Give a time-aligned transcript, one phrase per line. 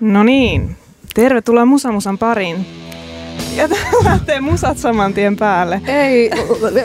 [0.00, 0.76] No niin,
[1.14, 2.66] tervetuloa Musamusan pariin.
[3.56, 3.68] Ja
[4.04, 5.80] lähtee musat saman tien päälle.
[5.86, 6.30] Ei,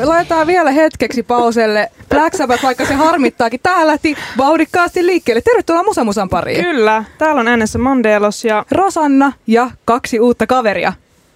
[0.04, 1.92] laitetaan vielä hetkeksi pauselle.
[2.10, 3.60] Black Sabbath, vaikka se harmittaakin.
[3.64, 5.42] Tää lähti vauhdikkaasti liikkeelle.
[5.42, 6.64] Tervetuloa Musamusan pariin.
[6.64, 10.94] Kyllä, täällä on äänessä Mandelos ja Rosanna ja kaksi uutta kaveria.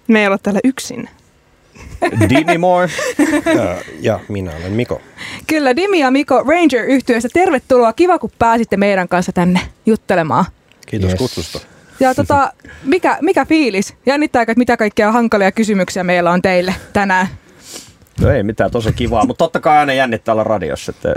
[0.08, 1.08] me ei ole täällä yksin.
[2.30, 2.90] Dini Moore.
[3.54, 5.00] Ja, ja minä olen Miko.
[5.46, 7.92] Kyllä, Dimi ja Miko Ranger yhtyeestä tervetuloa.
[7.92, 10.44] Kiva, kun pääsitte meidän kanssa tänne juttelemaan.
[10.86, 11.18] Kiitos Yes.
[11.18, 11.60] kutsusta.
[12.00, 12.52] Ja tota,
[12.84, 13.94] mikä, mikä fiilis?
[14.06, 17.26] Jännittääkö, että mitä kaikkia hankalia kysymyksiä meillä on teille tänään?
[18.20, 21.14] No ei mitään, tosi kivaa, mutta totta kai aina jännittää olla radiossa, että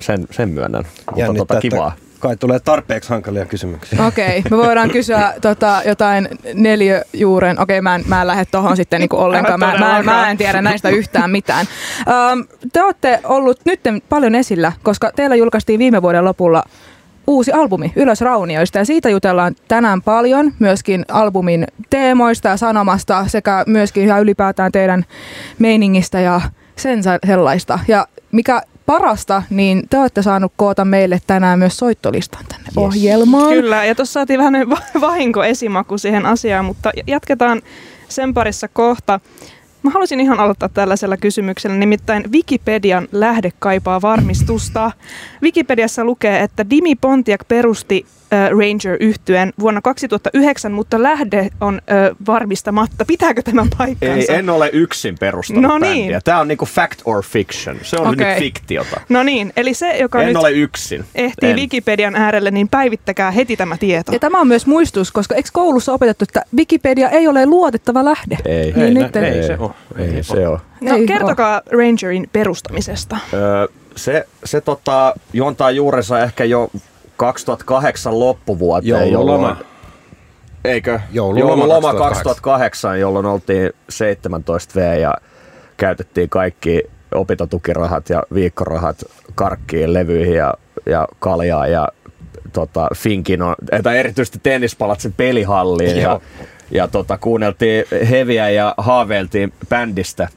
[0.00, 0.84] sen, sen myönnän.
[1.16, 1.92] Mutta tota, kivaa.
[2.20, 4.06] Kai tulee tarpeeksi hankalia kysymyksiä.
[4.06, 7.60] Okei, me voidaan kysyä tota, jotain neliöjuuren.
[7.60, 9.60] Okei, mä en, mä en lähde tohon sitten niinku ollenkaan.
[9.60, 11.66] Mä, mä, en, mä en tiedä näistä yhtään mitään.
[12.32, 16.62] Um, te olette ollut nyt paljon esillä, koska teillä julkaistiin viime vuoden lopulla
[17.26, 23.64] uusi albumi Ylös raunioista ja siitä jutellaan tänään paljon myöskin albumin teemoista ja sanomasta sekä
[23.66, 25.04] myöskin ihan ylipäätään teidän
[25.58, 26.40] meiningistä ja
[26.76, 27.78] sen sellaista.
[27.88, 32.76] Ja mikä parasta, niin te olette saanut koota meille tänään myös soittolistan tänne yes.
[32.76, 33.52] ohjelmaan.
[33.52, 37.62] Kyllä, ja tuossa saatiin vähän va- vahinko esimaku siihen asiaan, mutta jatketaan
[38.08, 39.20] sen parissa kohta.
[39.82, 44.90] Mä haluaisin ihan aloittaa tällaisella kysymyksellä, nimittäin Wikipedian lähde kaipaa varmistusta.
[45.42, 53.04] Wikipediassa lukee, että Dimi Pontiac perusti ranger yhtyeen vuonna 2009, mutta lähde on äh, varmistamatta.
[53.04, 54.32] Pitääkö tämä paikkansa?
[54.32, 55.96] Ei, en ole yksin perustanut No niin.
[56.02, 56.20] bändiä.
[56.24, 57.76] Tämä on niinku fact or fiction.
[57.82, 58.26] Se on Okei.
[58.28, 59.00] nyt fiktiota.
[59.08, 61.04] No niin, eli se, joka En nyt ole yksin.
[61.14, 61.56] ehtii en.
[61.56, 64.12] Wikipedian äärelle, niin päivittäkää heti tämä tieto.
[64.12, 68.36] Ja tämä on myös muistutus, koska eikö koulussa opetettu, että Wikipedia ei ole luotettava lähde?
[68.44, 68.72] Ei.
[68.72, 69.70] Niin Ei, nyt nä- ei, ei se ole.
[69.98, 70.58] Ei se ole.
[70.80, 73.16] No ei kertokaa Rangerin perustamisesta.
[73.34, 73.66] Öö,
[73.96, 76.70] se se tota, juontaa juurensa ehkä jo
[77.20, 79.12] 2008 loppuvuoteen.
[79.12, 79.48] Joululoma.
[79.48, 79.66] jolloin-
[80.64, 81.00] Eikö?
[81.12, 82.24] Joululoma Joululoma 2008.
[82.24, 85.14] 2008, jolloin oltiin 17 V ja
[85.76, 86.82] käytettiin kaikki
[87.14, 90.54] opintotukirahat ja viikkorahat karkkiin, levyihin ja,
[90.86, 91.88] ja kaljaa ja
[92.52, 96.22] tota, Finkin on, tai erityisesti tennispalatsin pelihalliin ja, Joo.
[96.70, 100.28] ja tota, kuunneltiin heviä ja haaveiltiin bändistä.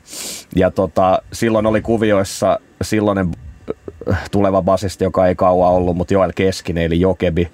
[0.55, 3.31] Ja tota, silloin oli kuvioissa silloinen
[4.31, 7.51] tuleva basisti, joka ei kauan ollut, mutta Joel Keskinen eli Jokebi.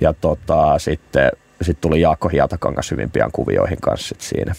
[0.00, 1.30] Ja tota, sitten
[1.62, 4.54] sit tuli Jaakko Hietakangas hyvin pian kuvioihin kanssa sit siinä,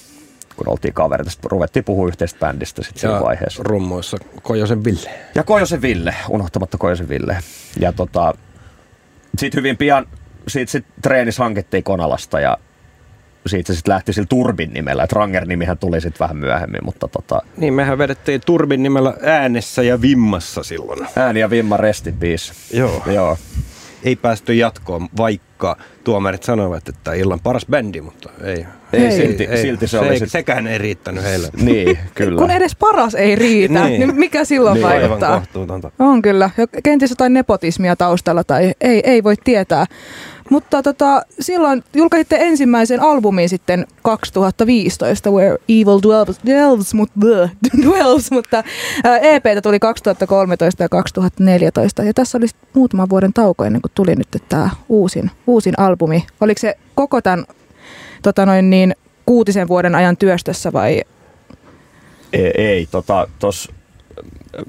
[0.56, 1.32] kun oltiin kavereita.
[1.32, 3.64] Sitten ruvettiin puhua yhteistä bändistä sit siinä Ja vaiheessa.
[3.64, 5.10] rummoissa Kojosen Ville.
[5.36, 7.38] Ja Kojosen Ville, unohtamatta Kojosen Ville.
[7.80, 8.34] Ja tota,
[9.38, 10.08] sitten hyvin pian
[10.48, 12.58] siitä sit treenis hankittiin Konalasta ja
[13.48, 15.04] siitä sitten lähti sillä Turbin nimellä.
[15.04, 20.02] Et Ranger-nimihän tuli sitten vähän myöhemmin, mutta tota, Niin, mehän vedettiin Turbin nimellä äänessä ja
[20.02, 21.08] vimmassa silloin.
[21.16, 22.08] ääni ja Vimma rest.
[22.74, 23.04] Joo.
[23.06, 23.38] Joo.
[24.04, 25.51] Ei päästy jatkoon, vaikka
[26.04, 28.66] tuomarit sanoivat, että illan paras bändi, mutta ei.
[28.94, 31.48] Ei, silti, silti se, oli ei, sit, Sekään ei riittänyt heille.
[31.64, 32.40] Niin, kyllä.
[32.40, 34.16] Kun edes paras ei riitä, niin, Niin.
[34.16, 34.86] mikä silloin Niin.
[34.86, 35.40] Aivan vaikuttaa?
[35.40, 35.92] kohtuutonta.
[36.00, 36.50] On kyllä.
[36.84, 39.86] Kenties jotain nepotismia taustalla tai ei, ei voi tietää.
[40.50, 47.52] Mutta tota, silloin julkaisitte ensimmäisen albumin sitten 2015, Where Evil Dwells, dwells, mut, bleh,
[47.84, 48.64] dwells mutta
[49.04, 52.04] ää, EPtä tuli 2013 ja 2014.
[52.04, 56.26] Ja tässä oli muutaman vuoden tauko ennen kuin tuli nyt tämä uusin, uusin albumi.
[56.42, 57.46] Oliko se koko tämän
[58.22, 58.96] tota noin niin,
[59.26, 61.02] kuutisen vuoden ajan työstössä vai
[62.34, 63.70] Ei, ei tota, tos,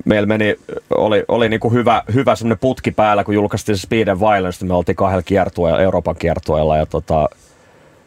[0.04, 0.56] meillä meni,
[0.90, 4.68] oli, oli niinku hyvä, hyvä semmoinen putki päällä, kun julkaistiin se Speed and Violence, niin
[4.68, 7.28] me oltiin kahdella kiertueella, Euroopan kiertueella, ja tota,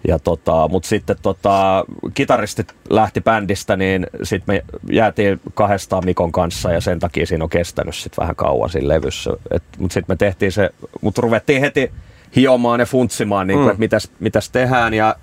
[0.07, 6.71] ja tota, mutta sitten tota, kitaristit lähti bändistä, niin sitten me jäätiin kahdestaan Mikon kanssa
[6.71, 9.31] ja sen takia siinä on kestänyt sit vähän kauan siinä levyssä.
[9.77, 10.69] Mutta sitten me tehtiin se,
[11.01, 11.91] mutta ruvettiin heti
[12.35, 13.63] hiomaan ja funtsimaan, niin Mm.
[13.63, 13.69] mm.
[13.69, 15.15] että mitäs, mitäs tehdään ja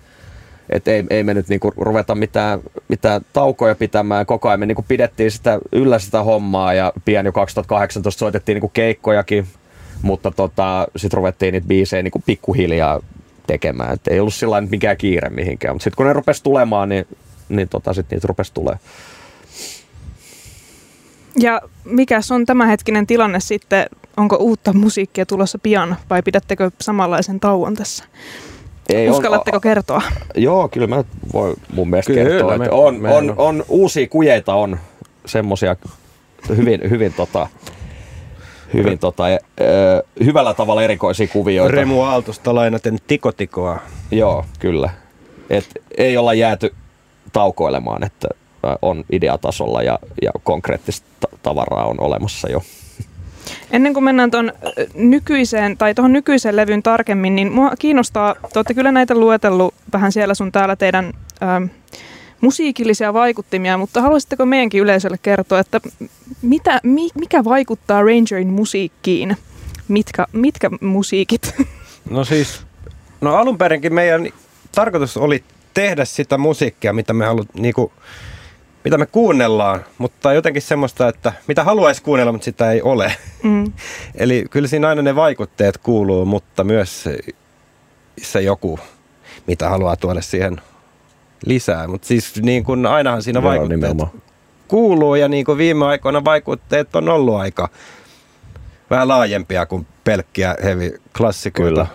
[0.71, 4.27] et ei, ei me nyt niinku ruveta mitään, mitään taukoja pitämään.
[4.27, 8.69] Koko ajan me niinku pidettiin sitä yllä sitä hommaa ja pian jo 2018 soitettiin niinku
[8.75, 9.47] keikkojakin,
[10.03, 13.01] mutta tota, sitten ruvettiin niitä biisejä niinku pikkuhiljaa
[13.47, 13.93] tekemään.
[13.95, 17.07] Et ei ollut sillä mikään kiire mihinkään, mutta sitten kun ne rupesi tulemaan, niin,
[17.49, 18.81] niin tota, sit niitä rupesi tulemaan.
[21.39, 23.87] Ja mikäs on tämänhetkinen tilanne sitten?
[24.17, 28.05] Onko uutta musiikkia tulossa pian vai pidättekö samanlaisen tauon tässä?
[28.95, 30.03] Ei, Uskallatteko kertoa?
[30.35, 33.65] Joo, kyllä mä voin mun mielestä Kyllä, kertoa, me- että on, mehän on, on- on,
[33.69, 34.79] uusia kujeita, on
[35.27, 35.77] semmosia
[36.57, 37.47] hyvin, hyvin, tota,
[38.75, 41.75] hyvin tota, e, ö, hyvällä tavalla erikoisia kuvioita.
[41.75, 43.79] Remu Aaltosta lainaten tikotikoa.
[44.11, 44.91] Joo, kyllä.
[45.51, 45.67] Et
[45.99, 46.75] ei olla jääty
[47.33, 48.29] taukoilemaan, että
[48.83, 52.63] on ideatasolla ja, ja konkreettista ta- tavaraa on olemassa jo.
[53.71, 54.53] Ennen kuin mennään tuon
[54.95, 60.13] nykyiseen, tai tuohon nykyiseen levyyn tarkemmin, niin mua kiinnostaa, te olette kyllä näitä luetellut vähän
[60.13, 61.13] siellä sun täällä teidän
[61.43, 61.65] ähm,
[62.41, 65.81] musiikillisia vaikuttimia, mutta haluaisitteko meidänkin yleisölle kertoa, että
[66.43, 69.37] mitä, mi, mikä vaikuttaa Rangerin musiikkiin?
[69.89, 71.55] Mitkä, mitkä musiikit?
[72.11, 72.61] No siis,
[73.21, 74.29] no alun perinkin meidän
[74.73, 75.45] tarkoitus oli
[75.75, 77.93] tehdä sitä musiikkia, mitä me halu, niinku,
[78.85, 83.13] mitä me kuunnellaan, mutta jotenkin semmoista, että mitä haluaisi kuunnella, mutta sitä ei ole.
[83.43, 83.73] Mm.
[84.15, 87.09] Eli kyllä siinä aina ne vaikutteet kuuluu, mutta myös
[88.23, 88.79] se, joku,
[89.47, 90.61] mitä haluaa tuoda siihen
[91.47, 91.89] lisää.
[91.89, 94.11] Mutta siis niin kuin ainahan siinä Joo, vaikutteet nimenomaan.
[94.69, 97.69] kuuluu ja niin kuin viime aikoina vaikutteet on ollut aika
[98.91, 101.71] vähän laajempia kuin pelkkiä heavy klassikoita.
[101.71, 101.87] Kyllä.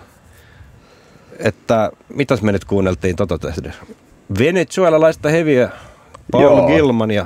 [1.40, 3.74] Että mitäs me nyt kuunneltiin tota tehdä?
[4.40, 5.70] Venezuelalaista heviä
[6.32, 6.68] Paul Joo.
[6.68, 7.26] Gilman ja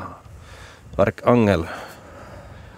[0.98, 1.63] Mark Angel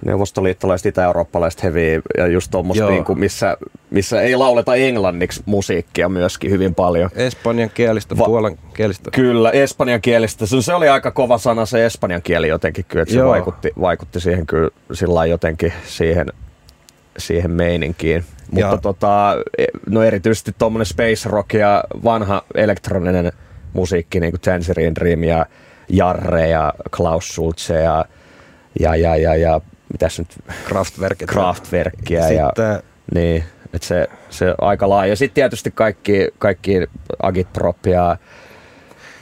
[0.06, 3.58] neuvostoliittolaiset, itä-eurooppalaiset heavy ja just tuommoista, niin kuin, missä,
[3.90, 7.10] missä ei lauleta englanniksi musiikkia myöskin hyvin paljon.
[7.16, 9.12] Espanjan kielistä, Va- puolan kielistä.
[9.12, 10.46] Kyllä, espanjan kielistä.
[10.46, 14.20] Se, se oli aika kova sana se espanjan kieli jotenkin kyllä, että se vaikutti, vaikutti
[14.20, 16.28] siihen kyllä sillä jotenkin siihen,
[17.18, 18.24] siihen meininkiin.
[18.52, 18.78] Mutta ja.
[18.78, 23.32] tota, e, no erityisesti tuommoinen space rock ja vanha elektroninen
[23.74, 25.46] musiikki, niin kuin Tangerine Dream ja
[25.90, 28.06] Jarre ja Klaus Schulze ja
[28.80, 30.28] ja, ja, ja, ja mitäs nyt,
[30.66, 31.18] Kraftwerk.
[31.26, 32.82] Kraftwerkia ja, ja
[33.16, 33.44] niin,
[33.74, 35.16] että se, se aika laaja.
[35.16, 36.88] Sitten tietysti kaikki, kaikki
[37.22, 38.18] Agitprop ja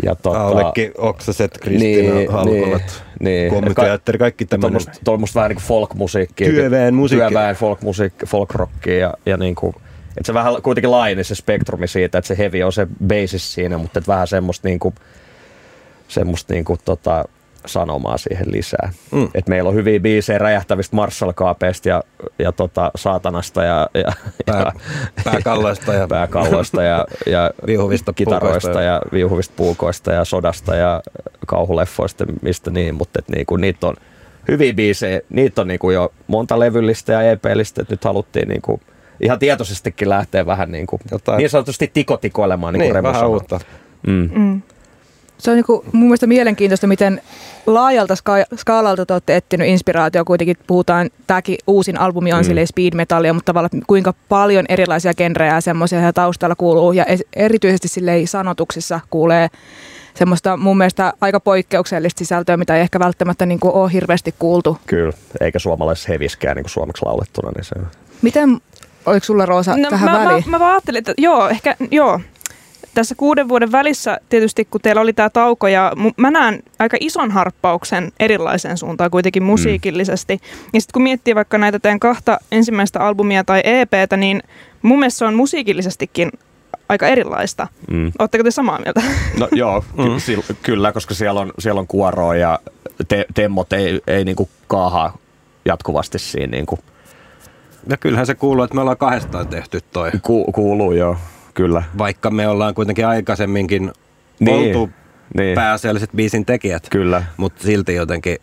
[0.03, 4.81] ja tota, Aulekki, Oksaset, Kristiina, niin, Halkolat, niin, kommiteatteri, kaikki tämmöinen.
[5.03, 6.49] Tuommoista vähän niin kuin folk-musiikkia.
[6.49, 7.27] Työväen musiikki.
[7.27, 9.75] Työväen folk-musiikki, folk-rockia ja, ja niin kuin,
[10.17, 13.77] että se vähän kuitenkin laajeni se spektrumi siitä, että se heavy on se basis siinä,
[13.77, 14.95] mutta että vähän semmoista niin kuin,
[16.11, 17.25] semmoista niin kuin, tota,
[17.65, 18.93] sanomaa siihen lisää.
[19.11, 19.29] Mm.
[19.33, 21.33] Et meillä on hyviä biisejä räjähtävistä marshall
[21.85, 22.03] ja,
[22.39, 24.11] ja tota, saatanasta ja, ja,
[24.45, 24.73] Pää, ja
[25.23, 31.01] pääkalloista ja, pääkalloista ja, ja viuhuvista kitaroista ja viuhuvista puukoista ja sodasta ja
[31.47, 33.95] kauhuleffoista, mistä niin, mutta et niinku, niitä on
[34.47, 38.81] hyviä biisejä, niitä on niinku jo monta levyllistä ja EP-listä, että nyt haluttiin niinku
[39.19, 40.99] ihan tietoisestikin lähteä vähän niinku,
[41.37, 43.59] niin sanotusti tikotikoilemaan niin, niin vähän uutta.
[44.07, 44.29] Mm.
[44.33, 44.61] Mm.
[45.41, 47.21] Se on niinku mun mielestä mielenkiintoista, miten
[47.65, 50.25] laajalta ska- skaalalta te olette etsinyt inspiraatio.
[50.25, 52.65] Kuitenkin puhutaan, tämäkin uusin albumi on mm.
[52.65, 56.91] speed metallia, mutta tavallaan kuinka paljon erilaisia genrejä ja semmoisia taustalla kuuluu.
[56.91, 57.05] Ja
[57.35, 59.47] erityisesti silleen sanotuksissa kuulee
[60.13, 64.77] semmoista mun mielestä aika poikkeuksellista sisältöä, mitä ei ehkä välttämättä niin kuin ole hirveästi kuultu.
[64.85, 67.51] Kyllä, eikä suomalaisessa heviskään niin kuin suomeksi laulettuna.
[67.51, 67.75] Niin se...
[68.21, 68.61] Miten,
[69.05, 70.43] oliko sulla Roosa no, tähän mä, väliin?
[70.45, 72.19] Mä, mä vaan ajattelin, että joo, ehkä joo,
[72.93, 77.31] tässä kuuden vuoden välissä tietysti, kun teillä oli tämä tauko, ja mä näen aika ison
[77.31, 80.35] harppauksen erilaiseen suuntaan kuitenkin musiikillisesti.
[80.35, 80.69] Mm.
[80.73, 84.43] Ja sitten kun miettii vaikka näitä teidän kahta ensimmäistä albumia tai EPtä, niin
[84.81, 86.31] mun mielestä se on musiikillisestikin
[86.89, 87.67] aika erilaista.
[87.91, 88.11] Mm.
[88.19, 89.01] Oletteko te samaa mieltä?
[89.39, 90.55] No joo, ky- mm.
[90.63, 92.59] kyllä, koska siellä on, siellä on kuoroa ja
[93.07, 95.17] te- temmot ei, ei niinku kaahaa
[95.65, 96.79] jatkuvasti siinä niinku.
[97.87, 100.11] Ja kyllähän se kuuluu, että me ollaan kahdestaan tehty toi.
[100.21, 101.17] Ku- kuuluu, joo.
[101.53, 101.83] Kyllä.
[101.97, 103.91] Vaikka me ollaan kuitenkin aikaisemminkin
[104.39, 104.89] niin, oltu
[105.37, 105.55] niin.
[105.55, 106.87] pääasialliset biisin tekijät.
[106.89, 107.23] Kyllä.
[107.37, 108.37] Mutta silti jotenkin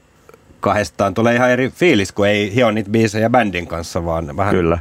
[0.60, 4.78] kahdestaan tulee ihan eri fiilis, kun ei hio niitä biisejä bändin kanssa, vaan vähän kyllä.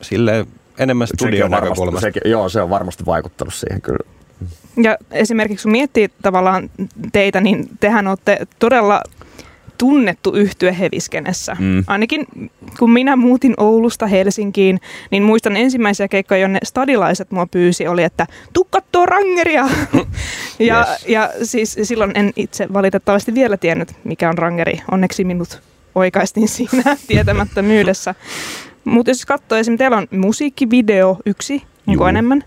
[0.00, 0.46] sille
[0.78, 2.08] enemmän studion näkökulmasta.
[2.24, 4.10] joo, se on varmasti vaikuttanut siihen kyllä.
[4.82, 6.70] Ja esimerkiksi kun miettii tavallaan
[7.12, 9.02] teitä, niin tehän olette todella
[9.78, 11.56] tunnettu yhtye heviskenessä.
[11.58, 11.84] Mm.
[11.86, 12.26] Ainakin
[12.78, 14.80] kun minä muutin Oulusta Helsinkiin,
[15.10, 19.68] niin muistan ensimmäisiä keikkoja, jonne stadilaiset mua pyysi, oli, että tuu kattoo rangeria.
[20.58, 21.08] ja, yes.
[21.08, 24.80] ja siis silloin en itse valitettavasti vielä tiennyt, mikä on rangeri.
[24.90, 25.60] Onneksi minut
[25.94, 28.14] oikaistiin siinä tietämättömyydessä.
[28.84, 32.08] Mutta jos katsoo esimerkiksi, teillä on musiikkivideo yksi, Onko Juu.
[32.08, 32.44] enemmän?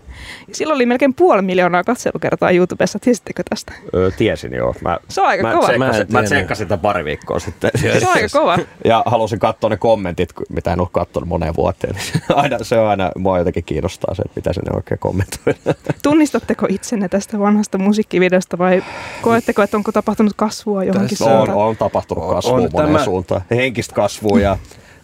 [0.52, 2.98] Silloin oli melkein puoli miljoonaa katselukertaa YouTubessa.
[2.98, 3.72] Tiesittekö tästä?
[3.94, 4.74] Öö, tiesin joo.
[4.80, 5.66] Mä, se on aika mä kova.
[5.66, 7.70] Tsekkasin, mä, mä tsekkasin sitä pari viikkoa sitten.
[7.80, 8.58] Se on aika kova.
[8.84, 11.96] Ja halusin katsoa ne kommentit, mitä en ole katsonut moneen vuoteen.
[12.34, 15.54] aina, se on aina, mua jotenkin kiinnostaa se, että mitä se ne oikein kommentoi.
[16.02, 18.82] Tunnistatteko itsenne tästä vanhasta musiikkivideosta vai
[19.22, 21.58] koetteko, että onko tapahtunut kasvua johonkin suuntaan?
[21.58, 23.04] On, on tapahtunut kasvua on moneen tämä...
[23.04, 23.42] suuntaan.
[23.50, 24.58] Henkistä kasvua ja,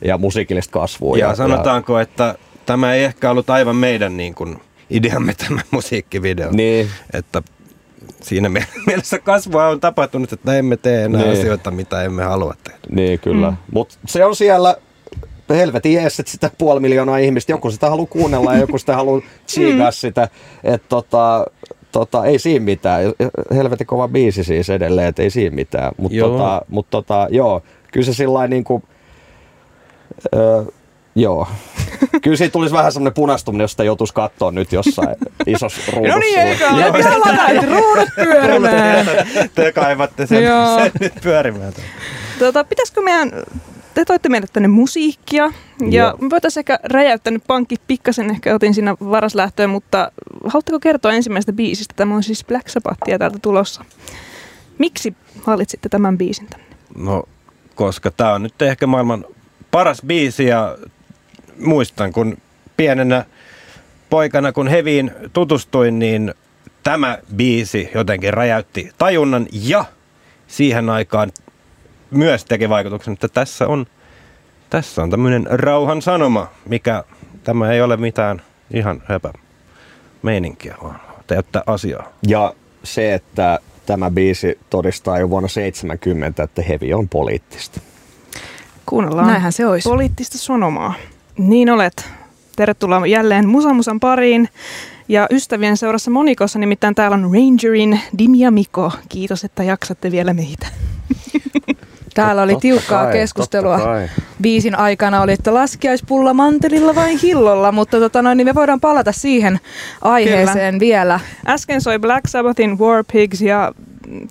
[0.05, 1.17] ja musiikillista kasvua.
[1.17, 2.03] Ja, ja sanotaanko, ja...
[2.03, 2.35] että
[2.67, 6.51] tämä ei ehkä ollut aivan meidän niin kuin ideamme tämä musiikkivideo.
[6.53, 6.89] Niin.
[7.13, 7.43] Että
[8.23, 8.49] siinä
[8.87, 11.33] mielessä kasvua on tapahtunut, että emme tee enää niin.
[11.33, 12.79] asioita, mitä emme halua tehdä.
[12.91, 13.51] Niin, kyllä.
[13.51, 13.57] Mm.
[13.73, 14.77] Mutta se on siellä
[15.51, 19.21] helvetin jees, että sitä puoli miljoonaa ihmistä, joku sitä haluaa kuunnella ja joku sitä haluaa
[19.47, 19.95] tsiigaa mm.
[19.95, 20.29] sitä.
[20.65, 21.47] Että tota,
[21.93, 23.03] tota, ei siinä mitään.
[23.55, 25.93] Helvetin kova biisi siis edelleen, että ei siinä mitään.
[25.97, 28.83] Mutta tota, mut tota, joo, kyllä se sillä niin kuin,
[31.19, 31.49] Joo.
[32.23, 36.17] Kyllä siitä tulisi vähän semmoinen punastuminen, jos sitä joutuisi katsoa nyt jossain isossa ruudussa.
[36.17, 36.93] No niin, eikä ole.
[36.93, 39.07] Pitää laittaa ruudut pyörimään.
[39.55, 40.79] Te kaivatte sen, Joo.
[40.79, 41.73] sen nyt pyörimään.
[42.39, 43.33] Tota, pitäisikö meidän,
[43.95, 45.53] te toitte meille tänne musiikkia
[45.91, 46.17] ja Joo.
[46.21, 50.13] me voitaisiin ehkä räjäyttää nyt pankki pikkasen, ehkä otin siinä varaslähtöön, mutta
[50.45, 51.95] haluatteko kertoa ensimmäisestä biisistä?
[51.97, 53.85] Tämä on siis Black Sabbathia täältä tulossa.
[54.79, 55.15] Miksi
[55.47, 56.67] valitsitte tämän biisin tänne?
[56.97, 57.23] No,
[57.75, 59.25] koska tämä on nyt ehkä maailman
[59.71, 60.77] paras biisi ja
[61.61, 62.37] muistan, kun
[62.77, 63.25] pienenä
[64.11, 66.35] poikana, kun Heviin tutustuin, niin
[66.83, 69.85] tämä biisi jotenkin räjäytti tajunnan ja
[70.47, 71.33] siihen aikaan
[72.11, 73.87] myös teki vaikutuksen, että tässä on,
[74.71, 77.05] tässä on tämmöinen rauhan sanoma, mikä
[77.45, 79.33] tämä ei ole mitään ihan höpä
[80.23, 82.13] meininkiä, vaan täyttä asiaa.
[82.29, 87.81] Ja se, että tämä biisi todistaa jo vuonna 70, että hevi on poliittista.
[88.87, 89.89] Kuunnellaan Näinhän se olisi.
[89.89, 90.95] poliittista sanomaa.
[91.39, 92.11] Niin olet.
[92.57, 94.49] Tervetuloa jälleen Musamusan pariin.
[95.09, 98.93] Ja ystävien seurassa monikossa nimittäin täällä on Rangerin Dim ja Miko.
[99.09, 100.67] Kiitos, että jaksatte vielä meitä.
[102.15, 103.79] Täällä oli Totta tiukkaa kai, keskustelua.
[103.79, 104.09] kai.
[104.43, 109.13] Biisin aikana oli, että laskiaispulla mantelilla vai hillolla, mutta tota noin, niin me voidaan palata
[109.13, 109.61] siihen
[110.03, 110.81] aiheeseen Kyllä.
[110.81, 111.21] vielä.
[111.47, 113.73] Äsken soi Black Sabbathin War Pigs ja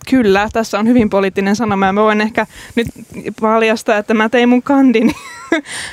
[0.09, 2.87] kyllä, tässä on hyvin poliittinen sanoma ja mä voin ehkä nyt
[3.41, 5.11] paljastaa, että mä tein mun kandini,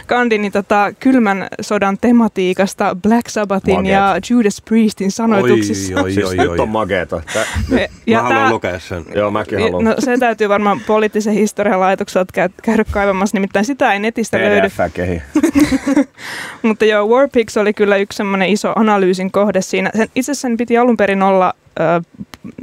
[0.06, 3.92] kandini tota, kylmän sodan tematiikasta Black Sabbathin Mageet.
[3.92, 5.94] ja Judas Priestin sanoituksissa.
[6.02, 6.58] Oi, oi, nyt oi.
[6.58, 7.22] on makeeta.
[7.32, 9.04] Tä- Me- Mä haluan tää- lukea sen.
[9.14, 9.84] Joo, mäkin haluan.
[9.84, 14.68] No se täytyy varmaan poliittisen historian laitokselta käy, käydä kaivamassa, nimittäin sitä ei netistä löydy.
[14.68, 15.22] PDF kehi.
[16.62, 19.90] Mutta joo, War Pigs oli kyllä yksi semmoinen iso analyysin kohde siinä.
[19.96, 21.54] Sen, itse asiassa sen piti alun perin olla,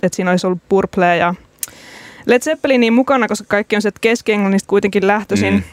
[0.04, 1.36] että siinä olisi ollut Purple ja
[2.26, 5.54] Led Zeppelinin mukana, koska kaikki on sieltä Keski-Englannista kuitenkin lähtöisin.
[5.54, 5.64] Mm.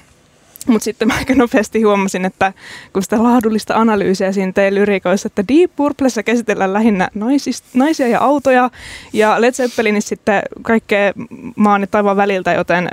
[0.67, 2.53] Mutta sitten mä aika nopeasti huomasin, että
[2.93, 8.21] kun sitä laadullista analyysiä siinä tein lyrikoissa, että Deep Purplessa käsitellään lähinnä naisist, naisia ja
[8.21, 8.71] autoja,
[9.13, 11.13] ja Led Zeppelinissä sitten kaikkea
[11.57, 12.89] maan ja taivaan väliltä, joten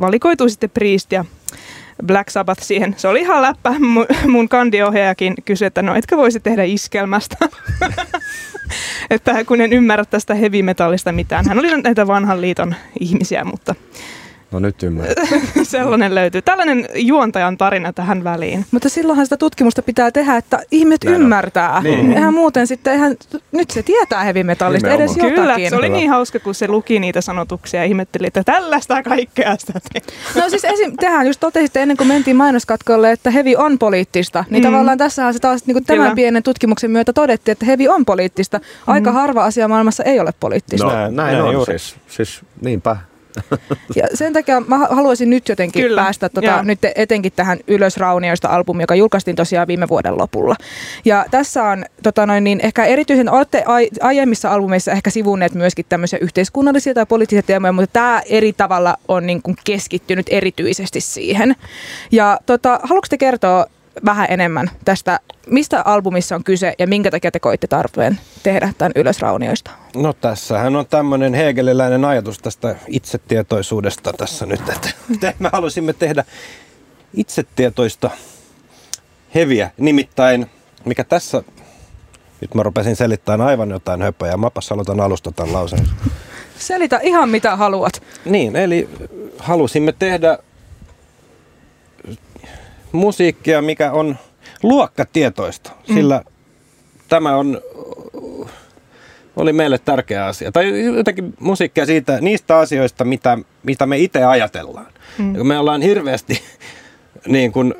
[0.00, 1.24] valikoitui sitten Priest ja
[2.06, 2.94] Black Sabbath siihen.
[2.98, 3.70] Se oli ihan läppä.
[3.70, 7.36] Mu- Mun kandiohjaajakin kysyi, että no etkö voisi tehdä iskelmästä?
[9.10, 11.48] että kun en ymmärrä tästä heavy metallista mitään.
[11.48, 13.74] Hän oli näitä vanhan liiton ihmisiä, mutta
[14.52, 15.14] No nyt ymmärrän.
[15.62, 16.42] sellainen löytyy.
[16.42, 18.66] Tällainen juontajan tarina tähän väliin.
[18.70, 21.22] Mutta silloinhan sitä tutkimusta pitää tehdä, että ihmiset Näin on.
[21.22, 21.80] ymmärtää.
[21.82, 22.12] Niin.
[22.12, 23.16] Eihän muuten sitten, eihän,
[23.52, 25.34] nyt se tietää heavy metallista edes Nimenomaan.
[25.34, 25.70] Kyllä, jotakin.
[25.70, 29.80] se oli niin hauska, kun se luki niitä sanotuksia ja ihmetteli, että tällaista kaikkea sitä.
[30.34, 34.44] No siis esim, tehän just totesitte ennen kuin mentiin mainoskatkolle, että hevi on poliittista.
[34.50, 34.68] Niin Mm.
[34.68, 34.72] mm.
[34.72, 36.14] tavallaan tässähän se taas niin kuin tämän Kyllä.
[36.14, 38.60] pienen tutkimuksen myötä todettiin, että hevi on poliittista.
[38.86, 39.14] Aika Mm.
[39.14, 40.86] harva asia maailmassa ei ole poliittista.
[40.86, 41.78] No, Näin- näin, näin on juuri.
[41.78, 41.96] siis.
[42.08, 42.96] Siis niinpä.
[43.96, 46.62] Ja sen takia mä haluaisin nyt jotenkin Kyllä, päästä tota, joo.
[46.62, 50.56] nyt etenkin tähän Ylös Raunioista albumi, joka julkaistiin tosiaan viime vuoden lopulla.
[51.04, 55.86] Ja tässä on tota noin, niin ehkä erityisen, olette ai, aiemmissa albumeissa ehkä sivunneet myöskin
[55.88, 61.56] tämmöisiä yhteiskunnallisia tai poliittisia teemoja, mutta tämä eri tavalla on niin kuin keskittynyt erityisesti siihen.
[62.12, 63.66] Ja tota, haluatko te kertoa
[64.04, 68.92] vähän enemmän tästä, mistä albumissa on kyse ja minkä takia te koitte tarpeen tehdä tämän
[68.96, 69.70] Ylös Raunioista?
[69.96, 76.24] No tässähän on tämmöinen hegeliläinen ajatus tästä itsetietoisuudesta tässä nyt, että että me halusimme tehdä
[77.14, 78.10] itsetietoista
[79.34, 79.70] heviä.
[79.78, 80.46] Nimittäin,
[80.84, 81.42] mikä tässä,
[82.40, 85.84] nyt mä rupesin selittämään aivan jotain höpöjä, mäpäs aloitan alusta tämän lauseen.
[86.58, 88.02] Selitä ihan mitä haluat.
[88.24, 88.88] Niin, eli
[89.38, 90.38] halusimme tehdä
[92.92, 94.16] musiikkia, mikä on
[94.62, 96.22] luokkatietoista, sillä
[97.08, 97.60] tämä on,
[99.36, 100.52] oli meille tärkeä asia.
[100.52, 104.86] Tai jotenkin musiikkia siitä, niistä asioista, mitä, mitä me itse ajatellaan.
[105.18, 105.46] Mm.
[105.46, 106.42] Me ollaan hirveästi
[107.26, 107.74] niin kuin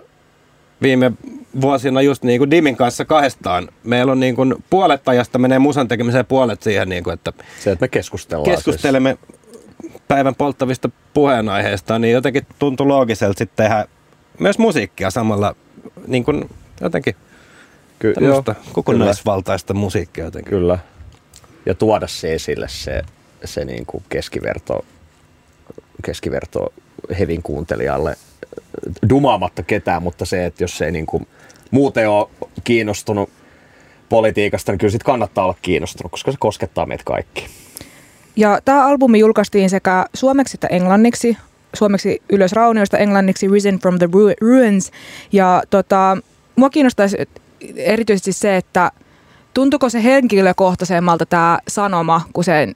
[0.83, 1.13] viime
[1.61, 3.69] vuosina just niin kuin Dimin kanssa kahdestaan.
[3.85, 7.71] Meillä on niin kuin puolet ajasta menee musan tekemiseen puolet siihen, niin kuin, että Se,
[7.71, 8.51] että me keskustellaan.
[8.51, 9.19] keskustelemme
[10.09, 13.87] päivän polttavista puheenaiheista, niin jotenkin tuntui loogiselta sitten tehdä
[14.41, 15.57] myös musiikkia samalla
[16.07, 17.15] niin kuin jotenkin
[17.99, 20.51] Ky- tämmöistä joo, kokonaisvaltaista musiikkia jotenkin.
[20.51, 20.79] Kyllä.
[21.67, 23.03] Ja tuoda se esille, se,
[23.45, 24.85] se niin kuin keskiverto,
[26.05, 26.73] keskiverto
[27.19, 28.17] hevin kuuntelijalle
[29.09, 31.27] dumaamatta ketään, mutta se, että jos ei niin kuin
[31.71, 32.29] muuten ole
[32.65, 33.31] kiinnostunut
[34.09, 37.47] politiikasta, niin kyllä sit kannattaa olla kiinnostunut, koska se koskettaa meitä kaikki.
[38.37, 41.37] Ja tämä albumi julkaistiin sekä suomeksi että englanniksi.
[41.75, 44.91] Suomeksi Ylös raunioista, englanniksi Risen from the Ru- Ruins.
[45.33, 46.17] Ja tota,
[46.57, 47.17] mua kiinnostaisi
[47.77, 48.93] erityisesti se, että
[49.55, 52.75] tuntuuko se henkilökohtaisemmalta tämä sanoma, kun sen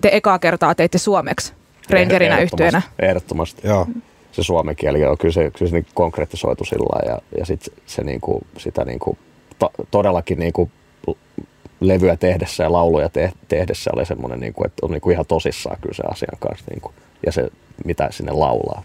[0.00, 1.52] te ekaa kertaa teitte suomeksi
[2.38, 2.82] Ehdottomasti- yhtyeenä?
[2.98, 3.68] Ehdottomasti.
[3.68, 3.86] Joo.
[4.32, 8.04] se suomen kieli on kyllä se, kyllä se niin konkretisoitu sillä ja, ja sit se
[8.04, 9.18] niin kuin, sitä niin kuin,
[9.58, 10.70] to, todellakin niin kuin,
[11.80, 15.26] levyä tehdessä ja lauluja te, tehdessä oli semmoinen, niin kuin, että on niin kuin ihan
[15.26, 16.94] tosissaan kyllä se asian kanssa niin kuin,
[17.26, 17.48] ja se
[17.84, 18.82] mitä sinne laulaa.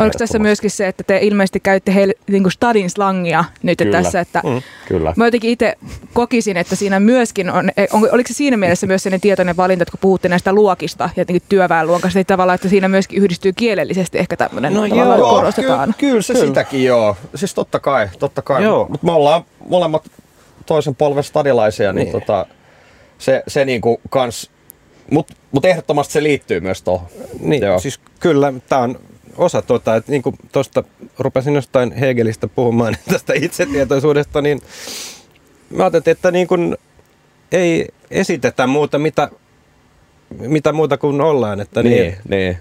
[0.00, 4.02] Oliko tässä myöskin se, että te ilmeisesti käytte heille niin kuin stadin slangia nyt Kyllä.
[4.02, 5.12] tässä, että Mm, kyllä.
[5.16, 5.74] Mä jotenkin itse
[6.12, 9.90] kokisin, että siinä myöskin on, on, oliko se siinä mielessä myös sellainen tietoinen valinta, että
[9.90, 14.36] kun puhutte näistä luokista ja jotenkin työväenluokasta, niin tavallaan, että siinä myöskin yhdistyy kielellisesti ehkä
[14.36, 15.94] tämmöinen No joo, korostetaan.
[15.98, 16.46] Kyllä, kyllä se kyllä.
[16.46, 17.16] sitäkin joo.
[17.34, 18.62] Siis totta kai, totta kai.
[18.62, 18.86] Joo.
[18.88, 20.04] Mutta me ollaan molemmat
[20.66, 22.12] toisen polven stadilaisia, niin, Niin.
[22.20, 22.46] tota,
[23.18, 24.50] se, se niinku kans,
[25.12, 27.08] mutta mut ehdottomasti se liittyy myös tuohon.
[27.40, 27.78] Niin, Joo.
[27.78, 29.00] siis kyllä tämä on
[29.36, 30.84] osa tuota, että niin kuin tuosta
[31.18, 34.60] rupesin jostain Hegelistä puhumaan tästä itsetietoisuudesta, niin
[35.70, 36.76] mä ajattelin, että niin kuin
[37.52, 39.28] ei esitetä muuta, mitä,
[40.38, 41.60] mitä muuta kuin ollaan.
[41.60, 41.96] Että niin.
[41.96, 42.58] niin, niin,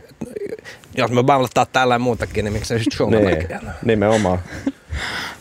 [0.97, 3.47] Jos me valtaa täällä muutakin, niin miksei sitten niin,
[3.85, 4.39] nimenomaan.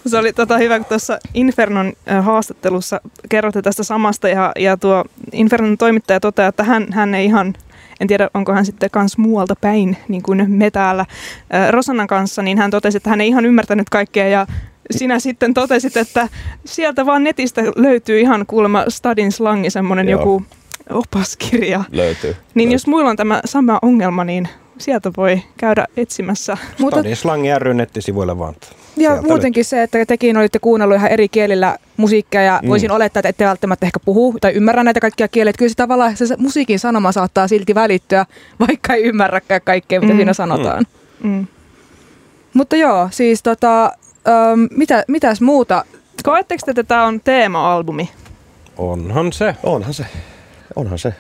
[0.07, 5.79] Se oli tota hyvä, kun tuossa Infernon haastattelussa kerrotte tästä samasta ja, ja tuo Infernon
[5.79, 7.55] toimittaja toteaa, että hän, hän ei ihan,
[8.01, 11.07] en tiedä onko hän sitten kans muualta päin, niin kuin me täällä
[11.71, 14.47] Rosannan kanssa, niin hän totesi, että hän ei ihan ymmärtänyt kaikkea ja
[14.91, 16.29] sinä sitten totesit, että
[16.65, 20.21] sieltä vaan netistä löytyy ihan kuulemma Stadin slangi, semmoinen Joo.
[20.21, 20.43] joku
[20.91, 21.85] opaskirja.
[21.93, 22.37] Löytyy.
[22.55, 26.57] Niin jos muilla on tämä sama ongelma, niin sieltä voi käydä etsimässä.
[26.79, 28.55] Mutta Mutta Slangi ry nettisivuille vaan.
[29.01, 32.69] Ja Sieltä muutenkin se, että tekin olitte kuunnellut ihan eri kielillä musiikkia ja mm.
[32.69, 35.51] voisin olettaa, että ette välttämättä ehkä puhu tai ymmärrä näitä kaikkia kieliä.
[35.51, 38.27] Että Kyllä se tavallaan se musiikin sanoma saattaa silti välittyä,
[38.69, 40.17] vaikka ei ymmärräkään kaikkea, mitä Mm.
[40.17, 40.87] siinä sanotaan.
[41.23, 41.31] Mm.
[41.31, 41.47] Mm.
[42.55, 43.85] Mutta joo, siis tota,
[44.29, 45.85] ähm, mitä, mitäs muuta?
[46.23, 48.11] Koetteko te, että tämä on teema-albumi?
[48.77, 49.57] Onhan se.
[49.63, 50.07] Onhan se.
[50.77, 51.15] Onhan se.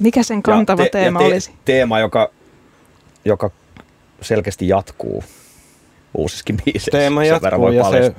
[0.00, 1.52] Mikä sen kantava ja te, teema ja te, olisi?
[1.64, 2.30] Teema, joka,
[3.24, 3.50] joka
[4.20, 5.24] selkeästi jatkuu
[6.14, 6.90] uusissakin biiseissä.
[6.90, 8.14] Teema jatkuu ja se...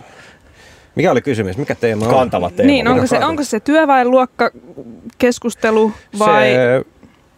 [0.95, 1.57] Mikä oli kysymys?
[1.57, 2.13] Mikä teema on?
[2.13, 2.67] Kantava teema.
[2.67, 4.51] Niin, onko se, onko se työväenluokka
[5.17, 6.43] keskustelu vai...
[6.53, 6.85] Se,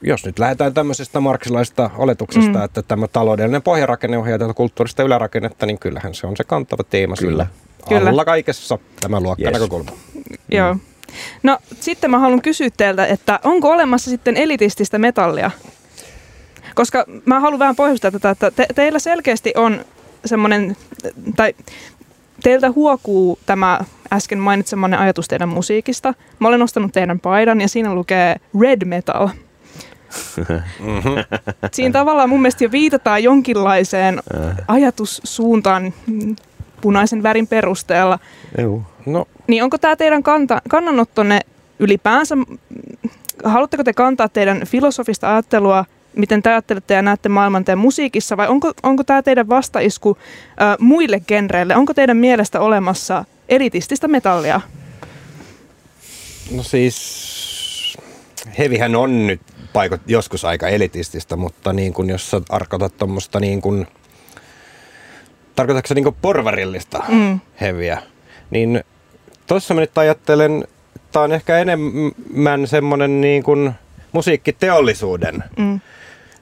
[0.02, 2.58] jos nyt lähdetään tämmöisestä marksilaisesta oletuksesta, Mm.
[2.58, 2.64] mm.
[2.64, 7.16] että tämä taloudellinen pohjarakenne ohjaa tätä kulttuurista ylärakennetta, niin kyllähän se on se kantava teema
[7.20, 7.48] Kyllä.
[7.90, 8.10] Kyllä.
[8.10, 9.24] Alla kaikessa tämä Yes.
[9.24, 9.92] luokkanäkökulma.
[10.52, 10.76] Joo.
[11.44, 15.52] No sitten mä haluan kysyä teiltä, että onko olemassa sitten elitististä metallia?
[16.76, 19.86] Koska mä haluan vähän pohjustaa tätä, että te, teillä selkeästi on
[20.26, 20.78] semmoinen,
[21.36, 21.54] tai
[22.44, 23.80] teiltä huokuu tämä
[24.14, 26.14] äsken mainitsemanne ajatus teidän musiikista.
[26.40, 29.30] Mä olen ostanut teidän paidan ja siinä lukee red metal.
[31.74, 34.22] Siinä tavallaan mun mielestä jo viitataan jonkinlaiseen
[34.68, 36.36] ajatussuuntaan mm,
[36.82, 38.20] punaisen värin perusteella.
[38.58, 38.82] Joo.
[39.06, 41.40] No, Niin onko tämä teidän kanta, kannanottonne
[41.80, 42.36] ylipäänsä,
[43.44, 45.86] haluatteko te kantaa teidän filosofista ajattelua,
[46.18, 50.18] miten te ajattelette ja näette maailman teidän musiikissa, vai onko, onko tämä teidän vastaisku
[50.62, 51.76] äh, muille genreille?
[51.76, 54.62] Onko teidän mielestä olemassa elitististä metallia?
[56.52, 57.98] no siis,
[58.58, 59.42] hevihän on nyt
[59.74, 63.88] paikot joskus aika elitististä, mutta niin kuin jos sä tarkoitat tuommoista niin kuin,
[65.56, 67.40] tarkoitatko niin kuin porvarillista Mm.
[67.62, 68.02] heviä,
[68.50, 68.84] niin
[69.48, 70.68] tuossa mä nyt ajattelen,
[71.12, 73.72] tämä on ehkä enemmän semmoinen niin kuin
[74.12, 75.80] musiikkiteollisuuden Mm.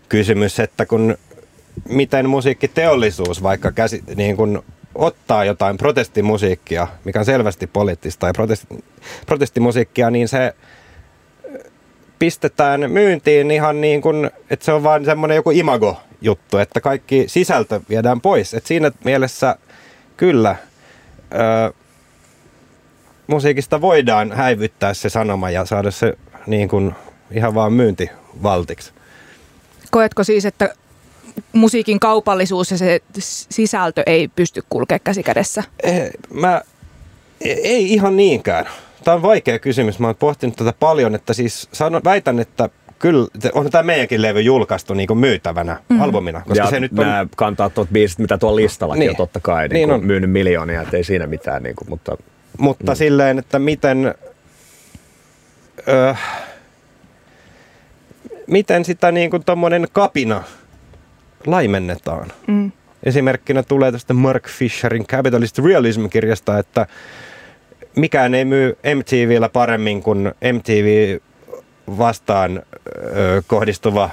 [0.10, 1.18] Kysymys, että kun
[1.89, 4.63] miten musiikkiteollisuus vaikka käsi, niin kun
[4.96, 8.68] ottaa jotain protestimusiikkia, mikä on selvästi poliittista tai protesti,
[9.26, 10.56] protestimusiikkia, niin se
[12.20, 17.82] pistetään myyntiin ihan niin kuin, että se on vain semmoinen joku imago-juttu, että kaikki sisältö
[17.89, 18.54] viedään pois.
[18.54, 19.56] Et siinä mielessä
[20.18, 20.56] kyllä
[21.34, 21.74] ö,
[23.28, 26.96] musiikista voidaan häivyttää se sanoma ja saada se niin kuin
[27.32, 28.94] ihan vaan myyntivaltiksi.
[29.95, 30.73] Koetko siis, että
[31.53, 32.99] musiikin kaupallisuus ja se
[33.49, 35.63] sisältö ei pysty kulkemaan käsi kädessä?
[35.84, 36.62] Eh, Mä,
[37.41, 38.65] ei ihan niinkään.
[39.03, 39.99] Tämä on vaikea kysymys.
[39.99, 44.41] Mä oon pohtinut tätä paljon, että siis sanon, väitän, että kyllä, on tämä meidänkin levy
[44.41, 46.01] julkaistu niin kuin myytävänä mm.
[46.01, 47.05] albumina, koska ja se nyt on...
[47.05, 49.10] nämä kantaa tuot biisit, mitä tuolla listallakin Niin.
[49.10, 50.05] on totta kai niin Niin on.
[50.05, 52.17] myynyt miljoonia, ettei siinä mitään, niin kuin, mutta
[52.58, 52.95] Mutta mm.
[52.95, 54.15] silleen, että miten,
[55.88, 56.15] ö,
[58.47, 60.43] miten sitä niin kuin tommonen kapina
[61.47, 62.31] laimennetaan.
[62.47, 62.71] Mm.
[63.03, 66.88] Esimerkkinä tulee tästä Mark Fisherin Capitalist Realism-kirjasta, että
[67.95, 71.17] mikään ei myy MTVllä paremmin kuin MTV
[71.97, 72.62] vastaan
[73.15, 74.10] ö, kohdistuva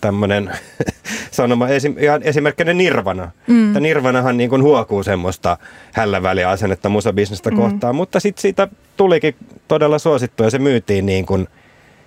[0.00, 0.50] tämmöinen
[1.30, 3.30] sanoma, esim, ihan esimerkkinä Nirvana.
[3.46, 3.66] Mm.
[3.66, 5.56] Että Nirvanahan niin kuin huokuu semmoista
[5.92, 7.56] hälläväliä asennetta musabisnestä mm.
[7.56, 9.34] kohtaan, mutta sitten siitä tulikin
[9.68, 11.48] todella suosittu ja se myytiin niin kuin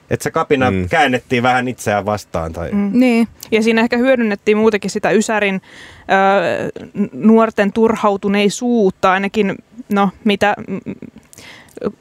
[0.10, 0.89] että se kapina mm.
[0.89, 2.54] käännettiin vähän itseään vastaan.
[2.54, 2.72] Tai...
[2.72, 2.92] Mm.
[2.94, 3.28] Niin.
[3.52, 9.56] Ja siinä ehkä hyödynnettiin muutenkin sitä Ysärin ö, nuorten turhautuneisuutta, ainakin
[9.89, 10.56] no, mitä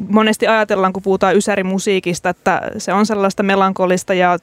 [0.09, 4.38] monesti ajatellaan, kun puhutaan ysärimusiikista, että se on sellaista melankolista ja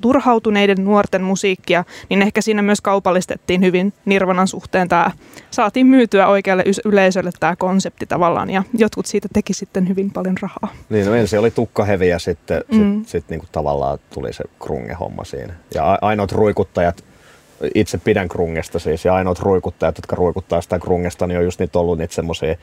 [0.00, 5.10] turhautuneiden nuorten musiikkia, niin ehkä siinä myös kaupallistettiin hyvin Nirvanan suhteen tämä,
[5.50, 10.68] saatiin myytyä oikealle yleisölle tämä konsepti tavallaan, ja jotkut siitä teki sitten hyvin paljon rahaa.
[10.88, 12.98] Niin, no ensin oli tukkahevi ja sitten mm.
[12.98, 15.54] sit, sit niinku tavallaan tuli se krunge-homma siinä.
[15.74, 17.04] Ja ainoat ruikuttajat,
[17.74, 21.78] itse pidän krungesta siis, ja ainoat ruikuttajat, jotka ruikuttaa sitä krungesta, niin on just niitä
[21.78, 22.54] ollut niitä semmoisia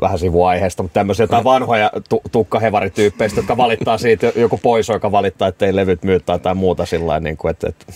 [0.00, 5.48] vähän sivuaiheesta, mutta tämmöisiä jotain vanhoja tu- tukkahevarityyppeistä, jotka valittaa siitä, joku pois, joka valittaa,
[5.48, 7.86] että ei levyt myy tai muuta sillä niin kuin, että, että,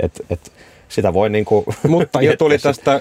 [0.00, 0.50] että, että
[0.90, 3.00] sitä voi niin kuin Mutta jo tuli tästä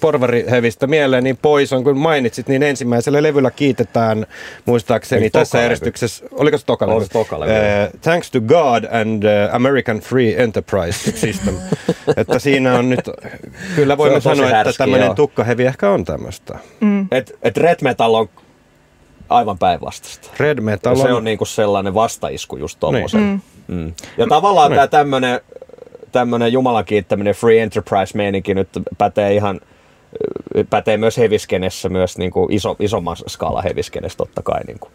[0.00, 4.26] porvarihevistä mieleen, niin pois on, kun mainitsit, niin ensimmäisellä levyllä kiitetään,
[4.66, 7.06] muistaakseni Eikö tässä järjestyksessä, oliko se toka levy?
[7.12, 7.52] Toka levy.
[7.52, 11.54] Uh, thanks to God and uh, American Free Enterprise System.
[12.16, 13.10] että siinä on nyt,
[13.76, 16.58] kyllä voimme sanoa, härski, että tämmöinen tukkahevi ehkä on tämmöistä.
[16.80, 17.08] Mm.
[17.10, 18.28] Et, et red metal on
[19.28, 20.30] aivan päinvastaista.
[20.38, 21.02] Red metal on...
[21.02, 23.20] Se on niinku sellainen vastaisku just tommosen.
[23.20, 23.42] Niin.
[23.68, 23.76] Mm.
[23.76, 23.94] Mm.
[24.18, 24.76] Ja tavallaan niin.
[24.76, 25.40] tämä tämmöinen
[26.12, 28.68] tämmöinen Jumalan kiittäminen free enterprise-meininki nyt
[28.98, 29.60] pätee ihan
[30.70, 34.60] pätee myös heviskenessä, myös niin kuin iso, isomman skaala heviskenessä totta kai.
[34.66, 34.92] Niin kuin.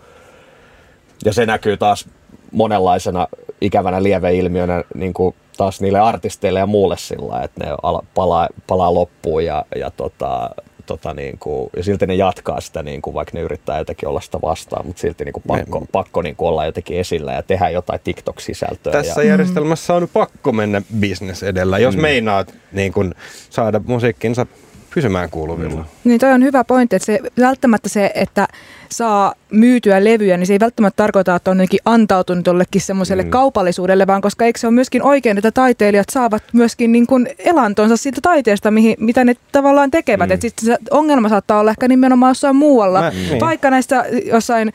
[1.26, 2.10] Ja se näkyy taas
[2.52, 3.28] monenlaisena
[3.62, 7.72] ikävänä lieveilmiönä niin kuin taas niille artisteille ja muulle sillä että ne
[8.16, 10.50] palaa, palaa loppuun ja, ja tota,
[10.86, 14.22] tota, niin kuin, ja silti ne jatkaa sitä, niin kuin, vaikka ne yrittää jotenkin olla
[14.22, 17.44] sitä vastaan, mutta silti niin kuin, pakko, me, pakko niin kuin, olla jotenkin esillä ja
[17.44, 18.92] tehdä jotain TikTok-sisältöä.
[18.92, 22.02] Tässä ja, järjestelmässä on pakko mennä business edellä, jos mm.
[22.02, 23.16] meinaat niin kuin,
[23.50, 24.46] saada musiikkinsa
[24.94, 25.82] pysymään kuuluvilla.
[25.82, 25.86] Mm.
[26.04, 28.48] Niin toi on hyvä pointti, että se, välttämättä se, että
[28.90, 33.30] saa myytyä levyjä, niin se ei välttämättä tarkoita, että on jotenkin antautunut jollekin semmoiselle mm.
[33.30, 37.98] kaupallisuudelle, vaan koska eikö se ole myöskin oikein, että taiteilijat saavat myöskin niin kuin elantonsa
[37.98, 40.30] siitä taiteesta, mihin, mitä ne tavallaan tekevät.
[40.30, 40.34] Mm.
[40.34, 43.40] Että sitten se ongelma saattaa olla ehkä nimenomaan jossain muualla, Mä, niin.
[43.40, 44.74] vaikka näissä jossain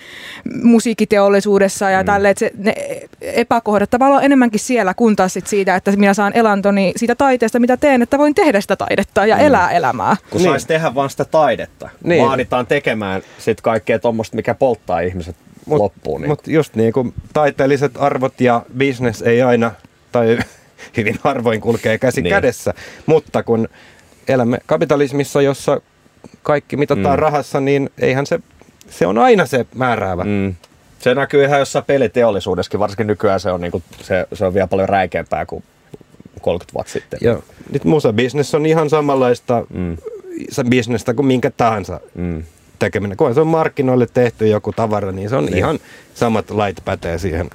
[0.62, 2.06] musiikiteollisuudessa ja mm.
[2.06, 2.74] tälle, että se, ne
[3.20, 7.76] epäkohdat tavallaan enemmänkin siellä, kun taas sit siitä, että minä saan elantoni siitä taiteesta, mitä
[7.76, 9.42] teen, että voin tehdä sitä taidetta ja mm.
[9.42, 10.16] elää elämää.
[10.30, 10.50] Kun niin.
[10.50, 12.26] saisi tehdä vaan sitä taidetta, niin.
[12.26, 15.36] vaaditaan tekemään sitten kaikkea tuommoista, mikä polttaa ihmiset
[15.66, 16.20] mut, loppuun.
[16.20, 16.28] Niin.
[16.28, 19.72] Mutta just niin kuin taiteelliset arvot ja business ei aina,
[20.12, 20.38] tai
[20.96, 22.30] hyvin harvoin kulkee käsi niin.
[22.30, 22.74] kädessä,
[23.06, 23.68] mutta kun
[24.28, 25.80] elämme kapitalismissa, jossa
[26.42, 27.22] kaikki mitataan mm.
[27.22, 28.40] rahassa, niin eihän se,
[28.90, 30.24] se on aina se määräävä.
[30.24, 30.54] Mm.
[30.98, 34.66] Se näkyy ihan jossain peliteollisuudessakin, varsinkin nykyään se on, niin kuin, se, se on vielä
[34.66, 35.64] paljon räikeämpää kuin
[36.40, 37.18] 30 vuotta sitten.
[37.22, 37.42] Joo.
[37.72, 39.96] Nyt musabisnes on ihan samanlaista mm.
[40.68, 42.44] bisnestä kuin minkä tahansa mm
[42.80, 43.16] tekeminen.
[43.16, 45.56] Kun se on markkinoille tehty joku tavara, niin se on niin.
[45.56, 45.78] ihan
[46.14, 47.50] samat lait pätee siihen.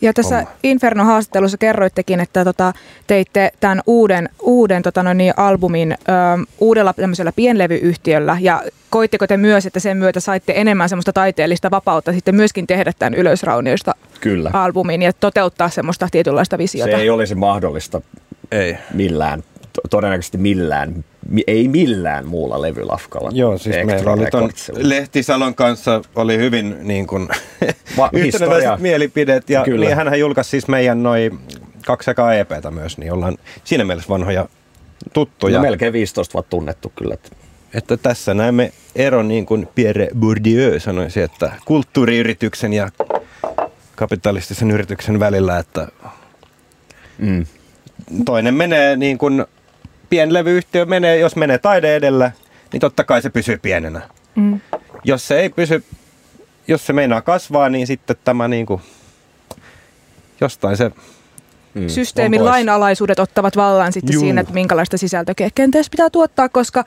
[0.00, 0.50] Ja tässä Homma.
[0.62, 2.72] Inferno-haastattelussa kerroittekin, että tota,
[3.06, 5.94] teitte tämän uuden, uuden tota no niin, albumin ö,
[6.58, 12.12] uudella tämmöisellä pienlevyyhtiöllä ja koitteko te myös, että sen myötä saitte enemmän semmoista taiteellista vapautta
[12.12, 14.50] sitten myöskin tehdä tämän Ylösraunioista Kyllä.
[14.52, 16.96] albumin ja toteuttaa semmoista tietynlaista visiota?
[16.96, 18.00] Se ei olisi mahdollista
[18.52, 18.76] ei.
[18.94, 19.42] millään,
[19.90, 21.04] todennäköisesti millään
[21.46, 23.30] ei millään muulla levylafkalla.
[23.32, 27.28] Joo, siis meillä oli ton Lehtisalon kanssa oli hyvin niin kuin,
[28.12, 29.84] yhteneväiset mielipidet ja Kyllä.
[29.86, 31.38] niin hänhän julkaisi siis meidän noin
[31.86, 34.48] kaksi ekaa EPtä myös, niin ollaan siinä mielessä vanhoja
[35.12, 35.58] tuttuja.
[35.58, 37.16] No melkein 15 vuotta tunnettu kyllä.
[37.74, 42.88] Että tässä näemme eron niin kuin Pierre Bourdieu sanoisi, että kulttuuriyrityksen ja
[43.94, 45.88] kapitalistisen yrityksen välillä, että
[47.18, 47.46] mm.
[48.24, 49.46] toinen menee niin kuin
[50.10, 52.30] pienlevyyhtiö menee, jos menee taide edellä,
[52.72, 54.00] niin totta kai se pysyy pienenä.
[54.34, 54.60] Mm.
[55.04, 55.84] Jos se ei pysy,
[56.68, 58.80] jos se meinaa kasvaa, niin sitten tämä niin kuin,
[60.40, 60.90] jostain se
[61.76, 64.20] Mm, Systeemin lainalaisuudet ottavat vallan sitten Juu.
[64.20, 66.84] siinä, että minkälaista sisältöä kenties pitää tuottaa, koska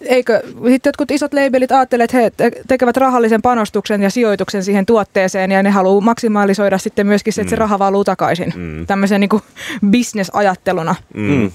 [0.00, 2.30] eikö sitten jotkut isot labelit ajattele, että he
[2.68, 7.48] tekevät rahallisen panostuksen ja sijoituksen siihen tuotteeseen ja ne haluaa maksimalisoida sitten myöskin se, että
[7.48, 7.56] mm.
[7.56, 8.86] se raha valuu takaisin mm.
[8.86, 9.42] tämmöisen niin
[9.90, 10.94] bisnesajatteluna.
[11.14, 11.50] Mm.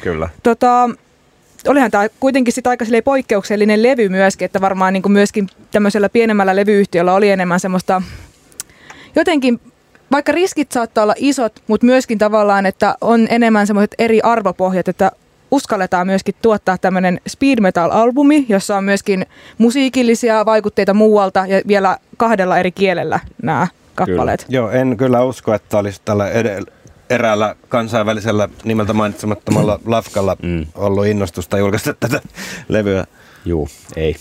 [0.00, 0.28] Kyllä.
[0.42, 0.90] Tota,
[1.68, 6.56] olihan tämä kuitenkin sit aika poikkeuksellinen levy myöskin, että varmaan niin kuin myöskin tämmöisellä pienemmällä
[6.56, 8.02] levyyhtiöllä oli enemmän semmoista
[9.16, 9.60] jotenkin
[10.12, 15.12] vaikka riskit saattaa olla isot, mutta myöskin tavallaan, että on enemmän semmoiset eri arvopohjat, että
[15.50, 19.26] uskalletaan myöskin tuottaa tämmöinen speed metal-albumi, jossa on myöskin
[19.58, 24.44] musiikillisia vaikutteita muualta ja vielä kahdella eri kielellä nämä kappaleet.
[24.44, 24.56] Kyllä.
[24.56, 26.72] Joo, en kyllä usko, että olisi tällä edellä
[27.12, 30.66] eräällä kansainvälisellä nimeltä mainitsemattomalla lafkalla mm.
[30.74, 32.20] ollut innostusta julkaista tätä
[32.68, 33.04] levyä.
[33.44, 34.16] Juu, ei.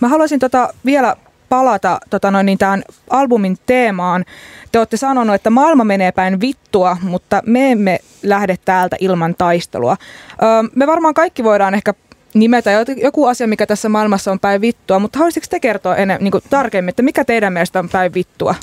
[0.00, 1.16] Mä haluaisin tota vielä
[1.48, 4.24] palata tota noin, niin tähän albumin teemaan.
[4.72, 9.96] Te olette sanonut, että maailma menee päin vittua, mutta me emme lähde täältä ilman taistelua.
[10.42, 11.94] Öö, me varmaan kaikki voidaan ehkä
[12.34, 12.70] nimetä
[13.02, 16.88] joku asia, mikä tässä maailmassa on päin vittua, mutta haluaisitko te kertoa ennen, niin tarkemmin,
[16.88, 18.54] että mikä teidän mielestä on päin vittua?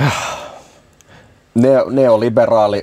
[1.54, 2.82] Neo, neoliberaali,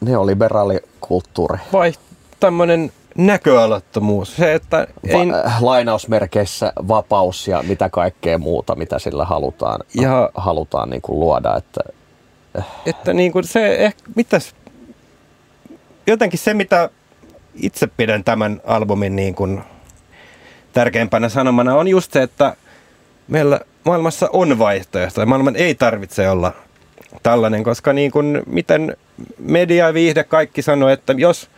[0.00, 1.58] neoliberaali kulttuuri.
[1.72, 1.92] Vai
[2.40, 4.36] tämmöinen näköalattomuus.
[4.36, 5.14] Se, että ei...
[5.14, 10.30] Va- lainausmerkeissä vapaus ja mitä kaikkea muuta, mitä sillä halutaan, ja...
[10.34, 11.56] halutaan niin kuin luoda.
[11.56, 11.80] Että,
[12.90, 14.54] että niin kuin se ehkä, mitäs,
[16.06, 16.90] jotenkin se, mitä
[17.54, 19.62] itse pidän tämän albumin niin kuin
[20.72, 22.56] tärkeimpänä sanomana, on just se, että
[23.28, 25.26] meillä maailmassa on vaihtoehtoja.
[25.26, 26.52] Maailman ei tarvitse olla
[27.22, 28.96] tällainen, koska niin kuin, miten
[29.38, 31.50] media ja viihde kaikki sanoo, että jos,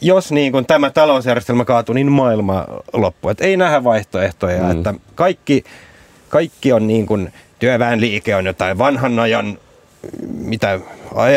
[0.00, 3.30] jos niin kuin tämä talousjärjestelmä kaatuu, niin maailma loppuu.
[3.30, 4.62] Että ei nähdä vaihtoehtoja.
[4.62, 4.70] Mm.
[4.70, 5.64] Että kaikki,
[6.28, 9.58] kaikki on niin kuin, työväenliike on jotain vanhan ajan,
[10.28, 10.80] mitä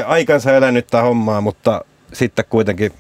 [0.06, 2.92] aikansa elänyttä hommaa, mutta sitten kuitenkin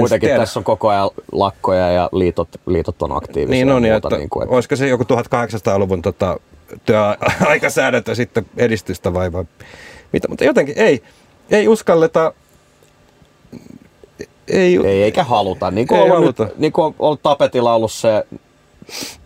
[0.00, 0.40] Kuitenkin tiedä.
[0.40, 3.64] tässä on koko ajan lakkoja ja liitot, liitot on aktiivisia.
[3.64, 4.54] Niin on, ja muuta, että, niin kuin, että...
[4.54, 6.40] olisiko se joku 1800-luvun tota,
[6.84, 9.44] työaikasäädäntö sitten edistystä vai, vai
[10.12, 11.02] mitä, mutta jotenkin ei,
[11.50, 12.32] ei uskalleta
[14.48, 15.70] ei, ei eikä haluta.
[15.70, 16.44] Niin kuin, ei ollut, haluta.
[16.44, 18.26] Nyt, niin kuin on ollut tapetilla ollut se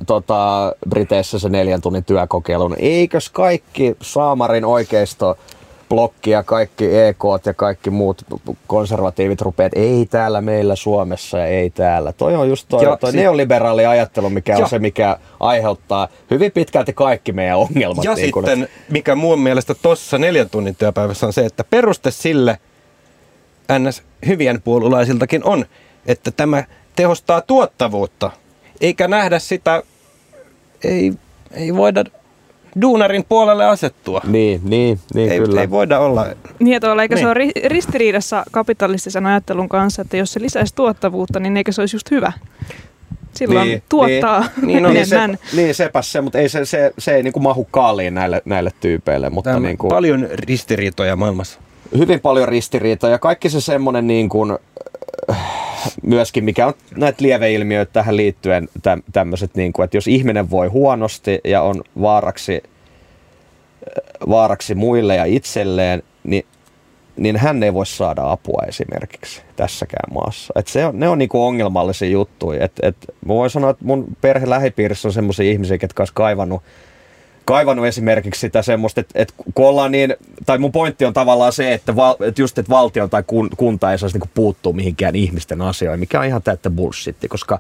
[0.07, 5.39] tota, Briteissä se neljän tunnin työkokeilu, niin eikös kaikki Saamarin oikeisto
[5.91, 8.25] blokki ja kaikki EK ja kaikki muut
[8.67, 12.13] konservatiivit rupeat, ei täällä meillä Suomessa ja ei täällä.
[12.13, 13.21] Toi on just toi, ja toi sit...
[13.21, 14.59] neoliberaali ajattelu, mikä ja.
[14.59, 18.05] on se, mikä aiheuttaa hyvin pitkälti kaikki meidän ongelmat.
[18.05, 22.11] Ja niin sitten, kun, mikä mun mielestä tuossa neljän tunnin työpäivässä on se, että peruste
[22.11, 22.59] sille
[23.79, 24.03] ns.
[24.27, 25.65] hyvien puolulaisiltakin on,
[26.07, 26.65] että tämä
[26.97, 28.31] tehostaa tuottavuutta,
[28.81, 29.83] eikä nähdä sitä,
[30.85, 31.13] ei,
[31.51, 32.05] ei voida
[32.81, 34.21] duunarin puolelle asettua.
[34.27, 35.61] Niin, niin, niin ei, kyllä.
[35.61, 36.27] Ei voida olla.
[36.59, 37.25] Niin, että eikö niin.
[37.25, 41.97] se ole ristiriidassa kapitalistisen ajattelun kanssa, että jos se lisäisi tuottavuutta, niin eikö se olisi
[41.97, 42.33] just hyvä?
[43.35, 45.17] Silloin niin, tuottaa niin, niin, no, niin, se,
[45.57, 49.31] niin sepäs se, mutta ei se, se, se ei niinku mahu kaaliin näille, näille tyypeille.
[49.31, 51.61] Mutta niin kuin, paljon ristiriitoja maailmassa.
[51.99, 53.19] Hyvin paljon ristiriitoja.
[53.19, 54.59] Kaikki se semmoinen niin kuin,
[56.03, 58.69] myöskin, mikä on näitä lieveilmiöitä tähän liittyen,
[59.13, 62.63] tämmöiset, niin kuin, että jos ihminen voi huonosti ja on vaaraksi,
[64.29, 66.47] vaaraksi muille ja itselleen, niin,
[67.17, 70.53] niin hän ei voi saada apua esimerkiksi tässäkään maassa.
[70.57, 72.65] Et se on, ne on niinku ongelmallisia juttuja.
[72.65, 76.63] Et, et, mä voin sanoa, että mun perhe lähipiirissä on semmoisia ihmisiä, jotka olisi kaivannut
[77.51, 81.73] kaivannut esimerkiksi sitä semmoista, että, että kun ollaan niin, tai mun pointti on tavallaan se,
[81.73, 85.63] että, val, että just että valtio tai kun, kunta ei saisi niin puuttua mihinkään ihmisten
[85.63, 87.59] asioihin, mikä on ihan täyttä bullshitti, koska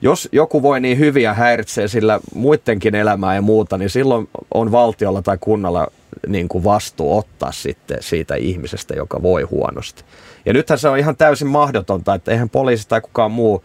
[0.00, 4.72] jos joku voi niin hyvin ja häiritsee sillä muidenkin elämää ja muuta, niin silloin on
[4.72, 5.86] valtiolla tai kunnalla
[6.26, 10.04] niin kuin vastuu ottaa sitten siitä ihmisestä, joka voi huonosti.
[10.46, 13.64] Ja nythän se on ihan täysin mahdotonta, että eihän poliisi tai kukaan muu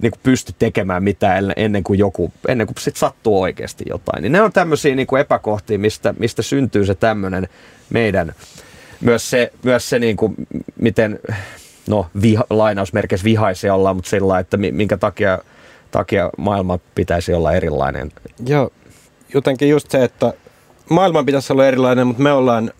[0.00, 4.22] niin kuin pysty tekemään mitään ennen kuin joku, ennen kuin sit sattuu oikeasti jotain.
[4.22, 7.48] Niin ne on tämmöisiä niin epäkohtia, mistä, mistä syntyy se tämmöinen
[7.90, 8.32] meidän,
[9.00, 10.34] myös se, myös se niin kuin,
[10.80, 11.20] miten,
[11.88, 15.38] no viha, lainausmerkeissä vihaisia ollaan, mutta sillä että minkä takia,
[15.90, 18.12] takia maailma pitäisi olla erilainen.
[18.46, 18.70] Joo,
[19.34, 20.32] jotenkin just se, että
[20.90, 22.72] maailman pitäisi olla erilainen, mutta me ollaan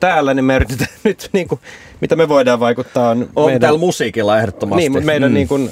[0.00, 1.60] täällä, niin me yritetään nyt, niin kuin,
[2.00, 3.28] mitä me voidaan vaikuttaa on...
[3.36, 4.80] On meidän, täällä musiikilla ehdottomasti.
[4.80, 5.34] Niin, mutta meidän, mm.
[5.34, 5.70] niin kuin,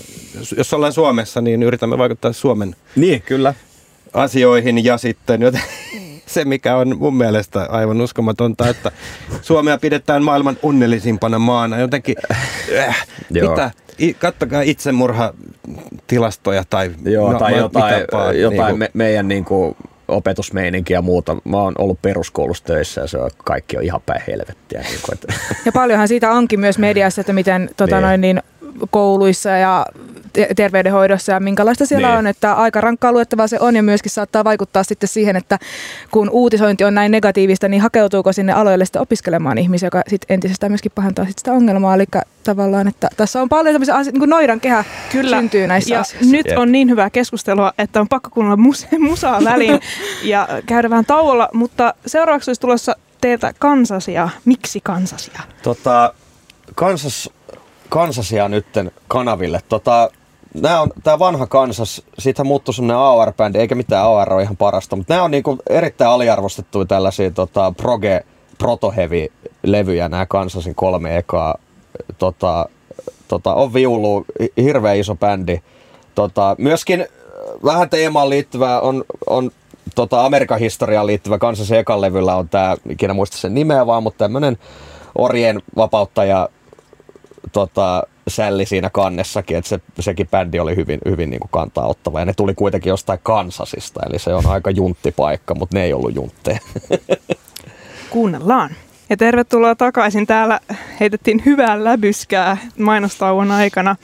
[0.56, 3.54] jos ollaan Suomessa, niin yritämme vaikuttaa Suomen niin, kyllä.
[4.12, 5.62] asioihin ja sitten joten,
[6.26, 8.92] se, mikä on mun mielestä aivan uskomatonta, että
[9.42, 11.78] Suomea pidetään maailman onnellisimpana maana.
[11.78, 12.16] Jotenkin,
[12.78, 18.06] äh, mitä, I, kattokaa itsemurhatilastoja tai, Joo, no, tai jotain,
[18.40, 19.76] jotain niin kuin, me, meidän niin kuin,
[20.08, 21.36] opetusmeininki ja muuta.
[21.44, 24.80] Mä oon ollut peruskoulussa töissä ja se on, kaikki on ihan päin helvettiä.
[24.80, 25.32] Niin kuin, että.
[25.64, 28.02] Ja paljonhan siitä onkin myös mediassa, että miten tota niin.
[28.02, 28.42] Noin, niin
[28.90, 29.86] kouluissa ja
[30.57, 32.18] terveydenhoidossa ja minkälaista siellä niin.
[32.18, 35.59] on, että aika rankkaa luettavaa se on ja myöskin saattaa vaikuttaa sitten siihen, että
[36.11, 40.72] kun uutisointi on näin negatiivista, niin hakeutuuko sinne aloille sitten opiskelemaan ihmisiä, joka sitten entisestään
[40.72, 42.05] myöskin pahentaa sitten sitä ongelmaa, eli
[42.44, 45.37] tavallaan, että tässä on paljon tämmöisiä asioita, niin kuin noidan kehä Kyllä.
[45.37, 46.33] syntyy näissä ja asioissa.
[46.33, 49.81] nyt on niin hyvää keskustelua, että on pakko kuunnella mus- musaa väliin
[50.22, 54.29] ja käydä vähän tauolla, mutta seuraavaksi olisi tulossa teiltä kansasia.
[54.44, 55.40] Miksi kansasia?
[55.62, 56.14] Tota,
[56.75, 57.31] kansas
[57.88, 59.61] Kansasia nytten kanaville.
[59.68, 60.11] Tota,
[60.60, 64.96] nämä on, tämä vanha Kansas, siitä muuttui sellainen AR-bändi, eikä mitään AR ole ihan parasta,
[64.96, 68.24] mutta nämä on niinku erittäin aliarvostettuja tällaisia tota, proge,
[68.58, 69.26] protoheavy
[69.62, 71.54] levyjä nämä Kansasin kolme ekaa.
[72.18, 72.68] Tota,
[73.28, 74.24] tota, on viulu,
[74.56, 75.60] hirveän iso bändi.
[76.14, 77.06] tota, myöskin
[77.64, 79.50] vähän teemaan liittyvää on, on
[79.94, 84.18] tota Amerikan historiaan liittyvä kansallisen ekan levyllä on tämä, ikinä muista sen nimeä vaan, mutta
[84.18, 84.58] tämmöinen
[85.18, 86.48] orjen vapauttaja
[87.52, 92.18] tota, sälli siinä kannessakin, että se, sekin bändi oli hyvin, hyvin niin kuin kantaa ottava.
[92.18, 96.14] Ja ne tuli kuitenkin jostain Kansasista, eli se on aika junttipaikka, mutta ne ei ollut
[96.14, 96.58] juntteja.
[98.10, 98.70] Kuunnellaan.
[99.10, 100.26] Ja tervetuloa takaisin.
[100.26, 100.60] Täällä
[101.00, 103.96] heitettiin hyvää läbyskää mainostauon aikana.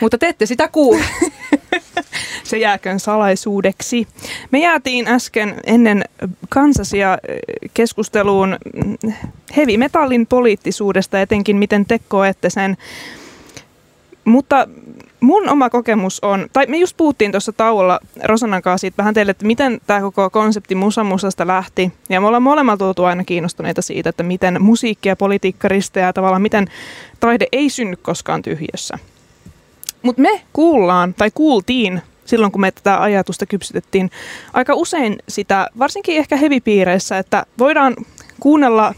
[0.00, 1.04] Mutta te ette sitä kuule.
[2.44, 4.08] Se jääkön salaisuudeksi.
[4.50, 6.04] Me jäätiin äsken ennen
[6.48, 7.18] kansasia
[7.74, 8.56] keskusteluun
[9.56, 12.76] heavy metallin poliittisuudesta, etenkin miten te koette sen.
[14.24, 14.68] Mutta
[15.20, 19.30] mun oma kokemus on, tai me just puhuttiin tuossa tauolla Rosanan kanssa siitä vähän teille,
[19.30, 21.92] että miten tämä koko konsepti musamusasta lähti.
[22.08, 26.42] Ja me ollaan molemmat oltu aina kiinnostuneita siitä, että miten musiikki ja politiikka risteää tavallaan
[26.42, 26.68] miten
[27.20, 28.98] taide ei synny koskaan tyhjössä.
[30.02, 34.10] Mutta me kuullaan, tai kuultiin silloin, kun me tätä ajatusta kypsytettiin,
[34.52, 37.96] aika usein sitä, varsinkin ehkä hevipiireissä, että voidaan
[38.40, 38.94] kuunnella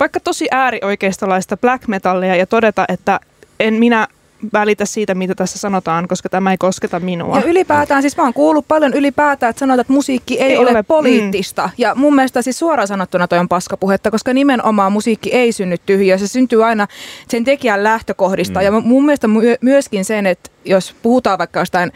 [0.00, 3.20] vaikka tosi äärioikeistolaista black metallia ja todeta, että
[3.60, 4.08] en minä
[4.52, 7.36] välitä siitä, mitä tässä sanotaan, koska tämä ei kosketa minua.
[7.36, 10.70] Ja ylipäätään, siis mä oon kuullut paljon ylipäätään, että sanotaan, että musiikki ei, ei ole,
[10.70, 11.66] ole poliittista.
[11.66, 11.72] Mm.
[11.78, 16.18] Ja mun mielestä siis suoraan sanottuna toi on paskapuhetta, koska nimenomaan musiikki ei synny tyhjiä.
[16.18, 16.86] Se syntyy aina
[17.28, 18.60] sen tekijän lähtökohdista.
[18.60, 18.64] Mm.
[18.64, 19.28] Ja mun mielestä
[19.60, 21.92] myöskin sen, että jos puhutaan vaikka jostain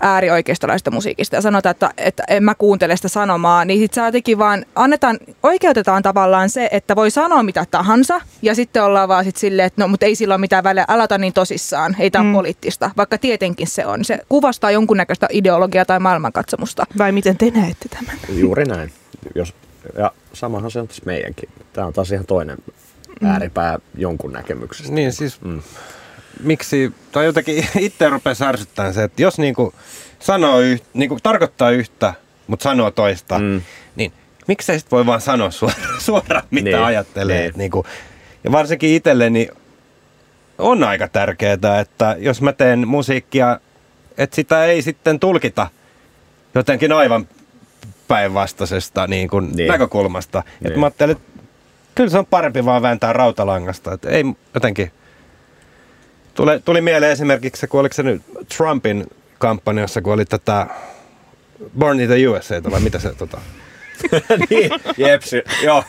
[0.00, 4.66] äärioikeistolaista musiikista ja sanotaan, että, että en mä kuuntele sitä sanomaa, niin sit jotenkin vaan
[4.74, 9.66] annetaan, oikeutetaan tavallaan se, että voi sanoa mitä tahansa ja sitten ollaan vaan sit silleen,
[9.66, 12.32] että no mutta ei sillä ole mitään väliä, älä niin tosissaan, ei tämä mm.
[12.32, 14.04] poliittista, vaikka tietenkin se on.
[14.04, 16.86] Se kuvastaa jonkunnäköistä ideologiaa tai maailmankatsomusta.
[16.98, 18.16] Vai miten te näette tämän?
[18.28, 18.92] Juuri näin.
[19.34, 19.54] Jos,
[19.98, 21.48] ja samahan se on tässä meidänkin.
[21.72, 22.58] Tämä on taas ihan toinen
[23.20, 23.28] mm.
[23.28, 24.92] ääripää jonkun näkemyksestä.
[24.92, 25.62] Niin siis mm
[26.42, 29.74] miksi, tai jotenkin itse rupesi ärsyttämään se, että jos niinku
[30.18, 32.14] sanoo, yht, niinku tarkoittaa yhtä,
[32.46, 33.62] mutta sanoo toista, mm.
[33.96, 34.12] niin
[34.48, 37.42] miksei sit voi vaan sanoa suoraan, suoraan mitä niin, ajattelee.
[37.42, 37.52] Niin.
[37.56, 37.86] Niinku,
[38.44, 39.48] ja varsinkin itselleni
[40.58, 43.60] on aika tärkeää, että jos mä teen musiikkia,
[44.18, 45.66] että sitä ei sitten tulkita
[46.54, 47.28] jotenkin aivan
[48.08, 49.68] päinvastaisesta niin kuin niin.
[49.68, 50.42] näkökulmasta.
[50.46, 50.66] Niin.
[50.66, 51.42] Että mä ajattelin, että
[51.94, 53.92] kyllä se on parempi vaan vääntää rautalangasta.
[53.92, 54.92] Että ei jotenkin
[56.36, 58.22] Tule, tuli mieleen esimerkiksi kun oliko se nyt
[58.56, 59.06] Trumpin
[59.38, 60.66] kampanjassa, kun oli tätä
[61.78, 63.38] Born in the USA, vai mitä se tota...
[64.50, 65.84] niin, jepsi, joo.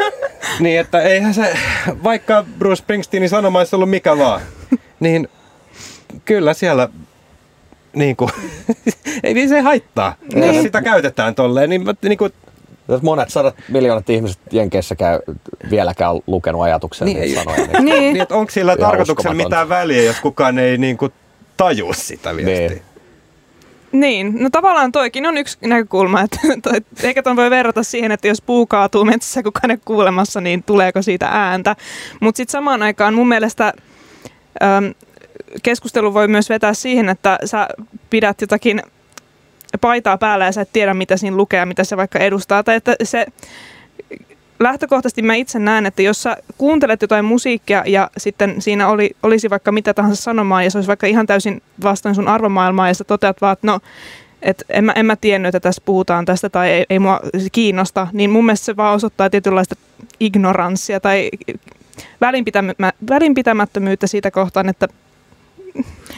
[0.60, 1.56] niin, että eihän se,
[2.04, 4.40] vaikka Bruce Springsteenin sanoma olisi ollut mikä vaan,
[5.00, 5.28] niin
[6.24, 6.88] kyllä siellä
[7.96, 8.30] niin kuin,
[9.24, 10.14] ei niin se haittaa.
[10.34, 10.54] Niin.
[10.54, 12.32] Jos sitä käytetään tolleen, niin, niin kuin,
[12.88, 15.20] jos monet sadat miljoonat ihmiset Jenkeissä käy,
[15.70, 17.66] vieläkään lukenut ajatuksen niin, niin sanoja.
[17.66, 18.14] Niin, niin.
[18.14, 21.12] niin onko sillä tarkoituksella mitään väliä, jos kukaan ei niin kuin,
[21.56, 22.68] taju sitä viestiä?
[22.68, 22.82] Niin.
[23.94, 28.28] Niin, no tavallaan toikin on yksi näkökulma, että toi, eikä tuon voi verrata siihen, että
[28.28, 31.76] jos puu kaatuu metsässä kukaan ei kuulemassa, niin tuleeko siitä ääntä.
[32.20, 33.72] Mutta sitten samaan aikaan mun mielestä
[34.62, 34.94] äm,
[35.62, 37.68] keskustelu voi myös vetää siihen, että sä
[38.10, 38.82] pidät jotakin
[39.80, 42.62] paitaa päällä ja sä et tiedä, mitä siinä lukee ja mitä se vaikka edustaa.
[42.62, 43.26] Tai että se,
[44.60, 49.50] lähtökohtaisesti mä itse näen, että jos sä kuuntelet jotain musiikkia ja sitten siinä oli, olisi
[49.50, 53.04] vaikka mitä tahansa sanomaa ja se olisi vaikka ihan täysin vastoin sun arvomaailmaa ja sä
[53.04, 53.80] toteat vaan, että no,
[54.42, 57.20] että en mä, en mä tiennyt, että tässä puhutaan tästä tai ei, ei mua
[57.52, 59.74] kiinnosta, niin mun mielestä se vaan osoittaa tietynlaista
[60.20, 61.30] ignoranssia tai
[63.08, 64.88] välinpitämättömyyttä siitä kohtaan, että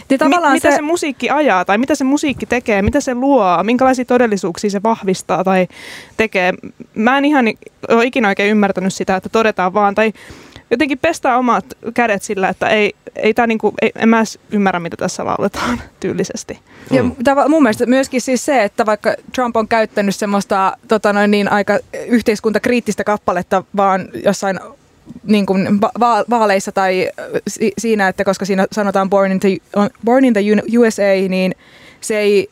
[0.08, 0.76] niin tavallaan Mi- mitä se...
[0.76, 5.44] se musiikki ajaa tai mitä se musiikki tekee, mitä se luo, minkälaisia todellisuuksia se vahvistaa
[5.44, 5.68] tai
[6.16, 6.54] tekee.
[6.94, 7.46] Mä en ihan
[7.88, 10.12] ole ikinä oikein ymmärtänyt sitä, että todetaan vaan tai
[10.70, 11.64] jotenkin pestää omat
[11.94, 15.82] kädet sillä, että ei, ei tää niinku, ei, en mä edes ymmärrä, mitä tässä lauletaan
[16.00, 16.58] tyylisesti.
[16.90, 17.12] Ja mm.
[17.48, 21.78] mun mielestä myöskin siis se, että vaikka Trump on käyttänyt semmoista tota noin niin, aika
[22.06, 24.60] yhteiskuntakriittistä kappaletta vaan jossain
[25.24, 27.10] niin kuin va- vaaleissa tai
[27.48, 29.48] si- siinä, että koska siinä sanotaan born in, the,
[30.04, 30.40] born in the
[30.78, 31.54] USA, niin
[32.00, 32.50] se ei,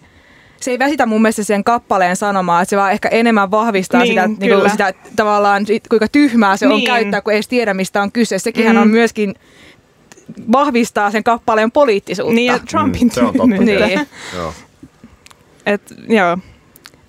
[0.61, 4.09] se ei väsitä mun mielestä sen kappaleen sanomaa, että se vaan ehkä enemmän vahvistaa niin,
[4.09, 6.75] sitä, niin kuin, sitä tavallaan, kuinka tyhmää se niin.
[6.75, 8.39] on käyttää, kun ei edes tiedä, mistä on kyse.
[8.39, 8.77] Sekin mm.
[8.77, 9.35] on myöskin
[10.53, 12.35] vahvistaa sen kappaleen poliittisuutta.
[12.35, 13.57] Niin, ja Trumpin mm, se on totta.
[13.57, 14.07] niin.
[14.35, 14.55] joo.
[15.67, 16.39] Et, joo.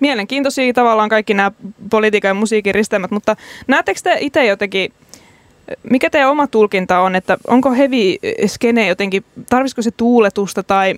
[0.00, 1.52] Mielenkiintoisia tavallaan kaikki nämä
[1.90, 3.36] politiikan ja musiikin risteämät, mutta
[3.66, 4.92] näettekö te itse jotenkin
[5.90, 10.94] mikä teidän oma tulkinta on, että onko heavy skene jotenkin, tarvisiko se tuuletusta tai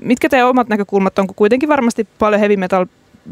[0.00, 2.86] mitkä teidän omat näkökulmat, onko kuitenkin varmasti paljon heavy metal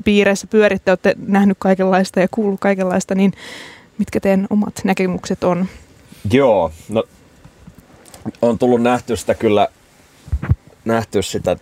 [0.05, 3.33] piireissä pyöritte, olette nähnyt kaikenlaista ja kuullut kaikenlaista, niin
[3.99, 5.67] mitkä teidän omat näkemykset on?
[6.33, 7.05] Joo, no
[8.43, 9.69] on tullut nähty sitä kyllä,
[10.85, 11.57] nähty sitä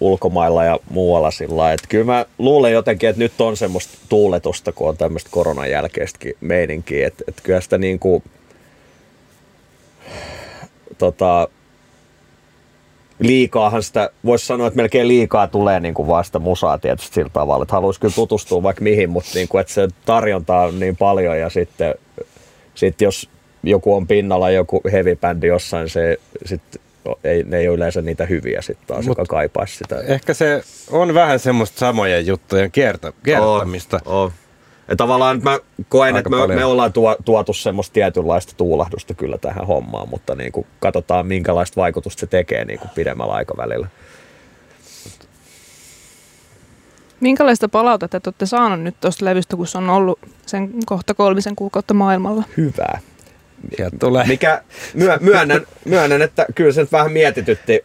[0.00, 4.88] ulkomailla ja muualla sillä että Kyllä mä luulen jotenkin, että nyt on semmoista tuuletusta, kun
[4.88, 7.06] on tämmöistä koronan jälkeistäkin meininkiä.
[7.06, 8.22] Että, että kyllä sitä niin kuin,
[10.98, 11.48] tota,
[13.18, 17.62] liikaahan sitä, voisi sanoa, että melkein liikaa tulee niin kuin vasta musaa tietysti sillä tavalla,
[17.62, 21.38] että haluaisi kyllä tutustua vaikka mihin, mutta niin kuin, että se tarjonta on niin paljon
[21.38, 21.94] ja sitten,
[22.74, 23.28] sitten jos
[23.62, 26.80] joku on pinnalla, joku heavy bändi jossain, se sitten
[27.24, 29.96] ei, ne ei ole yleensä niitä hyviä sitten taas, Mut joka kaipaisi sitä.
[30.00, 34.00] Ehkä se on vähän semmoista samojen juttujen kiertä, kiertämistä.
[34.04, 34.32] Oh, oh.
[34.88, 39.66] Ja tavallaan mä koen, että me, me ollaan tuo, tuotu semmoista tietynlaista tuulahdusta kyllä tähän
[39.66, 43.86] hommaan, mutta niin kuin katsotaan minkälaista vaikutusta se tekee niin kuin pidemmällä aikavälillä.
[47.20, 51.56] Minkälaista palautetta te olette saaneet nyt tuosta levystä, kun se on ollut sen kohta kolmisen
[51.56, 52.44] kuukautta maailmalla?
[52.56, 53.00] Hyvää.
[53.78, 54.26] Ja tulee.
[54.26, 54.62] Mikä
[54.94, 57.84] myö, myönnän, myönnän, että kyllä se nyt vähän mietitytti.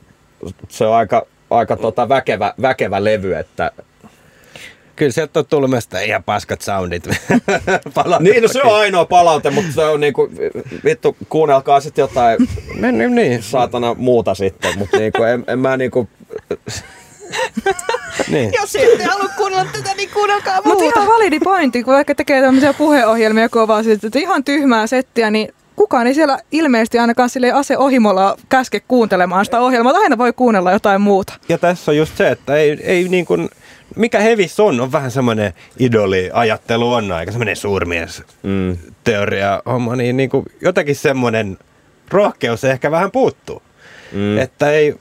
[0.69, 3.71] Se on aika, aika tota väkevä, väkevä levy, että
[4.95, 7.07] Kyllä sieltä on tullut myös ihan paskat soundit.
[8.19, 10.29] niin, no se on ainoa palaute, mutta se on niinku,
[10.83, 12.37] vittu, kuunnelkaa sitten jotain
[12.73, 13.43] Men, niin, niin.
[13.43, 16.09] saatana muuta sitten, mutta niinku, en, en mä niinku...
[18.31, 18.53] niin.
[18.53, 20.69] Jos ette halua kuunnella tätä, niin kuunnelkaa muuta.
[20.69, 25.53] Mutta ihan validi pointti, kun vaikka tekee tämmöisiä puheohjelmia kovaa, että ihan tyhmää settiä, niin
[25.75, 29.93] kukaan ei siellä ilmeisesti ainakaan sille ase ohimolla käske kuuntelemaan sitä ohjelmaa.
[29.93, 31.33] Aina voi kuunnella jotain muuta.
[31.49, 33.49] Ja tässä on just se, että ei, ei niin kuin,
[33.95, 38.77] mikä hevis on, on vähän semmoinen idoli-ajattelu on aika semmoinen suurmies mm.
[39.03, 41.57] teoria homma, niin, niin kuin jotenkin semmoinen
[42.11, 43.61] rohkeus ehkä vähän puuttuu.
[44.11, 44.37] Mm.
[44.37, 44.95] Että ei,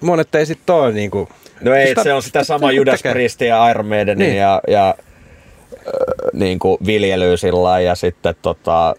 [0.00, 1.28] monet ei sitten ole niin kuin,
[1.62, 4.36] No ei, sitä, se on sitä sama Judas Priest ja Iron Maiden niin.
[4.36, 5.84] ja, ja äh,
[6.32, 8.94] niin kuin viljelyä sillä ja sitten tota,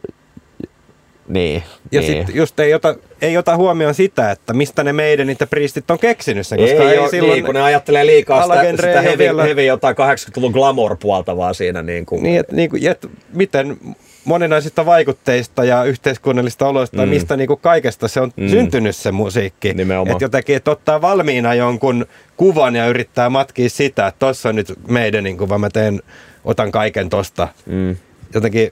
[1.28, 1.63] niin.
[1.91, 2.13] Ja niin.
[2.13, 5.99] sitten just ei ota, ei ota huomioon sitä, että mistä ne meidän niitä priistit on
[5.99, 7.34] keksinyt sen, koska ei, ei ole, silloin...
[7.34, 9.43] Niin, kun ne ajattelee liikaa sitä, sitä hevi, vielä...
[9.43, 11.84] hevi jotain 80-luvun glamour-puolta siinä.
[11.84, 12.24] Niin, kuin.
[12.24, 13.78] niin, että, niin kuin, että miten
[14.26, 17.09] moninaisista vaikutteista ja yhteiskunnallista oloista, mm.
[17.09, 18.49] mistä niin kuin kaikesta se on mm.
[18.49, 19.69] syntynyt se musiikki.
[19.69, 22.05] Että jotenkin, että ottaa valmiina jonkun
[22.38, 26.01] kuvan ja yrittää matkia sitä, että tuossa on nyt meidän, niin kuin, vaan mä teen,
[26.45, 27.47] otan kaiken tosta.
[27.65, 27.95] Mm.
[28.34, 28.71] Jotenkin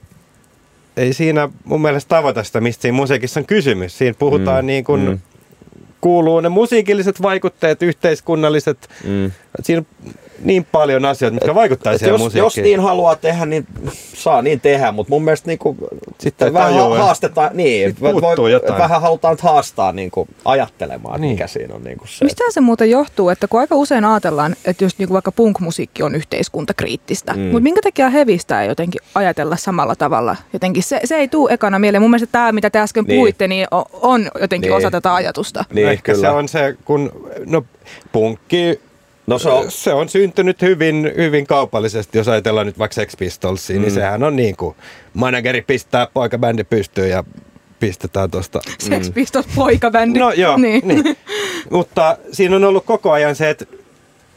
[0.98, 3.98] ei siinä mun mielestä tavoita sitä, mistä siinä musiikissa on kysymys.
[3.98, 5.20] Siinä puhutaan mm, niin kuin, mm.
[6.02, 8.90] kuuluu ne musiikilliset vaikutteet, yhteiskunnalliset.
[9.04, 9.32] Mm.
[9.64, 9.84] Siinä
[10.44, 12.44] niin paljon asioita, mitkä vaikuttaa siihen jos, musiikkiin.
[12.44, 13.68] Jos niin haluaa tehdä, niin
[14.14, 15.78] saa niin tehdä, mutta mun mielestä niin kuin,
[16.20, 17.96] sitten vähän tajua, haastetaan, niin,
[18.38, 18.80] voi, jotain.
[18.80, 21.32] vähän halutaan haastaa niin kuin, ajattelemaan, niin.
[21.32, 22.26] mikä siinä on niin kuin se.
[22.26, 26.04] Mistä se muuten johtuu, että kun aika usein ajatellaan, että just niin kuin vaikka punk-musiikki
[26.04, 27.40] on yhteiskuntakriittistä, mm.
[27.40, 30.36] mutta minkä takia hevistä ei jotenkin ajatella samalla tavalla?
[30.54, 32.02] Jotenkin se, se ei tule ekana mieleen.
[32.02, 33.18] Mun mielestä tämä, mitä te äsken niin.
[33.18, 34.78] puhuitte, niin on jotenkin niin.
[34.78, 35.66] osa tätä ajatusta.
[35.74, 36.28] Niin, Ehkä kyllä.
[36.28, 37.64] se on se, kun no,
[38.12, 38.80] punkki
[39.32, 43.74] No se on, se on syntynyt hyvin, hyvin kaupallisesti, jos ajatellaan nyt vaikka Sex Pistolsia,
[43.74, 43.84] niin mm.
[43.84, 44.76] niin sehän on niin kuin
[45.14, 47.24] manageri pistää poikabändi pystyyn ja
[47.80, 48.60] pistetään tuosta.
[48.80, 49.14] Sex mm.
[49.14, 50.20] Pistols poikabändi.
[50.20, 50.88] No joo, niin.
[50.88, 51.18] niin.
[51.70, 53.66] Mutta siinä on ollut koko ajan se, että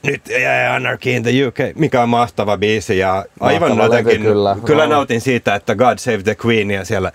[0.03, 4.86] nyt jäi Anarchy in the UK, mikä on mahtava biisi ja aivan jotenkin, kyllä, kyllä
[4.86, 7.12] nautin siitä, että God Save the Queen ja siellä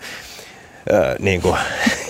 [0.93, 1.57] äh, niin kuin,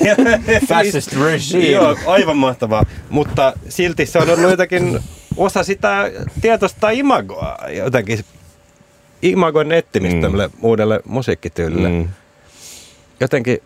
[0.70, 1.66] Fascist regime.
[1.66, 5.00] Joo, aivan mahtavaa, mutta silti se on ollut jotakin
[5.40, 6.12] osa sitä
[6.42, 8.26] tietoista imagoa, jotenkin
[9.22, 10.38] imagon etsimistä mm.
[10.62, 11.90] uudelle musiikkityylille.
[11.90, 12.08] Mm.
[13.20, 13.60] Jotenkin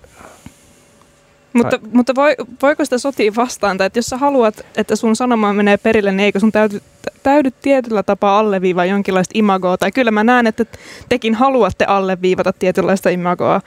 [1.53, 5.53] mutta, mutta voi, voiko sitä sotia vastaan, tai että jos sä haluat, että sun sanoma
[5.53, 6.82] menee perille, niin eikö sun täydy,
[7.24, 10.65] täydy tietyllä tapaa alleviivaa jonkinlaista imagoa, tai kyllä mä näen, että
[11.09, 13.61] tekin haluatte alleviivata tietynlaista imagoa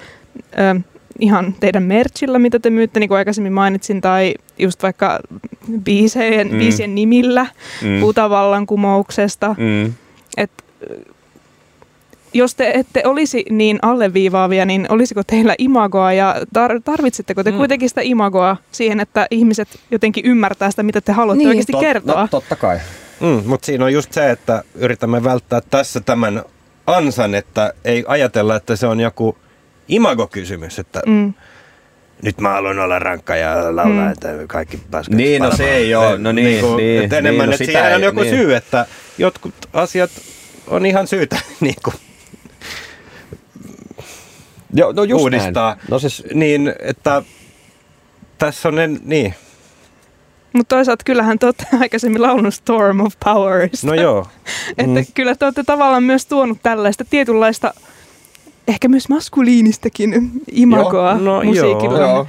[0.59, 0.81] ö,
[1.21, 5.21] ihan teidän merchillä, mitä te myytte, niin kuin aikaisemmin mainitsin, tai just vaikka
[5.85, 6.59] biiseen, mm.
[6.59, 7.47] biisien nimillä,
[7.83, 8.01] mm.
[8.01, 9.55] putavallankumouksesta.
[9.59, 9.93] Mm.
[10.37, 10.51] Et,
[12.35, 17.57] jos te ette olisi niin alleviivaavia, niin olisiko teillä imagoa ja tar- tarvitsetteko te mm.
[17.57, 21.49] kuitenkin sitä imagoa siihen, että ihmiset jotenkin ymmärtää sitä, mitä te haluatte niin.
[21.49, 22.21] oikeasti Tot, kertoa?
[22.21, 22.79] No, totta kai.
[23.21, 26.43] Mm, mutta siinä on just se, että yritämme välttää tässä tämän
[26.87, 29.37] ansan, että ei ajatella, että se on joku
[29.89, 31.35] imagokysymys, että mm.
[32.23, 34.13] nyt mä haluan olla rankka ja laulaa, mm.
[34.13, 35.17] että kaikki paskat.
[35.17, 36.19] Niin, no se ei ole.
[36.19, 38.35] No niin, niin, kuin, niin, että enemmän, niin, no että siihen on joku niin.
[38.37, 38.87] syy, että
[39.19, 40.11] jotkut asiat
[40.67, 41.95] on ihan syytä niin kuin,
[44.77, 45.75] Joo, no just uudistaa.
[45.75, 45.87] Näin.
[45.91, 46.25] No siis...
[46.35, 47.23] Niin, että
[48.39, 49.35] tässä on en, niin.
[50.53, 53.85] Mutta toisaalta kyllähän te olette aikaisemmin laulunut Storm of Powers.
[53.85, 54.29] No joo.
[54.79, 55.07] että mm.
[55.15, 57.75] kyllä te olette tavallaan myös tuonut tällaista tietynlaista
[58.69, 61.99] ehkä myös maskuliinistakin imagoa joo, no, musiikilla.
[61.99, 62.27] Joo, joo,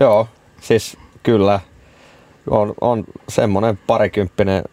[0.00, 0.28] joo,
[0.60, 1.60] siis kyllä
[2.50, 4.64] on, on semmoinen parikymppinen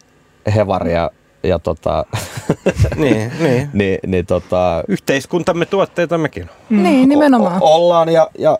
[0.54, 1.10] hevari ja,
[1.42, 2.06] ja tota,
[2.96, 3.70] niin, niin.
[3.72, 6.50] niin, niin tota, Yhteiskuntamme tuotteita mekin.
[6.68, 6.82] Mm.
[6.82, 7.62] Niin, nimenomaan.
[7.62, 8.58] O- ollaan ja, ja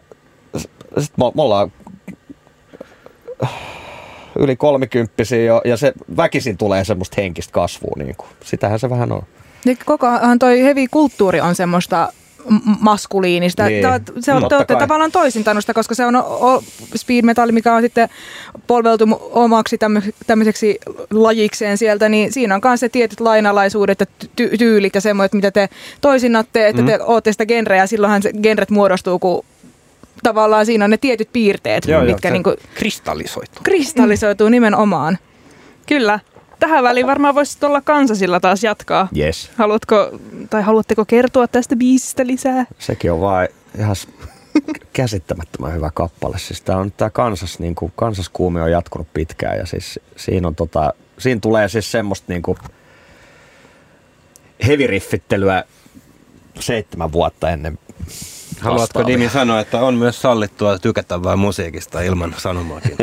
[0.99, 1.73] sit me, me ollaan
[4.39, 7.93] yli kolmikymppisiä jo, ja se väkisin tulee semmoista henkistä kasvua.
[7.97, 8.29] Niin kuin.
[8.45, 9.23] Sitähän se vähän on.
[9.65, 12.13] Niin koko ajan toi heavy kulttuuri on semmoista
[12.81, 13.65] maskuliinista.
[13.67, 13.83] Niin.
[13.87, 14.23] Niin.
[14.25, 14.81] Se on, te Totta olette kai.
[14.83, 16.63] tavallaan toisintannusta, koska se on o-
[16.97, 18.09] speed metal, mikä on sitten
[18.67, 20.79] polveltu omaksi tämmö- tämmöiseksi
[21.11, 24.07] lajikseen sieltä, niin siinä on myös se tietyt lainalaisuudet ja
[24.41, 25.69] ty- tyylit ja semmoiset, mitä te
[26.01, 29.45] toisinnatte, että te ootte sitä genreä, ja silloinhan se genret muodostuu, kun
[30.23, 33.63] tavallaan siinä on ne tietyt piirteet, Joo, joo, mitkä se niinku kristallisoituu.
[33.63, 35.19] kristallisoituu nimenomaan.
[35.87, 36.21] Kyllä.
[36.59, 39.09] Tähän väliin varmaan voisit olla kansasilla taas jatkaa.
[39.17, 39.51] Yes.
[39.57, 40.19] Haluatko,
[40.51, 42.67] tai haluatteko kertoa tästä biisistä lisää?
[42.79, 43.49] Sekin on vaan
[43.79, 43.97] ihan
[44.93, 46.39] käsittämättömän hyvä kappale.
[46.39, 50.55] Siis tää on tää kansas, niin kuin, kansaskuumi on jatkunut pitkään ja siis siinä, on
[50.55, 52.59] tota, siinä tulee siis semmoista niin kuin
[54.67, 55.65] heavy-riffittelyä
[56.61, 57.79] seitsemän vuotta ennen
[58.61, 59.07] Haluatko.
[59.07, 62.97] Dimi sanoa, että on myös sallittua tykätä vain musiikista ilman sanomaakin?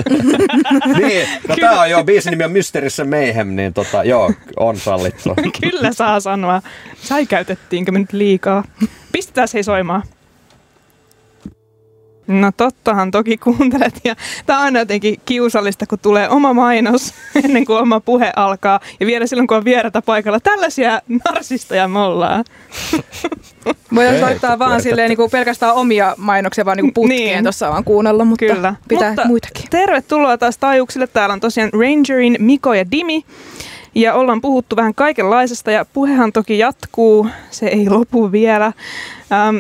[1.00, 5.36] niin, no tää on joo, biisin nimi on Mysterissä Mayhem, niin tota, joo, on sallittu.
[5.62, 6.62] Kyllä saa sanoa.
[7.02, 8.64] Säikäytettiinkö me nyt liikaa?
[9.12, 10.04] Pistetään se soimaan.
[12.28, 14.16] No tottahan toki kuuntelet ja
[14.46, 17.14] tämä on aina jotenkin kiusallista, kun tulee oma mainos
[17.44, 20.40] ennen kuin oma puhe alkaa ja vielä silloin kun on vierätä paikalla.
[20.40, 22.46] Tällaisia narsistoja me ollaan.
[23.96, 27.34] Voidaan Ei, laittaa vaan silleen niin kuin pelkästään omia mainoksia vaan niin kuin putkeen Niin.
[27.34, 27.44] niin.
[27.44, 28.76] tuossa vaan kuunnella, mutta Kyllä.
[28.88, 29.66] pitää Mutta muitakin.
[29.70, 31.08] Tervetuloa taas taajuuksille.
[31.08, 33.26] Täällä on tosiaan Rangerin Miko ja Dimi.
[33.96, 37.28] Ja ollaan puhuttu vähän kaikenlaisesta ja puhehan toki jatkuu.
[37.52, 38.66] Se ei lopu vielä.
[39.32, 39.58] Ähm,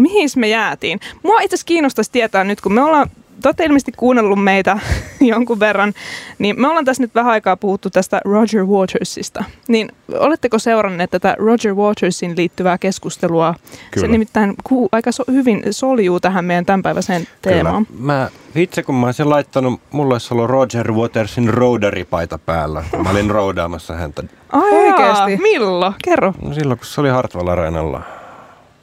[0.00, 1.00] mihin me jäätiin?
[1.22, 3.10] Mua itse asiassa kiinnostaisi tietää nyt, kun me ollaan
[3.42, 4.78] te olette ilmeisesti kuunnellut meitä
[5.20, 5.92] jonkun verran,
[6.38, 9.44] niin me ollaan tässä nyt vähän aikaa puhuttu tästä Roger Watersista.
[9.68, 13.54] Niin oletteko seuranneet tätä Roger Watersin liittyvää keskustelua?
[13.90, 14.06] Kyllä.
[14.06, 17.86] Se nimittäin ku, aika so, hyvin soljuu tähän meidän tämänpäiväiseen teemaan.
[17.98, 22.84] Mä, itse kun mä olisin laittanut, mulla olisi ollut Roger Watersin roaderipaita päällä.
[23.02, 24.22] Mä olin roudaamassa häntä.
[24.52, 25.32] Ai Oikeesti?
[25.32, 25.94] jaa, Milloin?
[26.04, 26.34] Kerro.
[26.42, 28.17] No silloin kun se oli Hartwall Areenalla.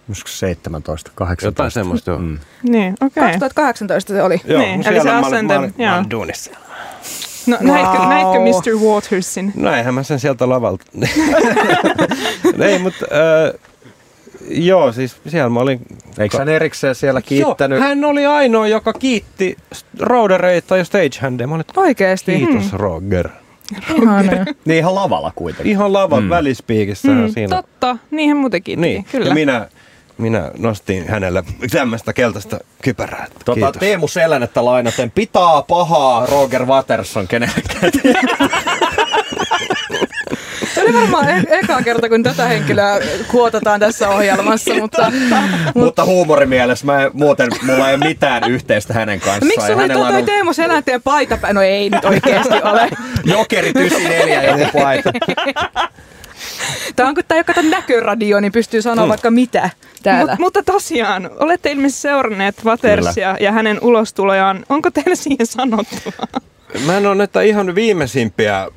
[0.09, 1.45] Joskus 17, 18.
[1.47, 2.19] Jotain semmoista joo.
[2.19, 2.37] Mm.
[2.63, 3.07] Niin, okei.
[3.23, 3.31] Okay.
[3.31, 4.41] 2018 se oli.
[4.45, 5.95] Joo, Niin, no eli se siellä mä mä olin, mä joo.
[5.97, 6.51] olin duunissa.
[7.47, 8.09] No, näitkö, Wow.
[8.09, 8.77] näitkö Mr.
[8.87, 9.51] Watersin?
[9.55, 10.85] Näinhän mä sen sieltä lavalta.
[12.59, 13.59] Ei, mutta äh,
[14.49, 15.79] joo, siis siellä mä olin...
[16.17, 17.77] Eikö hän erikseen siellä kiittänyt?
[17.79, 19.57] Joo, hän oli ainoa, joka kiitti
[19.99, 21.47] roudereita ja stagehandia.
[21.47, 22.37] Mä olin, Oikeesti.
[22.37, 23.29] kiitos Roger.
[24.01, 24.31] Ihana.
[24.65, 25.71] Niin ihan lavalla kuitenkin.
[25.71, 26.25] Ihan lavan Mm.
[26.25, 26.29] mm.
[26.29, 27.55] välispiikissä mm, siinä.
[27.55, 28.81] Totta, niinhän muutenkin.
[28.81, 29.27] Niin, Kyllä.
[29.27, 29.67] ja minä,
[30.17, 33.27] minä nostin hänelle tämmöistä keltaista kypärää.
[33.45, 33.79] Tota, Kiitos.
[33.79, 37.91] Teemu Selänettä lainaten, pitää pahaa Roger Waterson kenellekään.
[40.73, 42.99] Se oli varmaan e- eka kerta, kun tätä henkilöä
[43.31, 45.11] kuotataan tässä ohjelmassa, mutta
[45.75, 49.47] Mutta huumorimielessä mä en, muuten mulla ei ole mitään yhteistä hänen kanssaan.
[49.47, 51.37] miksi sulla hänellä toi, on Teemu Selänteen paita?
[51.53, 52.89] No ei nyt oikeasti ole.
[53.25, 55.11] Jokeri 94 joku paita.
[56.95, 59.69] Tämä on kun tämä ole kato näköradio, niin pystyy sanoa vaikka mitä
[60.03, 60.31] täällä.
[60.31, 64.65] Mut, mutta tosiaan, olette ilmeisesti seuranneet Watersia ja hänen ulostulojaan.
[64.69, 66.41] Onko teillä siihen sanottavaa?
[66.85, 68.67] Mä en ole näitä ihan viimeisimpiä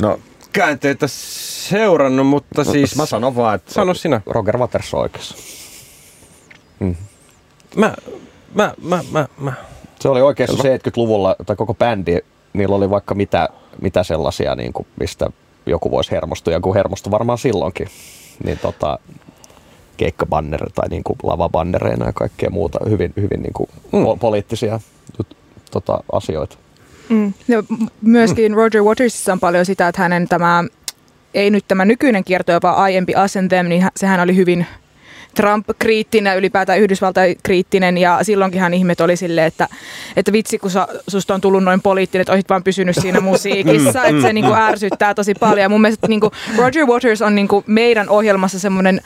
[0.00, 0.20] No,
[0.52, 2.72] käänteitä seurannut, mutta siis...
[2.72, 2.96] siis...
[2.96, 4.20] Mä sanon vaan, että Sano sinä.
[4.26, 5.34] Roger Waters on oikeassa.
[7.76, 7.94] Mä,
[8.54, 9.52] mä, mä, mä, mä.
[10.00, 12.18] Se oli oikeassa 70-luvulla, tai koko bändi,
[12.52, 13.48] niillä oli vaikka mitä,
[13.82, 15.30] mitä sellaisia, niin kuin, mistä
[15.70, 17.88] joku voisi hermostua, ja kun hermostui varmaan silloinkin,
[18.44, 18.98] niin tota,
[19.96, 24.02] keikkabanner tai niin kuin lavabannereina ja kaikkea muuta, hyvin, hyvin niin kuin Mm.
[24.04, 24.80] po- poliittisia
[25.70, 26.56] tota, asioita.
[27.08, 27.32] Mm.
[27.48, 30.64] Ja m- myöskin Roger Watersissa on paljon sitä, että hänen tämä,
[31.34, 34.66] ei nyt tämä nykyinen kierto, vaan aiempi Ascendem, niin hä- sehän oli hyvin
[35.34, 39.68] Trump-kriittinen, ylipäätään Yhdysvaltain-kriittinen, ja silloinkin hän ihmet oli silleen, että,
[40.16, 44.04] että vitsi, kun sa, susta on tullut noin poliittinen, että olisit vaan pysynyt siinä musiikissa,
[44.04, 45.62] että se niinku ärsyttää tosi paljon.
[45.62, 49.00] Ja mun mielestä niinku Roger Waters on niinku meidän ohjelmassa semmoinen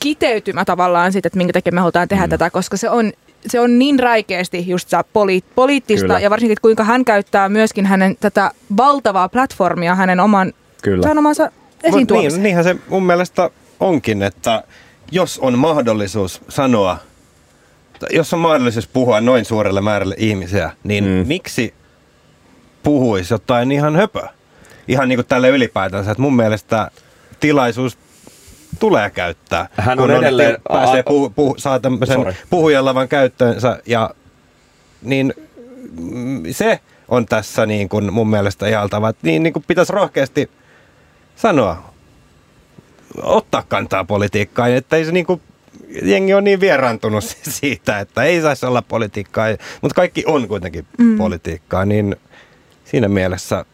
[0.00, 2.30] kiteytymä tavallaan siitä, että minkä takia me halutaan tehdä mm.
[2.30, 3.12] tätä, koska se on,
[3.46, 6.20] se on niin räikeästi just sitä poli- poliittista Kyllä.
[6.20, 10.52] ja varsinkin, kuinka hän käyttää myöskin hänen tätä valtavaa platformia hänen oman,
[10.82, 11.02] Kyllä.
[11.02, 11.50] tähän omansa
[11.84, 12.32] esiin Mut tuomiseen.
[12.32, 13.50] niin, niinhän se mun mielestä
[13.80, 14.64] onkin, että
[15.12, 16.96] jos on mahdollisuus sanoa,
[18.10, 21.10] jos on mahdollisuus puhua noin suurelle määrälle ihmisiä, niin Mm.
[21.28, 21.74] miksi
[22.82, 24.28] puhuisi jotain ihan höpöä?
[24.88, 26.90] Ihan niin kuin tälle ylipäätänsä, että mun mielestä
[27.40, 27.98] tilaisuus
[28.78, 29.68] tulee käyttää.
[29.76, 32.34] Hän kun on edelleen- pääsee a- puhu, puhu, saa tämmöisen Sorry.
[32.50, 34.10] puhujalavan käyttöönsä ja
[35.02, 35.34] niin
[36.50, 39.12] se on tässä niin kuin mun mielestä ihaltava.
[39.22, 40.50] Niin, niin kuin pitäisi rohkeasti
[41.36, 41.93] sanoa,
[43.22, 45.40] ottaa kantaa politiikkaan, että ei se niin kuin,
[46.02, 47.24] jengi on niin vieraantunut
[47.60, 49.46] siitä, että ei saisi olla politiikkaa,
[49.80, 51.18] mutta kaikki on kuitenkin mm.
[51.18, 52.16] politiikkaa, niin
[52.84, 53.64] siinä mielessä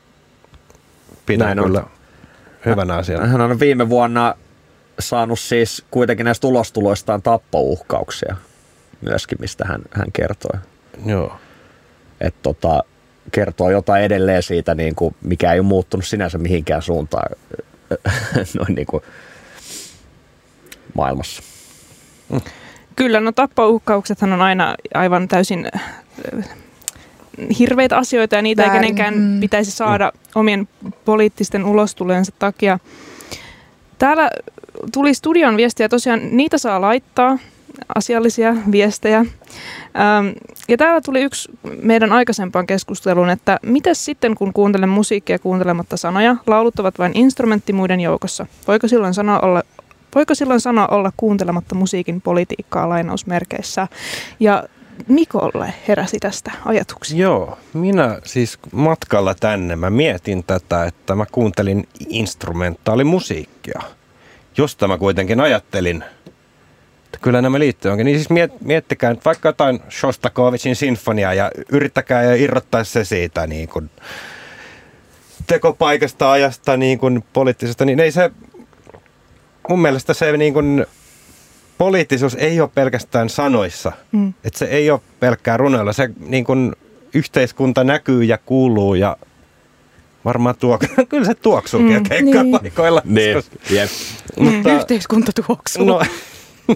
[1.27, 1.91] pidän Näin kyllä on.
[2.67, 3.27] hyvänä asiana.
[3.27, 4.35] Hän on viime vuonna
[4.99, 8.37] saanut siis kuitenkin näistä ulostuloistaan tappouhkauksia
[9.01, 10.61] myöskin, mistä hän, hän kertoi.
[11.07, 11.37] Joo.
[12.21, 12.85] Et tota,
[13.33, 17.37] kertoo jotain edelleen siitä, niin kuin, mikä ei ole muuttunut sinänsä mihinkään suuntaan
[18.59, 19.03] noin niin kuin
[21.01, 21.43] maailmassa.
[22.29, 22.41] Mm.
[22.97, 25.83] Kyllä, no tappouhkauksethan on aina aivan täysin äh,
[27.59, 28.75] hirveitä asioita ja niitä Väärin.
[28.75, 29.41] ei kenenkään mm.
[29.41, 30.69] pitäisi saada omien
[31.05, 32.79] poliittisten ulostulojensa takia.
[33.99, 34.31] Täällä
[34.93, 37.39] tuli studion viestiä, tosiaan niitä saa laittaa,
[37.95, 39.19] asiallisia viestejä.
[39.19, 40.29] Ähm,
[40.69, 41.49] ja täällä tuli yksi
[41.83, 47.73] meidän aikaisempaan keskusteluun, että mitä sitten kun kuuntelen musiikkia kuuntelematta sanoja, laulut ovat vain instrumentti
[47.73, 48.47] muiden joukossa.
[48.69, 49.63] Voiko silloin sanoa olla,
[50.15, 53.89] voiko silloin sanoa olla kuuntelematta musiikin politiikkaa lainausmerkeissä?
[54.41, 54.65] Ja
[55.09, 57.19] Mikolle heräsi tästä ajatuksia?
[57.19, 63.81] Joo, minä siis matkalla tänne mä mietin tätä, että mä kuuntelin instrumentaalimusiikkia,
[64.57, 66.05] josta mä kuitenkin ajattelin,
[67.05, 68.05] että kyllä nämä liittyy onkin.
[68.05, 73.47] Niin siis miet, miettikää nyt vaikka jotain Shostakovicin sinfoniaa ja yrittäkää ja irrottaa se siitä
[73.47, 73.91] niin kuin
[75.47, 78.31] tekopaikasta, ajasta, niin kuin poliittisesta, niin ei se,
[79.69, 80.87] mun mielestä se niin kuin
[81.79, 83.93] poliittisuus ei ole pelkästään sanoissa.
[84.13, 84.35] Mm.
[84.45, 85.93] Että se ei ole pelkkää runoilla.
[85.93, 86.73] Se niin kuin,
[87.15, 89.17] yhteiskunta näkyy ja kuuluu ja
[90.25, 93.03] varmaan tuo, kyllä se tuoksuukin mm, keikkapaikoilla.
[93.05, 93.37] Niin.
[93.37, 93.79] niin.
[93.79, 93.91] Yep.
[94.45, 94.75] Mutta, mm.
[94.79, 95.85] Yhteiskunta tuoksuu.
[95.85, 96.03] No,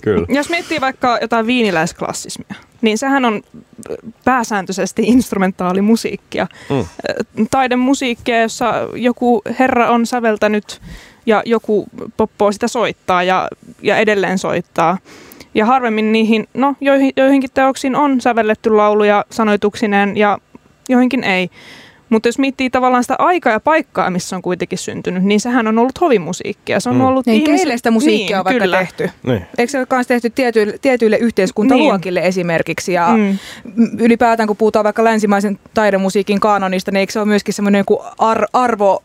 [0.03, 0.27] Kyllä.
[0.29, 3.43] Jos miettii vaikka jotain viiniläisklassismia, niin sehän on
[4.25, 6.47] pääsääntöisesti instrumentaalimusiikkia.
[6.71, 6.85] Mm.
[7.51, 10.81] Taidemusiikkia, jossa joku herra on säveltänyt
[11.27, 13.49] ja joku poppoo sitä soittaa ja,
[13.83, 14.99] ja edelleen soittaa.
[15.55, 20.39] Ja harvemmin niihin, no joihin, joihinkin teoksiin on sävelletty lauluja sanoituksineen ja
[20.89, 21.51] joihinkin ei.
[22.09, 25.79] Mutta jos miettii tavallaan sitä aikaa ja paikkaa, missä on kuitenkin syntynyt, niin sehän on
[25.79, 26.81] ollut hovimusiikkia.
[26.81, 27.05] Se on mm.
[27.05, 27.67] ollut niin, ihmiset...
[27.67, 28.79] keille musiikkia niin, on vaikka kyllä.
[28.79, 29.11] tehty.
[29.23, 29.47] Niin.
[29.59, 32.29] Eikö se ole myös tehty tietyille, tietyille yhteiskuntaluokille niin.
[32.29, 32.93] esimerkiksi?
[32.93, 33.39] Ja mm.
[33.99, 37.85] ylipäätään kun puhutaan vaikka länsimaisen taidemusiikin kanonista, niin eikö se ole myöskin semmoinen
[38.19, 39.03] ar- arvo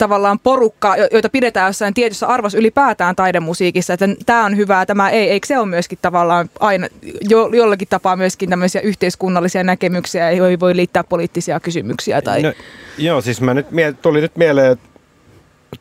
[0.00, 5.30] tavallaan porukka, joita pidetään jossain tietyssä arvossa ylipäätään taidemusiikissa, että tämä on hyvää, tämä ei,
[5.30, 6.88] eikö se ole myöskin tavallaan aina
[7.20, 12.22] jo, jollakin tapaa myöskin tämmöisiä yhteiskunnallisia näkemyksiä, ei voi liittää poliittisia kysymyksiä?
[12.22, 12.42] Tai...
[12.42, 12.52] No,
[12.98, 13.66] joo, siis mä nyt
[14.02, 14.88] tuli nyt mieleen, että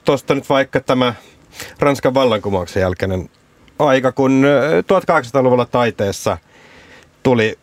[0.06, 1.14] tuosta nyt vaikka tämä
[1.80, 3.30] Ranskan vallankumouksen jälkeinen
[3.80, 4.46] aika, kun
[4.82, 6.38] 1800-luvulla taiteessa
[7.24, 7.60] tuli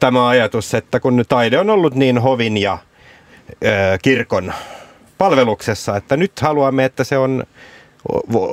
[0.00, 2.78] tämä ajatus, että kun taide on ollut niin hovin ja
[4.02, 4.52] kirkon
[5.20, 7.44] palveluksessa, että nyt haluamme, että se on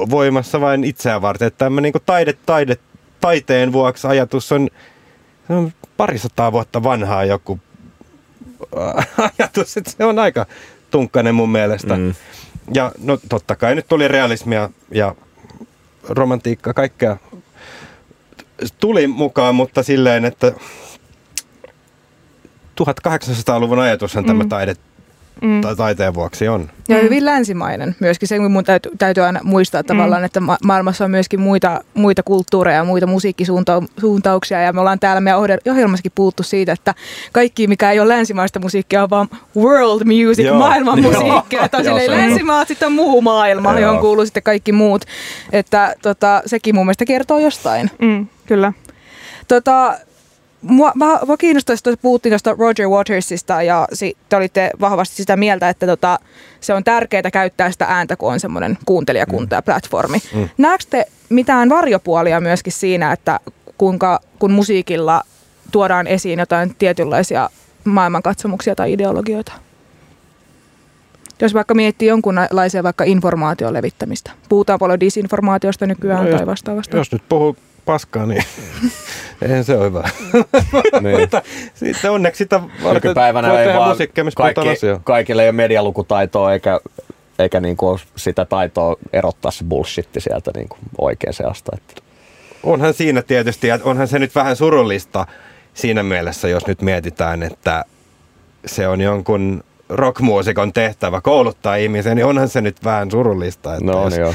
[0.10, 1.48] voimassa vain itseään varten.
[1.48, 2.78] Että tämä niin taide, taide,
[3.20, 4.68] taiteen vuoksi ajatus on,
[5.50, 7.60] on parisataa vuotta vanhaa joku
[9.40, 10.46] ajatus, että se on aika
[10.92, 11.96] tunkkainen mun mielestä.
[11.96, 12.14] Mm.
[12.74, 15.16] Ja no totta kai nyt tuli realismia ja
[16.10, 17.18] romantiikkaa, kaikkea
[18.80, 20.52] tuli mukaan, mutta silleen, että
[22.82, 24.28] 1800-luvun ajatushan mm.
[24.28, 24.76] tämä taide,
[25.42, 25.62] mm.
[25.62, 26.70] tai taiteen vuoksi on.
[26.90, 28.28] Ja hyvin länsimainen myöskin.
[28.28, 29.86] Se mun täytyy, täytyy aina muistaa mm.
[29.86, 34.62] tavallaan, että ma- maailmassa on myöskin muita, muita kulttuureja ja muita musiikkisuuntauksia.
[34.62, 36.94] Ja me ollaan täällä meidän ohjelmassakin puhuttu siitä, että
[37.32, 40.58] kaikki mikä ei ole länsimaista musiikkia on vaan world music, Joo.
[40.58, 41.66] maailman musiikkia.
[41.66, 43.80] Että on länsimaat, sitten on muu maailma, Joo.
[43.80, 45.06] johon kuuluu sitten kaikki muut.
[45.52, 47.92] Että tota, sekin mun mielestä kertoo jostain.
[48.00, 48.74] Mm, kyllä.
[49.48, 49.94] Tota,
[50.62, 55.38] Mua, mä, mua kiinnostaisi, että puhuttiin tuosta Roger Watersista ja si, te olitte vahvasti sitä
[55.38, 56.20] mieltä, että tota,
[56.60, 60.18] se on tärkeää käyttää sitä ääntä, kun on semmoinen kuuntelijakunta ja platformi.
[60.36, 60.50] Mm.
[60.58, 63.40] Näetkö te mitään varjopuolia myöskin siinä, että
[63.78, 65.22] kuinka, kun musiikilla
[65.72, 67.50] tuodaan esiin jotain tietynlaisia
[67.84, 69.52] maailmankatsomuksia tai ideologioita?
[71.42, 74.32] Jos vaikka miettii jonkunlaisia vaikka informaation levittämistä.
[74.50, 76.98] Puhutaan paljon disinformaatiosta nykyään no, tai vastaavasta.
[76.98, 78.44] Jos nyt puhuu paskaa, niin
[79.42, 80.10] eihän se ole hyvä.
[81.02, 81.20] niin.
[81.20, 81.42] Mutta
[81.74, 82.62] sitten onneksi sitä
[82.94, 83.98] Nykypäivänä ei vaan
[84.36, 84.62] kaikki,
[85.04, 86.80] kaikille ei ole medialukutaitoa eikä,
[87.40, 91.72] eikä niinku ole sitä taitoa erottaa se bullshitti sieltä niinku oikein seasta.
[91.78, 92.02] Että.
[92.64, 95.28] Onhan siinä tietysti, ja onhan se nyt vähän surullista
[95.74, 97.86] siinä mielessä, jos nyt mietitään, että
[98.66, 103.74] se on jonkun rockmuusikon tehtävä kouluttaa ihmisiä, niin onhan se nyt vähän surullista.
[103.74, 104.34] Että no on joo.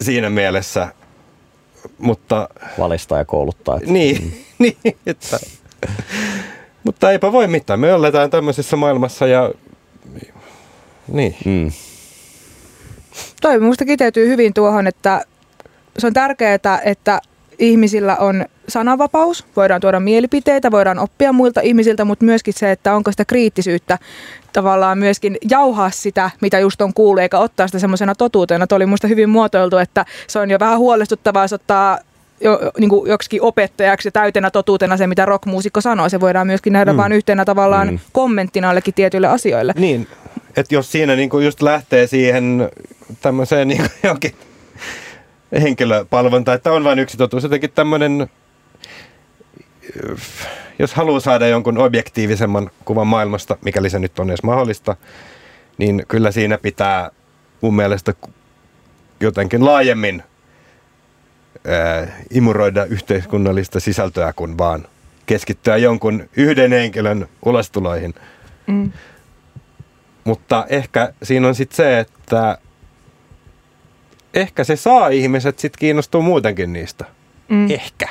[0.00, 0.88] Siinä mielessä
[1.98, 2.48] mutta...
[2.78, 3.76] Valistaa ja kouluttaa.
[3.76, 4.32] Että, niin, mm.
[4.84, 5.38] niin, että
[6.84, 7.80] Mutta eipä voi mitään.
[7.80, 9.50] Me ollaan tämmöisessä maailmassa ja
[11.08, 11.36] niin.
[11.44, 11.72] Mm.
[13.40, 15.24] Toi minusta kiteytyy hyvin tuohon, että
[15.98, 17.20] se on tärkeää, että
[17.58, 23.10] ihmisillä on sananvapaus, voidaan tuoda mielipiteitä, voidaan oppia muilta ihmisiltä, mutta myöskin se, että onko
[23.10, 23.98] sitä kriittisyyttä
[24.54, 28.66] tavallaan myöskin jauhaa sitä, mitä just on kuullut, eikä ottaa sitä semmoisena totuutena.
[28.66, 31.98] Tuo oli minusta hyvin muotoiltu, että se on jo vähän huolestuttavaa, jos ottaa
[32.40, 36.08] jo, niin kuin joksikin opettajaksi ja täytenä totuutena se, mitä rockmuusikko sanoo.
[36.08, 36.96] Se voidaan myöskin nähdä mm.
[36.96, 37.98] vain yhtenä tavallaan mm.
[38.12, 39.72] kommenttina jollekin tietyille asioille.
[39.76, 40.06] Niin,
[40.56, 42.70] että jos siinä niin kuin just lähtee siihen
[43.20, 44.34] tämmöiseen niin johonkin
[45.62, 47.42] henkilöpalvonta, että on vain yksi totuus.
[47.42, 48.30] Jotenkin tämmöinen,
[50.78, 54.96] jos haluaa saada jonkun objektiivisemman kuvan maailmasta, mikäli se nyt on edes mahdollista,
[55.78, 57.10] niin kyllä siinä pitää
[57.60, 58.14] mun mielestä
[59.20, 60.22] jotenkin laajemmin
[61.66, 64.86] ää, imuroida yhteiskunnallista sisältöä kuin vaan
[65.26, 68.14] keskittyä jonkun yhden henkilön ulostuloihin.
[68.66, 68.92] Mm.
[70.24, 72.58] Mutta ehkä siinä on sitten se, että
[74.34, 77.04] ehkä se saa ihmiset sitten kiinnostua muutenkin niistä.
[77.48, 77.70] Mm.
[77.70, 78.08] Ehkä.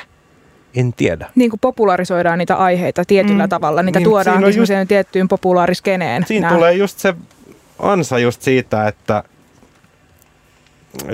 [0.76, 1.30] En tiedä.
[1.34, 3.48] Niin kuin popularisoidaan niitä aiheita tietyllä mm.
[3.48, 6.26] tavalla, niitä niin, tuodaan just, tiettyyn populaariskeneen.
[6.26, 6.56] Siinä Nää.
[6.56, 7.14] tulee just se
[7.78, 9.24] ansa just siitä, että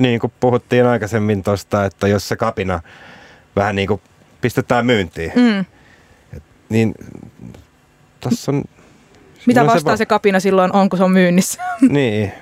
[0.01, 2.81] niin kuin puhuttiin aikaisemmin tuosta, että jos se kapina
[3.57, 4.01] vähän niin kuin
[4.41, 5.61] pistetään myyntiin, mm.
[6.37, 6.95] et, niin
[8.21, 8.65] tässä on...
[9.47, 11.63] Mitä vastaa se, va- se kapina silloin on, kun se on myynnissä?
[11.89, 12.33] niin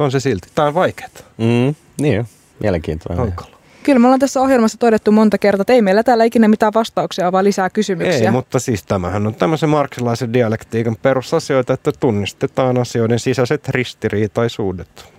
[0.00, 0.48] on se silti.
[0.54, 1.10] Tämä on vaikeaa.
[1.38, 2.28] Mm, niin,
[2.60, 3.18] mielenkiintoinen.
[3.18, 3.59] Hankala.
[3.82, 7.32] Kyllä me ollaan tässä ohjelmassa todettu monta kertaa, että ei meillä täällä ikinä mitään vastauksia,
[7.32, 8.28] vaan lisää kysymyksiä.
[8.28, 15.12] Ei, mutta siis tämähän on tämmöisen marksilaisen dialektiikan perusasioita, että tunnistetaan asioiden sisäiset ristiriitaisuudet.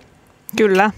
[0.56, 0.90] Kyllä.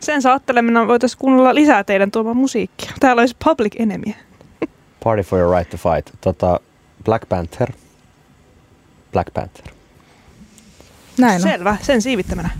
[0.00, 2.92] Sen saatteleminen voitaisiin kuunnella lisää teidän tuomaan musiikkia.
[3.00, 4.14] Täällä olisi Public Enemy.
[5.04, 6.10] Party for your right to fight.
[6.20, 6.60] Tota,
[7.04, 7.72] Black Panther.
[9.12, 9.64] Black Panther.
[11.18, 11.40] Näin on.
[11.40, 12.50] Selvä, sen siivittämänä.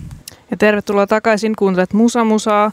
[0.51, 2.73] Ja tervetuloa takaisin, kuuntelet Musa Musaa.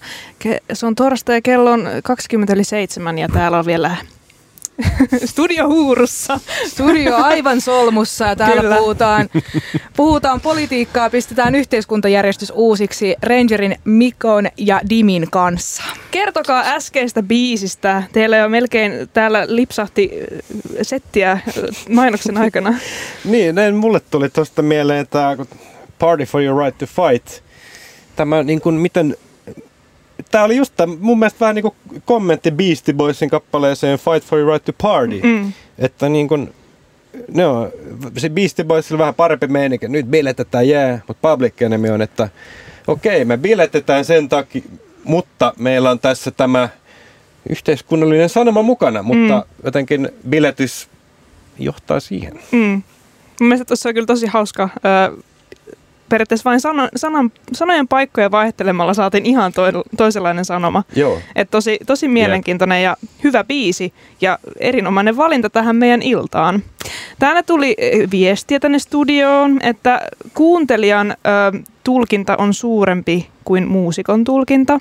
[0.73, 3.95] Se on torstai kello on 27 ja täällä on vielä
[5.25, 6.39] studio huurussa.
[6.67, 8.78] Studio aivan solmussa ja täällä Kyllä.
[8.78, 9.30] puhutaan,
[9.95, 15.84] puhutaan politiikkaa, pistetään yhteiskuntajärjestys uusiksi Rangerin Mikon ja Dimin kanssa.
[16.11, 18.03] Kertokaa äskeistä biisistä.
[18.13, 21.41] Teillä jo melkein täällä lipsahti äh, settiä äh,
[21.89, 22.73] mainoksen aikana.
[23.25, 25.38] niin, näin mulle tuli tuosta mieleen tämä
[25.99, 27.41] Party for your right to fight–
[28.18, 29.15] tämä niin kuin, miten
[30.32, 34.39] Tämä oli just tämä, mun mielestä vähän niin kuin kommentti Beastie Boysin kappaleeseen Fight for
[34.39, 35.22] your right to party.
[35.24, 35.53] Mm.
[35.80, 36.53] Että niin kuin,
[37.34, 37.72] no,
[38.18, 39.88] se Beastie Boysilla vähän parempi meininki.
[39.88, 42.30] Nyt biletetään jää, yeah, mutta Public Enemy on, että
[42.88, 44.61] okei, okay, me biletetään sen takia,
[45.03, 46.70] mutta meillä on tässä tämä
[47.49, 49.63] yhteiskunnallinen sanoma mukana, mutta mm.
[49.63, 50.89] jotenkin biletys
[51.59, 52.39] johtaa siihen.
[52.51, 52.84] Mm.
[53.39, 54.70] Mielestäni tuossa on kyllä tosi hauska
[56.10, 59.62] periaatteessa vain sano, sanan, sanojen paikkoja vaihtelemalla saatiin ihan to,
[59.97, 60.84] toisenlainen sanoma.
[60.95, 61.20] Joo.
[61.36, 62.97] Et tosi, tosi mielenkiintoinen yeah.
[63.01, 66.64] ja hyvä biisi ja erinomainen valinta tähän meidän iltaan.
[67.20, 70.01] Täällä tuli eh, viestiä tänne studioon, että
[70.34, 74.80] kuuntelijan ö, tulkinta on suurempi kuin muusikon tulkinta.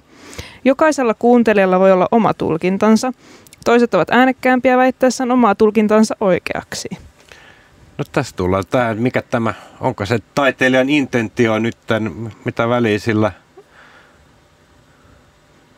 [0.64, 3.12] Jokaisella kuuntelijalla voi olla oma tulkintansa.
[3.64, 6.88] Toiset ovat äänekkäämpiä väittäessään omaa tulkintansa oikeaksi.
[7.98, 11.76] No tässä tullaan tämä, mikä tämä, onko se taiteilijan intentio nyt,
[12.44, 13.32] mitä väliä sillä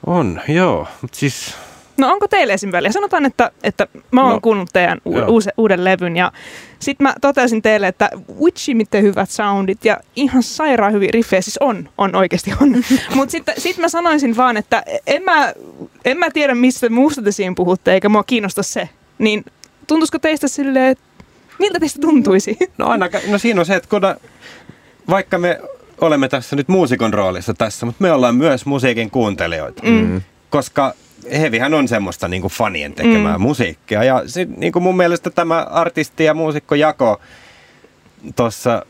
[0.07, 0.89] on, joo.
[1.03, 1.55] Mut siis...
[1.97, 2.73] No onko teille esim.
[2.73, 2.93] väliä?
[2.93, 6.33] Sanotaan, että, että mä oon no, kuunnellut teidän u- uus, uuden levyn ja
[6.79, 8.11] sit mä totesin teille, että
[8.41, 12.85] witchy miten hyvät soundit ja ihan sairaan hyvin riffejä, siis on, on oikeasti on.
[13.17, 15.53] Mutta sitten sit mä sanoisin vaan, että en mä,
[16.05, 18.89] en mä tiedä mistä muusta te siinä puhutte eikä mua kiinnosta se.
[19.19, 19.45] Niin
[19.87, 21.05] tuntuisiko teistä silleen, että
[21.59, 22.57] Miltä teistä tuntuisi?
[22.79, 24.01] No aina, no siinä on se, että kun,
[25.11, 25.61] vaikka me
[26.01, 29.83] olemme tässä nyt muusikon roolissa tässä, mutta me ollaan myös musiikin kuuntelijoita.
[29.83, 30.23] Mm.
[30.51, 30.95] Koska
[31.33, 33.43] Hevihän on semmoista niin kuin fanien tekemää mm.
[33.43, 34.05] musiikkia.
[34.05, 37.21] Ja sit, niin kuin mun mielestä tämä artisti ja muusikko jako
[38.37, 38.87] tuossa,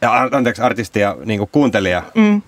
[0.00, 2.42] ja anteeksi, artisti ja niin kuin kuuntelija mm.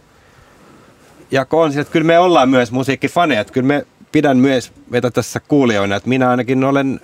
[1.30, 3.40] jako on, että kyllä me ollaan myös musiikkifaneja.
[3.40, 7.00] Että kyllä me pidän myös meitä tässä kuulijoina, että minä ainakin olen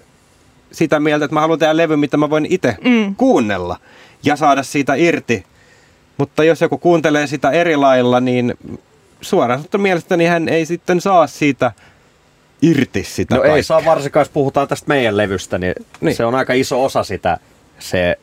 [0.73, 3.14] sitä mieltä, että mä haluan tehdä levy, mitä mä voin itse mm.
[3.16, 3.77] kuunnella
[4.23, 5.47] ja saada siitä irti.
[6.16, 8.55] Mutta jos joku kuuntelee sitä eri lailla, niin
[9.21, 11.73] suoraan sanottuna mielestäni hän ei sitten saa siitä
[12.62, 13.57] irti sitä No kaikkea.
[13.57, 17.05] ei saa varsinkaan, jos puhutaan tästä meidän levystä, niin, niin se on aika iso osa
[17.05, 17.39] sitä,
[17.79, 18.19] se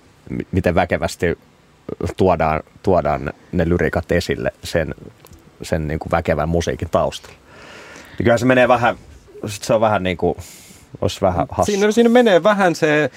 [0.52, 1.38] miten väkevästi
[2.18, 4.96] tuodaan, tuodaan ne lyrikat esille sen,
[5.62, 7.38] sen niin kuin väkevän musiikin taustalla.
[8.18, 8.96] Niin kyllä se menee vähän,
[9.46, 10.38] se on vähän niin kuin
[11.02, 11.72] olisi vähän hassu.
[11.72, 13.10] Siinä, siinä menee vähän se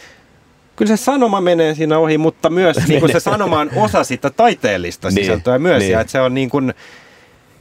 [0.76, 4.30] kyllä se sanoma menee siinä ohi, mutta myös niin kuin se sanoma on osa sitä
[4.30, 5.78] taiteellista Niin, sisältöä myös.
[5.78, 5.92] niin.
[5.92, 6.74] Ja että se on niin kuin,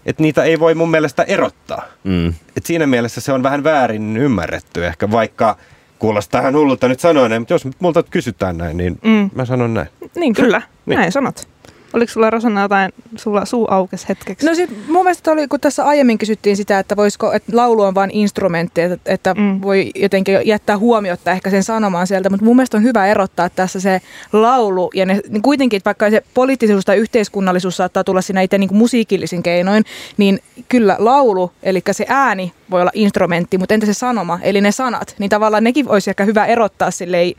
[0.06, 1.84] että niitä ei voi mun mielestä erottaa.
[2.04, 2.28] Mm.
[2.58, 5.58] Et siinä mielessä se on vähän väärin ymmärretty ehkä, vaikka
[6.00, 9.12] kuulostaa ihan hullulta nyt sanoa näin, mutta jos multa kysytään näin, niin Mm.
[9.12, 9.30] mm.
[9.36, 9.88] mä sanon näin.
[10.16, 10.98] Niin kyllä, Niin.
[11.00, 11.48] näin sanot.
[11.94, 14.46] Oliko sulla Rosanna jotain, sulla suu aukes hetkeksi?
[14.46, 17.96] No sit mun mielestä oli, kun tässä aiemmin kysyttiin sitä, että voisiko, että laulu on
[17.96, 19.62] vain instrumentti, että, että Mm.
[19.62, 23.80] voi jotenkin jättää huomiota ehkä sen sanomaan sieltä, mutta mun mielestä on hyvä erottaa tässä
[23.80, 24.02] se
[24.34, 28.70] laulu ja ne, niin kuitenkin, vaikka se poliittisuus tai yhteiskunnallisuus saattaa tulla siinä itse niin
[28.78, 29.84] musiikillisin keinoin,
[30.18, 34.72] niin kyllä laulu, eli se ääni voi olla instrumentti, mutta entä se sanoma, eli ne
[34.72, 37.34] sanat, niin tavallaan nekin olisi ehkä hyvä erottaa silleen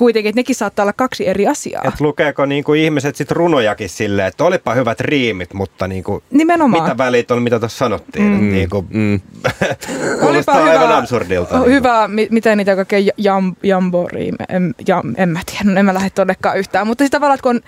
[0.00, 1.82] kuitenkin, että nekin saattaa olla kaksi eri asiaa.
[1.88, 6.22] Et lukeeko niin kuin ihmiset sit runojakin silleen, että olipa hyvät riimit, mutta niin kuin,
[6.30, 6.82] Nimenomaan.
[6.82, 8.24] mitä välit on, mitä tuossa sanottiin.
[8.24, 8.40] Mm.
[8.40, 8.52] Mm.
[8.52, 9.20] Niin kuin, Mm.
[10.00, 11.58] Olipa kuulostaa aivan absurdilta.
[11.58, 15.84] Niin hyvä, mi- mitä niitä kaikkea jam, jamboriime, en, jam, en mä tiedä, no en
[15.86, 16.86] mä lähde todellakaan yhtään.
[16.86, 17.60] Mutta sitten tavallaan, että kun on,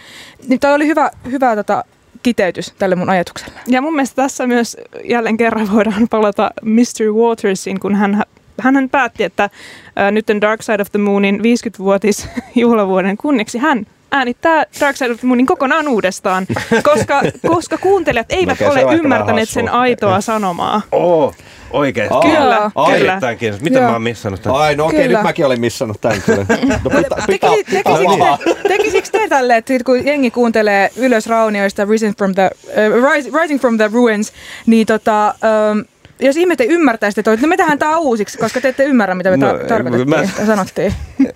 [0.49, 1.85] niin toi oli hyvä, hyvä tota,
[2.23, 3.59] kiteytys tälle mun ajatukselle.
[3.67, 7.13] Ja mun mielestä tässä myös jälleen kerran voidaan palata Mr.
[7.13, 8.23] Watersiin, kun hän,
[8.63, 9.51] hän päätti, että
[9.97, 15.21] ää, nyt Dark Side of the Moonin 50-vuotis juhlavuoden kunniaksi hän äänittää Dark Side of
[15.21, 16.47] the Moonin kokonaan uudestaan,
[16.93, 20.83] koska, koska kuuntelijat eivät on ole ymmärtäneet sen aitoa sanomaa.
[20.93, 21.35] Oo,
[21.71, 22.15] oikeesti.
[22.15, 22.21] Aa.
[22.21, 22.99] Kyllä, Ai.
[22.99, 23.19] kyllä.
[23.39, 23.65] Kiinnostaa.
[23.65, 23.87] Miten Joo.
[23.87, 24.61] mä oon missannut tämän?
[24.61, 25.19] Ai no okei, Kyllä.
[25.19, 26.47] nyt mäkin olin missannut tämän kyllä.
[26.85, 31.27] No, pita, pita, pita, Tekisikö te, tekisikö te tälle, että sit kun jengi kuuntelee ylös
[31.27, 34.33] raunioista Rising from the, uh, Rising from the Ruins,
[34.67, 35.35] niin tota,
[35.73, 35.85] um,
[36.23, 39.31] jos ihmiset ei ymmärtäisi, että no me tehdään tää uusiksi, koska te ette ymmärrä, mitä
[39.31, 40.95] me No, ta- tarkoitettiin mä- ja sanottiin.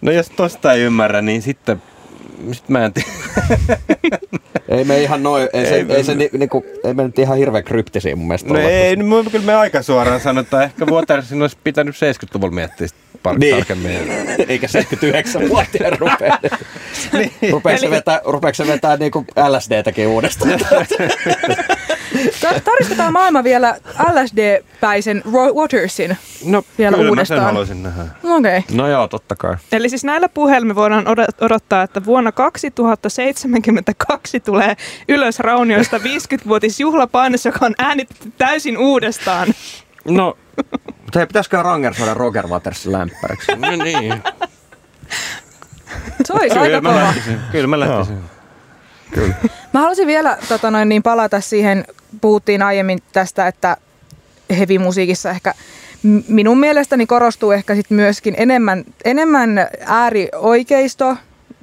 [0.00, 1.82] No jos tosta ei ymmärrä, niin sitten
[2.52, 3.08] sit mä en tiedä.
[4.68, 7.38] Ei me ihan noin, ei se, Ei ei, se ni, niinku, ei me nyt ihan
[7.38, 10.62] hirveän kryptisiä mun mielestä No olla, ei, no, mä- kyllä me aika suoraan sanotaan.
[10.64, 13.56] Ehkä Watersin olisi pitänyt 70-luvulla miettiä sitä paljon Niin.
[13.56, 13.96] tarkemmin.
[14.48, 16.38] Eikä 79-vuotiaan rupea.
[17.12, 17.32] Niin.
[17.52, 20.50] Rupeeko se vetää, rupeeko se vetää niinku LSD-täkin uudestaan?
[22.40, 23.76] Ta- Tarkistetaan maailma vielä
[24.12, 25.22] LSD-päisen
[25.54, 26.16] Watersin.
[26.44, 27.38] No Vielä kyllä uudestaan.
[27.38, 28.02] mä sen haluaisin nähdä.
[28.22, 28.58] Okei.
[28.58, 28.76] Okay.
[28.76, 29.56] No joo, totta kai.
[29.72, 34.76] Eli siis näillä puheilla me voidaan odot- odottaa, että vuonna 2072 tulee
[35.08, 39.48] ylös raunioista 50-vuotisjuhlapainos, joka on äänitetty täysin uudestaan.
[40.08, 40.36] No,
[41.02, 43.52] Mutta hei, pitäisikö rangersoida Roger Watersin lämpäriksi?
[43.56, 44.22] no niin.
[46.24, 47.14] Se olisi Kyllä aika mä kova.
[47.52, 48.18] Kyllä mä lähtisin.
[49.74, 51.84] Mä haluaisin vielä tota noin, niin palata siihen,
[52.20, 53.76] puhuttiin aiemmin tästä, että
[54.58, 55.54] heavy-musiikissa ehkä
[56.28, 61.16] minun mielestäni korostuu ehkä sit myöskin enemmän, enemmän äärioikeisto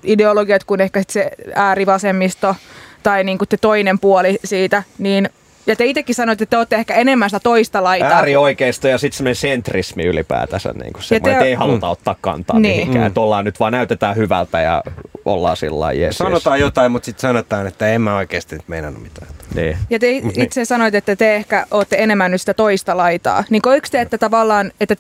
[0.04, 2.56] ideologiat kuin ehkä sit se äärivasemmisto
[3.04, 5.30] tai niin kuin te toinen puoli siitä, niin
[5.68, 8.10] ja te itsekin sanoitte, että te olette ehkä enemmän sitä toista laitaa.
[8.12, 10.74] Äärioikeisto ja sitten semmoinen sentrismi ylipäätänsä.
[10.74, 11.92] Niin kuin semmoinen, te- että ei haluta Mm.
[11.92, 12.76] ottaa kantaa Niin.
[12.76, 13.04] mihinkään.
[13.04, 13.08] Mm.
[13.08, 14.84] Että ollaan nyt vaan näytetään hyvältä ja
[15.26, 19.04] ollaan sillä lailla, yes, Sanotaan jotain, mutta sitten sanotaan, että en mä oikeasti nyt meinannut
[19.04, 19.28] mitään.
[19.28, 19.56] yes.
[19.56, 19.78] Niin.
[19.90, 23.44] Ja te itse sanoit, että te ehkä olette enemmän nyt sitä toista laitaa.
[23.50, 24.96] Niin koiko te, että tavallaan, että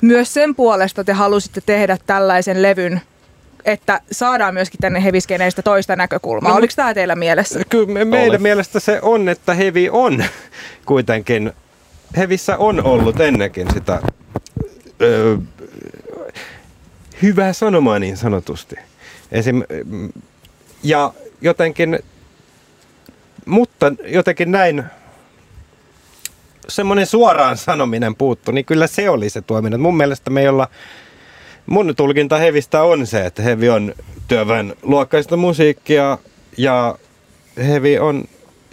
[0.00, 3.00] myös sen puolesta te halusitte tehdä tällaisen levyn,
[3.66, 6.50] että saadaan myöskin tänne heviskeneistä toista näkökulmaa.
[6.50, 7.60] No, Oliko tämä teillä mielessä?
[7.68, 8.38] Kyllä me, meidän Oli.
[8.38, 10.24] mielestä se on, että hevi on
[10.86, 11.52] kuitenkin,
[12.16, 14.02] hevissä on ollut ennenkin sitä
[15.02, 15.36] öö,
[17.22, 18.76] hyvää sanomaa niin sanotusti.
[19.32, 19.62] Esim,
[20.82, 21.98] ja jotenkin,
[23.46, 24.84] mutta jotenkin näin
[26.68, 29.80] semmoinen suoraan sanominen puuttu, niin kyllä se oli se tuominen.
[29.80, 30.68] Mun mielestä me ei olla,
[31.66, 33.94] mun tulkinta hevistä on se, että hevi on
[34.28, 36.18] työväen luokkaista musiikkia
[36.56, 36.98] ja
[37.68, 38.24] hevi on,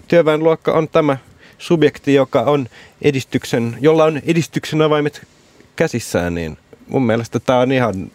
[0.08, 1.18] työväen luokka on tämä
[1.58, 2.68] subjekti, joka on
[3.02, 5.28] edistyksen, jolla on edistyksen avaimet
[5.76, 8.12] käsissään, niin mun mielestä tämä on ihan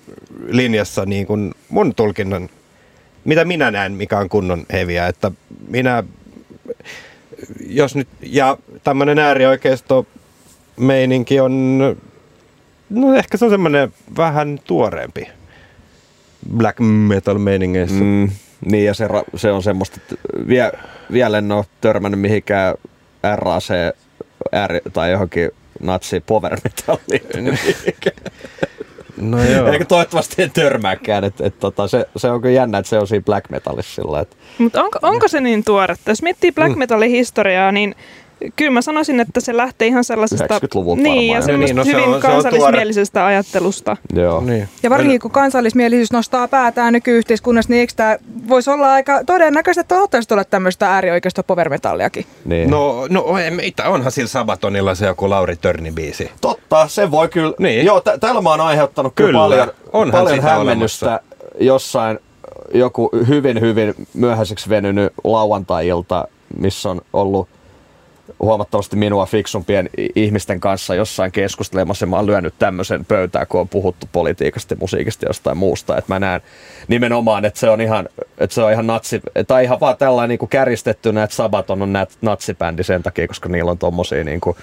[0.49, 2.49] linjassa niin kuin mun tulkinnan,
[3.24, 5.33] mitä minä näen, mikä on kunnon heviä, että
[5.68, 6.05] minä,
[7.68, 10.07] jos nyt, ja tämmöinen äärioikeisto
[10.76, 11.81] meininki on,
[12.91, 15.28] no ehkä se on semmoinen vähän tuoreempi
[16.57, 18.05] black metal meiningeissä.
[18.05, 18.28] Mm.
[18.64, 20.14] Niin ja se, se on semmoista, että
[20.49, 20.72] vie,
[21.12, 22.74] vielä en ole törmännyt mihinkään
[23.36, 23.68] RAC
[24.53, 27.59] ääri, tai johonkin natsi power metalliin.
[29.16, 29.72] No joo.
[29.72, 31.24] Eikä toivottavasti en törmääkään.
[31.24, 34.20] Et, et, tota, se, se on kyllä jännä, että se on siinä black metallissa sillä
[34.20, 36.11] että Mutta onko, onko se niin tuoretta?
[36.11, 36.78] Jos miettii black Mm.
[36.78, 37.95] metalin historiaa, niin
[38.57, 42.05] Kyllä mä sanoisin, että se lähtee ihan sellaisesta 90-luvulta niin, ja Niin, no se hyvin
[42.05, 43.97] on- se on kansallismielisestä ajattelusta.
[44.12, 44.41] Joo.
[44.41, 44.68] Niin.
[44.82, 48.16] Ja varsinkin kun kansallismielisyys nostaa päätään nykyyhteiskunnassa, niin eikö tämä
[48.49, 52.26] voisi olla aika todennäköistä, että ottaisi olla tämmöistä äärioikeista powermetalliakin?
[52.45, 52.70] Niin.
[52.70, 56.30] No, no ei, mitä onhan sillä Sabatonilla se joku Lauri Törni biisi.
[56.41, 57.55] Totta, se voi kyllä.
[57.59, 57.86] Niin.
[57.86, 61.20] Joo, tä- täällä mä oon aiheuttanut kyllä, Kyllä, paljon, onhan paljon hämmennystä
[61.61, 62.18] jossain
[62.74, 66.28] joku hyvin, hyvin myöhäiseksi venynyt lauantai-ilta,
[66.59, 67.49] missä on ollut
[68.41, 72.07] huomattavasti minua fiksumpien ihmisten kanssa jossain keskustelemassa.
[72.07, 75.97] Mä oon lyönyt tämmöisen pöytään, kun on puhuttu politiikasta, musiikista ja jostain muusta.
[75.97, 76.41] Että mä näen
[76.89, 78.09] nimenomaan, että se on ihan,
[78.39, 81.93] että se on ihan natsi, tai ihan vaan tällainen niin kuin kärjistettynä, että Sabaton on
[81.93, 84.57] nat, natsibändi sen takia, koska niillä on tommosia niin kuin,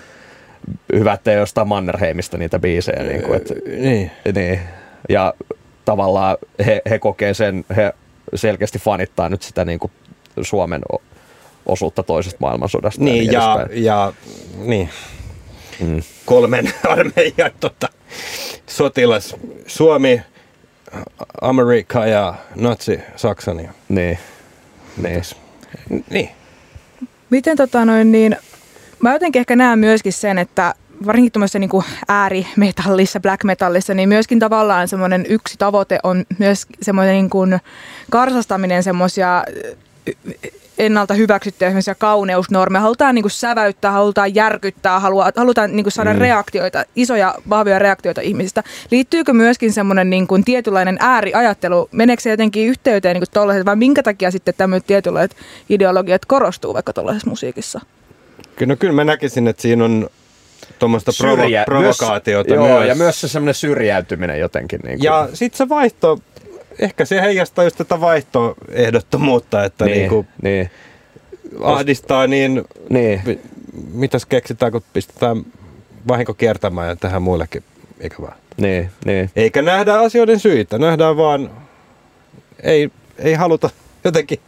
[0.94, 3.04] hyvä, ettei jostain Mannerheimista niitä biisejä.
[3.04, 4.12] Niin kuin, että, Niin.
[4.36, 4.60] niin.
[5.10, 5.34] Ja
[5.86, 7.94] tavallaan he, he kokee sen, he
[8.36, 9.92] selkeästi fanittaa nyt sitä niin kuin
[10.42, 10.82] Suomen
[11.66, 13.04] osuutta toisesta maailmansodasta.
[13.04, 13.84] Niin, niin ja, edespäin.
[13.84, 14.14] ja
[14.58, 14.90] niin.
[15.80, 16.02] Mm.
[16.26, 17.88] kolmen armeijan tota,
[18.68, 19.36] sotilas.
[19.68, 20.22] Suomi,
[21.42, 23.54] Amerikka ja Natsi Saksa.
[23.54, 23.70] Niin.
[23.90, 24.18] Niin.
[25.02, 25.24] Niin.
[26.10, 26.30] niin.
[27.30, 28.38] Miten tota noin niin,
[29.00, 31.70] mä jotenkin ehkä näen myöskin sen, että varsinkin tuommoisessa niin
[32.08, 37.60] äärimetallissa, black metallissa, niin myöskin tavallaan semmoinen yksi tavoite on myös semmoinen niin kuin
[38.12, 39.44] karsastaminen semmoisia
[40.78, 42.82] ennalta hyväksyttyjä semmoisia kauneusnormeja.
[42.82, 46.20] Halutaan niin kuin säväyttää, halutaan järkyttää, halua, halutaan niin kuin saada mm.
[46.20, 48.64] reaktioita, isoja, vahvoja reaktioita ihmisistä.
[48.92, 51.90] Liittyykö myöskin semmoinen niin kuin tietynlainen ääriajattelu?
[51.92, 55.38] Meneekö se jotenkin yhteyteen niin kuin tollaiset, vai minkä takia sitten tämmöiset tietynlaiset
[55.70, 57.80] ideologiat korostuu vaikka tuollaisessa musiikissa?
[58.56, 60.10] Kyllä, no, kyllä mä näkisin, että siinä on
[60.80, 62.70] tuommoista provo- provokaatiota myös, myös.
[62.70, 64.80] Joo, ja myös se semmoinen syrjäytyminen jotenkin.
[64.84, 66.20] Niin kuin, Ja sitten se vaihto,
[66.80, 70.70] ehkä se heijastaa just tätä vaihtoehdottomuutta, että niin, niin, niinku niin,
[71.62, 73.22] ahdistaa niin, niin.
[73.26, 73.40] mi-
[73.94, 75.46] mitäs keksitään, kun pistetään
[76.08, 77.64] vahinko kiertämään ja tehdään muillekin
[78.02, 78.36] ikävää.
[78.58, 79.30] Niin, niin.
[79.36, 81.52] Eikä nähdä asioiden syitä, nähdään vaan,
[82.64, 83.70] ei, ei haluta
[84.04, 84.40] jotenkin,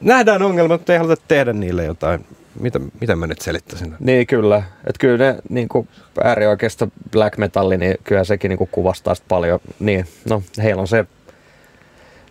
[0.00, 2.26] nähdään ongelmat, mutta ei haluta tehdä niille jotain.
[2.60, 3.94] Mitä, mitä mä nyt selittäisin?
[4.00, 4.56] Niin kyllä.
[4.86, 5.88] Että kyllä ne niin kuin
[6.24, 9.60] äärioikeista black metalli, niin kyllä sekin niin kuin kuvastaa sitä paljon.
[9.80, 11.04] Niin, no heillä on se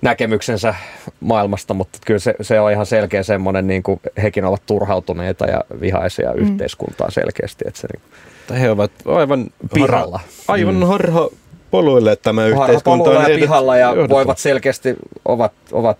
[0.01, 0.75] näkemyksensä
[1.19, 5.63] maailmasta, mutta kyllä se, se on ihan selkeä semmoinen, niin kuin hekin ovat turhautuneita ja
[5.81, 6.37] vihaisia mm.
[6.41, 7.65] yhteiskuntaa selkeästi.
[7.67, 8.01] Että se niin
[8.47, 10.17] Tai he ovat aivan Pihalla.
[10.17, 10.83] Harha, aivan Mm.
[10.87, 11.29] harha
[11.71, 14.15] poluille tämä yhteiskunta harhapoluilla on ja pihalla ja johdettu.
[14.15, 15.97] voivat selkeästi, ovat, ovat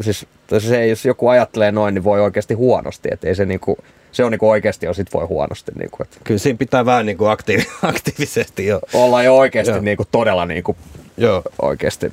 [0.00, 0.26] siis
[0.58, 3.08] se, ei- jos joku ajattelee noin, niin voi oikeasti huonosti.
[3.12, 3.76] Että ei se, niin kuin,
[4.12, 5.72] se on niin kuin oikeasti, jos sit voi huonosti.
[5.78, 8.80] Niin kuin, että Kyllä siinä pitää vähän niin kuin aktiivi, aktiivisesti jo.
[8.94, 9.80] olla jo oikeasti Joo.
[9.80, 10.76] niin kuin, todella niin kuin,
[11.16, 11.42] Joo.
[11.62, 12.12] oikeasti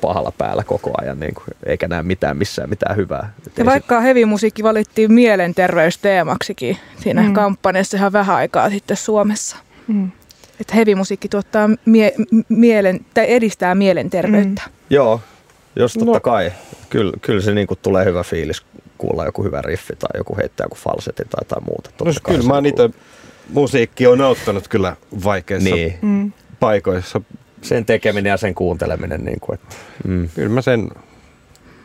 [0.00, 3.32] pahalla päällä koko ajan, niin kuin, eikä näe mitään missään mitään hyvää.
[3.46, 7.32] Et Ja vaikka heavy-musiikki valittiin mielenterveysteemaksikin siinä Mm.
[7.32, 9.56] kampanjassa ihan vähän aikaa sitten Suomessa.
[9.88, 10.10] Mm.
[10.60, 14.62] Että heavy-musiikki tuottaa mie- m- mielen, tai edistää mielenterveyttä.
[14.66, 14.72] Mm.
[14.72, 15.20] Se, joo,
[15.76, 16.20] jos totta No.
[16.20, 16.52] kai.
[16.90, 18.62] Kyllä, kyllä se niin kuin, tulee hyvä fiilis
[18.98, 21.90] kuulla joku hyvä riffi tai joku heittää joku falsetti tai jotain muuta.
[21.90, 22.68] Totta No, kai kyllä mä kuuluu.
[22.68, 22.90] itse,
[23.52, 26.32] musiikki on auttanut kyllä vaikeissa Niin, Mm.
[26.60, 27.20] paikoissa.
[27.62, 29.24] sen tekeminen ja sen kuunteleminen.
[29.24, 30.28] Niin kuin, että, mm.
[30.34, 30.88] Kyllä mä sen,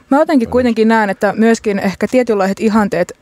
[0.10, 3.14] Mä jotenkin kuitenkin näen, että myöskin ehkä tietynlaiset ihanteet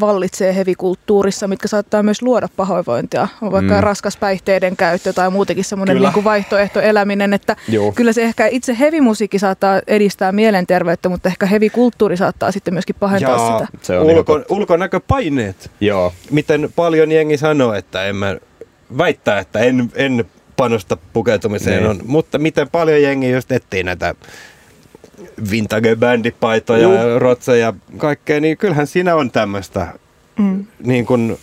[0.00, 3.28] vallitsee hevikulttuurissa, mitkä saattaa myös luoda pahoinvointia.
[3.42, 3.80] On vaikka Mm.
[3.80, 6.08] raskas päihteiden käyttö tai muutenkin semmoinen Kyllä.
[6.08, 7.92] niin kuin vaihtoehtoeläminen, että Joo.
[7.92, 13.50] kyllä se ehkä itse hevimusiikki saattaa edistää mielenterveyttä, mutta ehkä hevikulttuuri saattaa sitten myöskin pahentaa
[13.50, 13.78] ja sitä.
[13.82, 14.54] Se on ihan ulko, totta.
[14.54, 15.70] ulkonäköpaineet.
[15.80, 18.36] Joo, Miten paljon jengi sanoo, että en mä
[18.98, 20.24] väittää, että en, en
[20.56, 21.90] panosta pukeutumiseen, Niin.
[21.90, 24.14] on, mutta miten paljon jengi just etsii näitä
[25.50, 27.18] vintage-bändipaitoja, Juu.
[27.18, 29.88] rotseja ja kaikkea, niin kyllähän siinä on tämmöistä,
[30.38, 30.66] Mm.
[30.84, 31.38] niin kuin,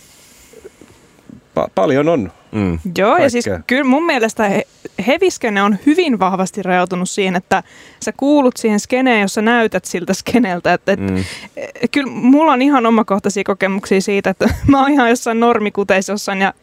[1.60, 2.32] pa- paljon on.
[2.52, 2.78] Mm.
[2.98, 3.64] Joo, ja siis Kaikkea.
[3.66, 4.66] kyllä mun mielestä he,
[5.06, 7.62] heviskene on hyvin vahvasti rajautunut siihen, että
[8.04, 10.72] sä kuulut siihen skeneen, jossa näytät siltä skeneeltä.
[10.74, 11.16] Että, et, Mm.
[11.56, 16.40] e, kyllä mulla on ihan omakohtaisia kokemuksia siitä, että mä oon ihan jossain normikuteissa jossain
[16.40, 16.54] ja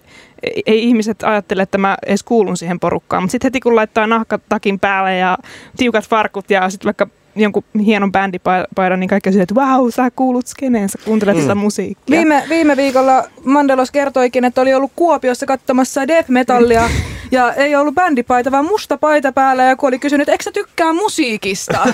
[0.43, 3.23] ei, ei ihmiset ajattele, että mä edes kuulun siihen porukkaan.
[3.23, 5.37] Mutta sitten heti kun laittaa nahkatakin päälle ja
[5.77, 7.07] tiukat farkut ja sitten vaikka
[7.37, 11.41] jonkun hienon bändipaidan, niin kaikki on silleen, että vau, sä kuulut skeneen, sä kuuntelet mm.
[11.41, 12.17] sitä musiikkia.
[12.17, 16.89] Viime, viime viikolla Mandelos kertoikin, että oli ollut Kuopiossa katsomassa death metallia
[17.31, 20.51] ja ei ollut bändipaita, vaan musta paita päällä ja kun oli kysynyt, että eikö sä
[20.51, 21.93] tykkää musiikista?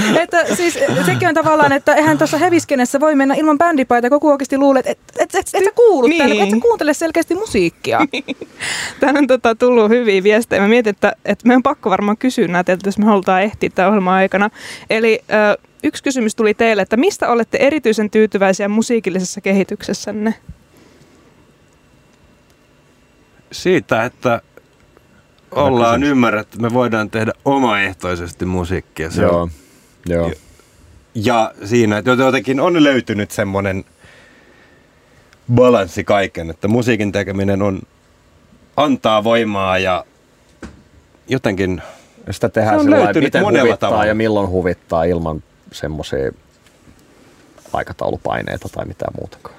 [0.22, 4.58] että siis sekin on tavallaan, että eihän tuossa heviskenessä voi mennä ilman bändipaita, kun oikeasti
[4.58, 6.18] luulet, että et, et, et sä kuulut niin.
[6.18, 6.44] tänne, Niin.
[6.44, 8.00] et sä kuuntele selkeästi musiikkia.
[9.00, 10.62] Täällä on tota, tullut hyviä viestejä.
[10.62, 13.70] Mä mietin, että, että meidän on pakko varmaan kysyä näitä, että jos me halutaan ehtiä
[13.74, 14.50] tämän ohjelman aikana.
[14.90, 20.34] Eli äh, yksi kysymys tuli teille, että mistä olette erityisen tyytyväisiä musiikillisessa kehityksessänne?
[23.52, 24.42] Siitä, että
[25.50, 29.10] ollaan ymmärretty, että me voidaan tehdä omaehtoisesti musiikkia.
[29.10, 29.40] Se Joo.
[29.40, 29.50] on,
[30.06, 30.32] Joo.
[31.14, 33.84] ja siinä että jotenkin on löytynyt semmoinen
[35.54, 37.80] balanssi kaiken, että musiikin tekeminen on,
[38.76, 40.04] antaa voimaa ja
[41.30, 41.82] jotenkin
[42.26, 44.06] Ja sitä Se tehdään on sillä lailla, miten monella huvittaa tavalla.
[44.06, 46.32] ja milloin huvittaa ilman semmoisia
[47.72, 49.56] aikataulupaineita tai mitään muutakaan.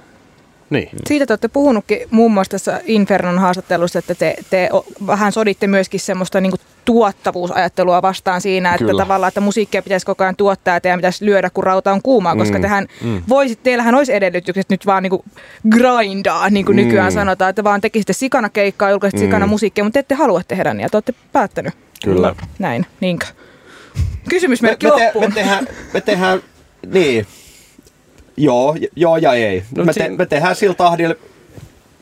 [0.69, 0.89] niin.
[1.07, 4.69] Siitä te olette puhunutkin muun muassa tässä Infernon haastattelussa, että te, te
[5.07, 9.01] vähän soditte myöskin semmoista niinku tuottavuusajattelua vastaan siinä, että Kyllä.
[9.03, 12.35] tavallaan, että musiikkia pitäisi koko ajan tuottaa ja teidän pitäisi lyödä, kun rauta on kuumaa,
[12.35, 13.21] koska Mm, tehän mm.
[13.29, 15.25] voisit, teillähän olisi edellytykset nyt vaan niinku
[15.69, 16.83] grindaa, niin kuin Mm.
[16.83, 19.27] nykyään sanotaan, että vaan tekisitte sikana keikkaa, julkaisitte Mm.
[19.29, 21.73] sikana musiikkia, mutta te ette halua tehdä niin ja te olette päättänyt.
[22.03, 22.35] Kyllä.
[22.59, 23.25] Näin, niinkö?
[24.29, 25.25] Kysymysmerkki me, me, te, loppuun.
[25.29, 26.41] me, tehdään, me tehdään,
[26.93, 27.27] niin,
[28.37, 29.63] joo, joo ja ei.
[29.75, 31.15] No me, te, me tehdään sillä tahdilla,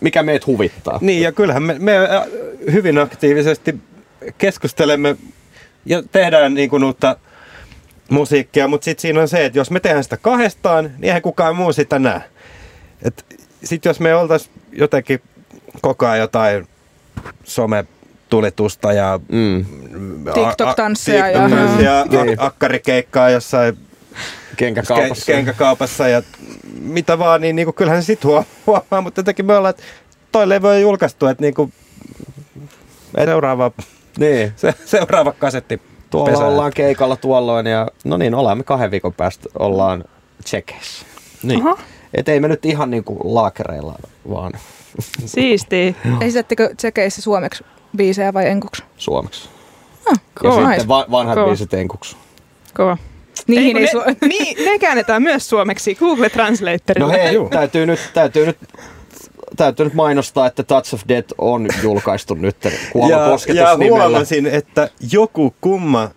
[0.02, 0.98] mikä meitä huvittaa.
[1.02, 2.24] Niin, ja kyllähän me, me äh,
[2.72, 3.76] hyvin aktiivisesti
[4.38, 5.16] keskustelemme
[5.86, 7.16] ja tehdään niin kuin uutta
[8.10, 11.56] musiikkia, mutta sitten siinä on se, että jos me tehdään sitä kahdestaan, niin eihän kukaan
[11.56, 12.22] muu sitä näe.
[13.64, 15.22] Sitten jos me oltaisiin jotenkin
[15.82, 16.68] koko ajan jotain
[17.44, 19.66] sometulitusta ja Mm.
[20.34, 22.40] TikTok-tansseja ja- TikTok-tansseja ja Niin.
[22.42, 23.78] a- akkarikeikkaa jossain
[24.58, 25.32] Kenkäkaupassa.
[25.32, 26.22] Ke- kenkäkaupassa ja
[26.82, 29.84] mitä vaan, niin, niin kuin, kyllähän se sit huo- huomaa, mutta jotenkin me ollaan, että
[30.32, 31.74] toi levy on julkaistu, että niin kuin,
[33.26, 33.72] seuraava,
[34.20, 34.54] Niin.
[34.56, 36.50] se, seuraava kasetti Tuolla pesään.
[36.50, 40.04] ollaan keikalla tuolloin ja no niin, ollaan me kahden viikon päästä ollaan
[40.44, 41.06] tsekeissä.
[41.44, 41.68] Niin.
[41.68, 41.78] Oho,
[42.14, 43.96] Et ei me nyt ihan niinku laakereilla,
[44.30, 44.52] vaan
[45.26, 45.94] siistiä.
[46.22, 47.64] Esitättekö tsekeissä suomeksi
[47.98, 48.84] biisejä vai enkuksi?
[48.98, 49.50] suomeksi.
[50.12, 50.88] Ah, Ja sitten nice.
[50.88, 51.48] va- vanhat Kova.
[51.48, 52.16] biisit enkuksi.
[52.74, 52.98] Kova.
[53.48, 57.08] Niihin Ei, ei, kun su- ne, niin, ne käännetään myös suomeksi Google Translatorilla.
[57.14, 57.50] No hei, Juu.
[57.50, 58.58] täytyy nyt, täytyy nyt
[59.64, 62.56] täytyy nyt mainostaa, että Touch of Death on julkaistu nyt
[62.92, 63.16] kuolla
[63.48, 66.10] Ja, ja huomasin, että joku kumma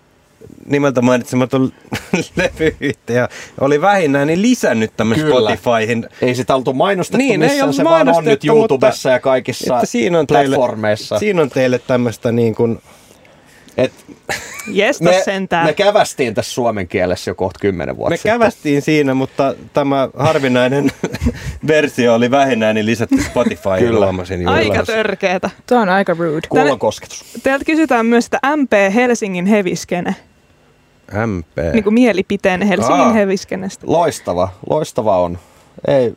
[0.66, 1.72] nimeltä mainitsematon
[2.36, 3.28] levyyhtiö
[3.60, 5.56] oli vähinään niin lisännyt tämän Kyllä.
[5.56, 6.08] Spotifyhin.
[6.22, 9.74] Ei sitä oltu mainostettu Niin, ei missään, ole se vaan on nyt YouTubessa ja kaikissa
[9.74, 11.18] Että siinä on teille, platformeissa.
[11.18, 12.82] siinä on teille tämmöistä niin kuin,
[13.76, 13.92] Et
[14.66, 15.66] Jesta me, sentään.
[15.66, 18.32] me kävästiin tässä suomen kielessä jo kohta kymmenen vuotta Me sitten.
[18.32, 20.90] kävästiin siinä, mutta tämä harvinainen
[21.66, 24.04] versio oli vähinään niin lisätty Spotify Kyllä.
[24.06, 25.50] huomasin Aika törkeetä.
[25.68, 26.46] Tuo on aika rude.
[26.48, 27.24] Kuollon kosketus.
[27.42, 30.16] Teiltä kysytään myös, että MP Helsingin heviskene.
[31.26, 31.58] MP.
[31.72, 33.12] Niin kuin mielipiteen Helsingin Aa.
[33.12, 33.84] heviskenestä.
[33.88, 35.38] Loistava, loistava on.
[35.88, 36.14] Ei,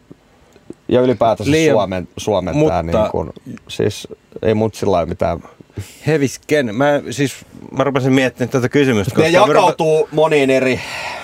[0.88, 3.30] ja ylipäätänsä Liian- Suomen, Suomen mutta- tää niin kuin,
[3.68, 4.08] siis
[4.41, 5.39] ei mut sillä mitään.
[6.07, 6.76] Hevisken.
[6.76, 7.36] Mä, siis,
[7.78, 9.21] mä rupesin miettimään tätä kysymystä.
[9.21, 10.80] Ne koska rupe- jakautuu moniin eri,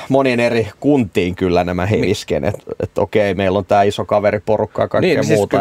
[0.09, 2.55] moniin eri kuntiin kyllä nämä heviskenet.
[2.79, 5.57] Että okei, meillä on tämä iso kaveriporukka ja kaikkea Niin, siis muuta.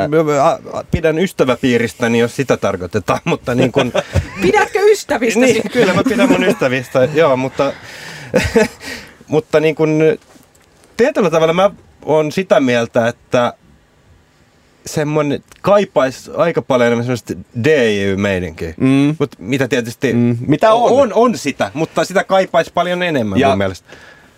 [0.72, 3.92] a- pidän ystäväpiiristäni, jos sitä tarkoitetaan, mutta niin kuin,
[4.42, 5.40] Pidätkö ystävistä?
[5.40, 7.72] niin, kyllä mä pidän mun ystävistä, joo, mutta,
[9.26, 10.18] mutta niin kuin,
[10.96, 11.70] tietyllä tavalla mä
[12.04, 13.52] oon sitä mieltä, että
[14.86, 18.74] semmoinen kaipaisi aika paljon enemmän semmoista DJ-meininkiä.
[18.76, 19.16] Mm.
[19.18, 20.36] Mut mitä tietysti Mm.
[20.46, 20.92] Mitä on?
[20.92, 21.12] on?
[21.12, 23.88] On sitä, mutta sitä kaipaisi paljon enemmän Ja- mun mielestä.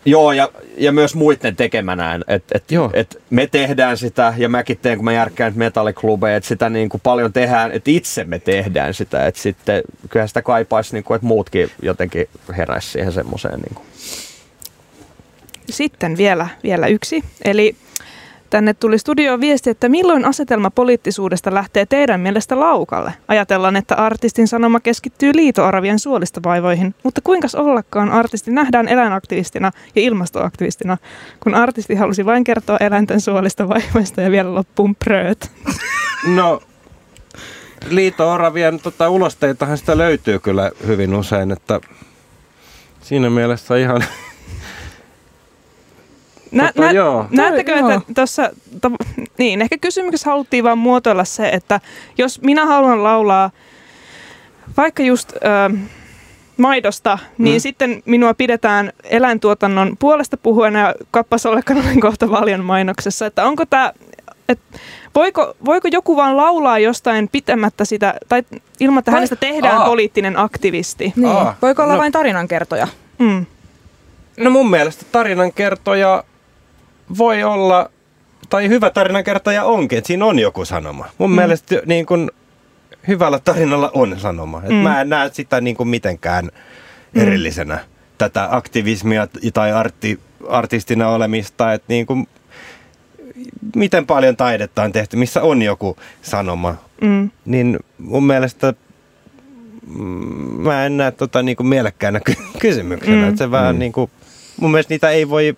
[0.04, 2.20] Joo, ja, ja myös muiden tekemänä.
[2.28, 2.90] Et, et, Joo.
[2.92, 7.00] et me tehdään sitä, ja mäkin teen, kun mä järkkään metalliklubeja, että sitä niin kuin
[7.00, 9.26] paljon tehdään, että itse me tehdään sitä.
[9.26, 13.60] Että sitten kyllähän sitä kaipaisi, niin kuin, että muutkin jotenkin heräisi siihen semmoiseen.
[13.60, 13.86] Niin kuin.
[15.70, 17.24] Sitten vielä, vielä yksi.
[17.44, 17.76] Eli
[18.52, 23.14] tänne tuli studioon viesti, että milloin asetelma poliittisuudesta lähtee teidän mielestä laukalle?
[23.28, 30.96] Ajatellaan, että artistin sanoma keskittyy liitoaravien suolistovaivoihin, mutta kuinka ollakaan artisti nähdään eläinaktivistina ja ilmastoaktivistina,
[31.40, 35.50] kun artisti halusi vain kertoa eläinten suolistovaivoista ja vielä loppuun prööt.
[36.26, 36.62] No,
[37.90, 41.80] liito-oravien tota, ulosteitahan sitä löytyy kyllä hyvin usein, että
[43.02, 44.04] siinä mielessä ihan...
[46.52, 47.26] Nä, Tota, joo.
[47.30, 48.50] Näettekö, että tuossa,
[49.38, 51.80] niin ehkä kysymyksessä haluttiin vaan muotoilla se, että
[52.18, 53.50] jos minä haluan laulaa
[54.76, 55.38] vaikka just ö,
[56.56, 57.60] maidosta, niin Mm.
[57.60, 63.92] sitten minua pidetään eläintuotannon puolesta puhuena ja kappasollekan olen kohta valjan mainoksessa, että onko tämä,
[64.48, 64.78] että
[65.14, 68.42] voiko, voiko joku vaan laulaa jostain pitämättä sitä, tai
[68.80, 69.86] ilman, että Vai- hänestä tehdään Aa.
[69.86, 71.12] poliittinen aktivisti?
[71.16, 71.28] Niin.
[71.28, 72.88] Aa, Voiko olla no- vain tarinankertoja?
[73.18, 73.46] Mm.
[74.36, 76.24] No mun mielestä tarinankertoja
[77.18, 77.90] voi olla,
[78.48, 81.06] tai hyvä tarinankertoja onkin, että siinä on joku sanoma.
[81.18, 81.32] Mun Mm.
[81.34, 81.36] mm.
[81.36, 82.30] mielestä niin kun,
[83.08, 84.62] hyvällä tarinalla on sanoma.
[84.64, 84.74] Et Mm.
[84.74, 86.44] Mä en näe sitä niin kun mitenkään
[87.14, 87.22] Mm.
[87.22, 87.78] erillisenä,
[88.18, 92.28] tätä aktivismia tai artti, artistina olemista, että niin kuin,
[93.76, 96.74] miten paljon taidetta on tehty, missä on joku sanoma.
[97.00, 97.30] Mm.
[97.44, 98.74] Niin mun mielestä
[99.86, 100.04] mm,
[100.62, 103.16] mä en näe tota niin kuin mielekkäänä ky- kysymyksenä.
[103.16, 103.22] Mm.
[103.22, 103.28] Mm.
[103.28, 103.78] Että se vähän Mm.
[103.78, 104.10] niin kuin,
[104.60, 105.56] mun mielestä niitä ei voi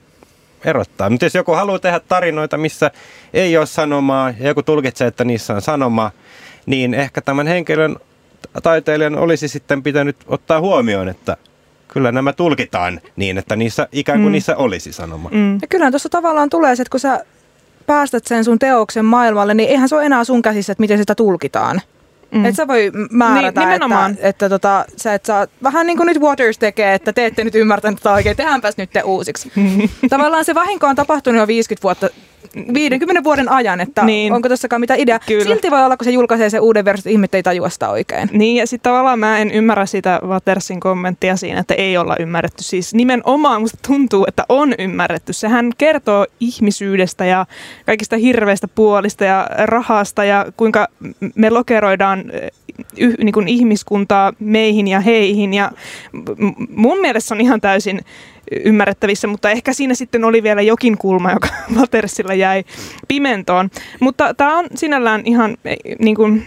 [0.64, 1.10] erottaa.
[1.10, 2.90] Mutta jos joku haluaa tehdä tarinoita, missä
[3.34, 6.10] ei ole sanomaa ja joku tulkitsee, että niissä on sanoma,
[6.66, 7.96] niin ehkä tämän henkilön
[8.62, 11.36] taiteilijan olisi sitten pitänyt ottaa huomioon, että
[11.88, 14.32] kyllä nämä tulkitaan niin, että niissä ikään kuin Mm.
[14.32, 15.28] niissä olisi sanoma.
[15.32, 15.54] Mm.
[15.62, 17.24] Ja kyllähän tuossa tavallaan tulee se, että kun sä
[17.86, 21.14] päästät sen sun teoksen maailmalle, niin eihän se ole enää sun käsissä, että miten sitä
[21.14, 21.80] tulkitaan.
[22.34, 22.44] Mm.
[22.44, 24.10] Et sä voi määrätä, Niin, nimenomaan.
[24.12, 27.44] että, että tota, sä et saa, vähän niin kuin nyt Waters tekee, että te ette
[27.44, 29.52] nyt ymmärtänyt tätä oikein, tehdäänpäs nyt te uusiksi.
[30.10, 32.08] Tavallaan se vahinko on tapahtunut jo 50 vuotta,
[32.74, 34.06] 50 vuoden ajan, että Niin.
[34.06, 34.32] niin.
[34.32, 35.18] onko tossakaan mitä idea.
[35.26, 35.44] Kyllä.
[35.44, 38.28] Silti voi olla, kun se julkaisee sen uuden version, että ihmiset ei tajua sitä oikein.
[38.32, 42.62] Niin, ja sitten tavallaan mä en ymmärrä sitä Watersin kommenttia siinä, että ei olla ymmärretty.
[42.62, 45.32] Siis nimenomaan musta tuntuu, että on ymmärretty.
[45.32, 47.46] Sehän kertoo ihmisyydestä ja
[47.86, 50.88] kaikista hirveistä puolista ja rahasta ja kuinka
[51.34, 52.50] me lokeroidaan eh,
[52.98, 55.54] yh, niin kuin ihmiskuntaa meihin ja heihin.
[55.54, 55.72] Ja
[56.68, 58.00] mun mielestä se on ihan täysin
[58.64, 62.64] ymmärrettävissä, mutta ehkä siinä sitten oli vielä jokin kulma, joka Watersilla jäi
[63.08, 63.70] pimentoon.
[64.00, 66.46] Mutta tämä on sinällään ihan eh, niin kuin,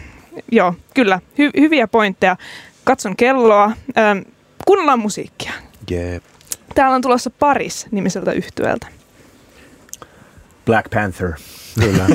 [0.51, 2.37] joo, kyllä, hy- hyviä pointteja.
[2.83, 3.71] Katson kelloa.
[3.97, 4.19] Ähm,
[4.65, 5.53] kuunnellaan musiikkia.
[5.89, 6.23] Jep.
[6.75, 8.87] Täällä on tulossa Paris nimiseltä yhtyöltä.
[10.65, 11.33] Black Panther.
[11.79, 12.07] Kyllä.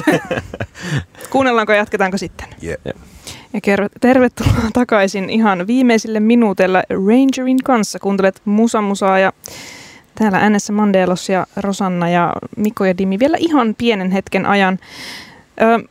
[1.30, 2.48] Kuunnellaanko ja jatketaanko sitten?
[2.62, 2.96] Jep.
[3.52, 3.60] Ja
[4.00, 7.98] tervetuloa takaisin ihan viimeisille minuuteilla Rangerin kanssa.
[7.98, 9.32] Kuuntelet Musa Musaa ja
[10.14, 14.78] täällä äänessä Mandelos ja Rosanna ja Mikko ja Dimi vielä ihan pienen hetken ajan.
[15.60, 15.88] Ö,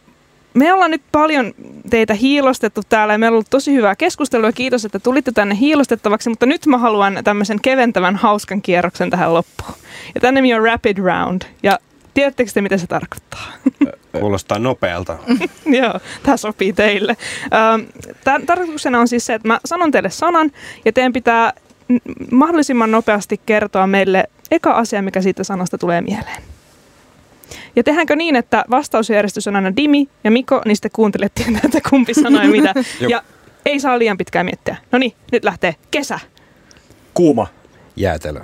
[0.54, 1.54] me ollaan nyt paljon
[1.90, 4.52] teitä hiilostettu täällä ja meillä on ollut tosi hyvää keskustelua.
[4.52, 9.74] Kiitos, että tulitte tänne hiilostettavaksi, mutta nyt mä haluan tämmöisen keventävän hauskan kierroksen tähän loppuun.
[10.16, 11.42] Ja tämän nimi on Rapid Round.
[11.64, 11.80] Ja
[12.14, 13.52] tiedättekö te, mitä se tarkoittaa?
[14.20, 15.18] Kuulostaa nopealta.
[15.82, 17.18] Joo, tämä sopii teille.
[18.24, 20.52] Tämän tarkoituksena on siis se, että mä sanon teille sanan
[20.86, 21.54] ja teidän pitää
[22.32, 26.44] mahdollisimman nopeasti kertoa meille eka asia, mikä siitä sanasta tulee mieleen.
[27.76, 31.90] Ja tehdäänkö niin, että vastausjärjestys on aina Dimi ja Miko, niin sitten kuuntelet tietää, että
[31.90, 32.74] kumpi sanoi mitä.
[33.10, 33.24] ja
[33.66, 34.78] ei saa liian pitkään miettiä.
[34.92, 36.20] No niin, nyt lähtee kesä.
[37.14, 37.48] Kuuma.
[37.96, 38.42] Jäätelö.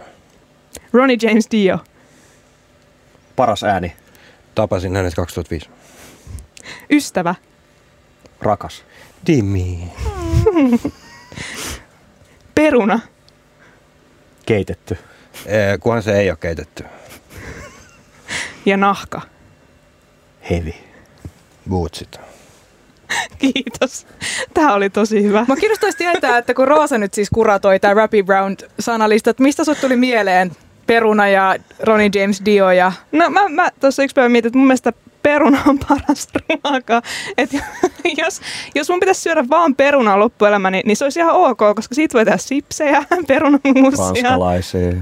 [0.93, 1.79] Ronnie James Dio.
[3.37, 3.95] Paras ääni.
[4.55, 5.69] Tapasin hänet 2005.
[6.91, 7.35] Ystävä.
[8.41, 8.83] Rakas.
[9.27, 9.91] Dimi.
[12.55, 12.99] Peruna.
[14.45, 14.97] Keitetty.
[15.45, 16.83] Eh, kunhan se ei ole keitetty.
[18.65, 19.21] Ja nahka.
[20.49, 20.75] Hevi.
[21.69, 22.19] Bootsit.
[23.39, 24.07] Kiitos.
[24.53, 25.45] Tämä oli tosi hyvä.
[25.47, 29.81] Mä kiinnostaisi tietää, että kun Roosa nyt siis kuratoi tämä Rapid Round-sanalista, että mistä sut
[29.81, 30.51] tuli mieleen
[30.87, 34.67] Peruna ja Ronnie James Dio ja No mä, mä tuossa yksi päivä mietin, että mun
[34.67, 34.93] mielestä
[35.27, 37.01] peruna on paras ruoka.
[37.37, 37.49] Et
[38.23, 38.41] jos,
[38.75, 42.25] jos mun pitäisi syödä vaan perunaa loppuelämäni, niin se olisi ihan ok, koska siitä voi
[42.25, 44.37] tehdä sipsejä, perunamuusia,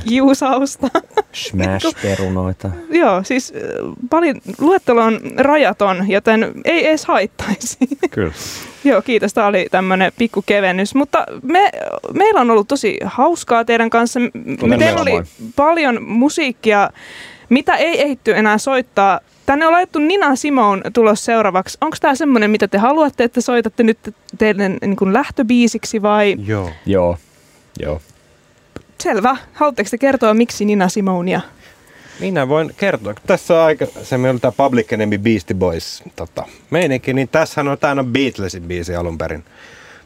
[0.07, 0.87] kiusausta.
[1.45, 2.69] Smash-perunoita.
[2.89, 3.61] Joo, siis äh,
[4.09, 7.77] paljon, luettelo on rajaton, joten ei edes haittaisi.
[8.11, 8.33] Kyllä.
[8.83, 9.33] Joo, kiitos.
[9.33, 10.95] Tämä oli tämmöinen pikku kevennys.
[10.95, 11.71] Mutta me,
[12.13, 14.19] meillä on ollut tosi hauskaa teidän kanssa.
[14.19, 15.11] Me, teillä oli
[15.55, 16.89] paljon musiikkia,
[17.49, 19.19] mitä ei ehitty enää soittaa.
[19.45, 21.77] Tänne on laitettu Nina Simone tulos seuraavaksi.
[21.81, 26.35] Onko tämä semmoinen, mitä te haluatte, että soitatte nyt teidän niin kuin lähtöbiisiksi vai?
[26.45, 26.71] Joo.
[26.85, 27.17] Joo.
[27.79, 28.01] Joo.
[29.03, 29.37] Selvä.
[29.53, 31.41] Haluatteko te kertoa, miksi Nina Simonia?
[32.19, 33.13] Minä voin kertoa.
[33.27, 37.67] Tässä on aika, se meillä on tämä Public Enemy Beastie Boys tota, meininki, niin tässähän
[37.67, 39.43] on, tämä on Beatlesin biisi alun perin.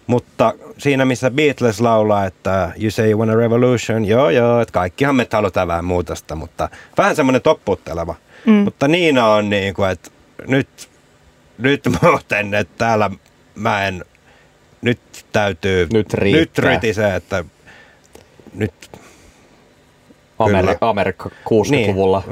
[0.07, 4.71] Mutta siinä, missä Beatles laulaa, että you say you want a revolution, joo joo, että
[4.71, 8.15] kaikkihan me halutaan vähän muutosta, mutta vähän semmoinen topputteleva.
[8.45, 8.53] Mm.
[8.53, 10.09] Mutta Niina on niin kuin, että
[10.47, 10.89] nyt,
[11.57, 13.09] nyt muuten, että täällä
[13.55, 14.05] mä en,
[14.81, 14.99] nyt
[15.31, 16.39] täytyy, Nyt riittää.
[16.41, 17.43] nyt rytisee, että
[18.53, 18.73] nyt
[20.39, 20.77] Ameri- Kyllä.
[20.81, 22.23] Amerikka 60-luvulla.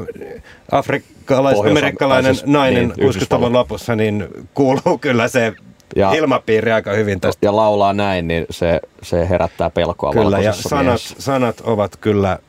[0.71, 5.53] afrikkalais, Pohjois- amerikkalainen tai siis, nainen niin, 60-luvun lopussa, niin kuuluu kyllä se
[5.95, 7.45] Ja- ilmapiiri aika hyvin tästä.
[7.45, 12.39] Ja laulaa näin, niin se, se herättää pelkoa Kyllä, ja sanat, sanat ovat kyllä,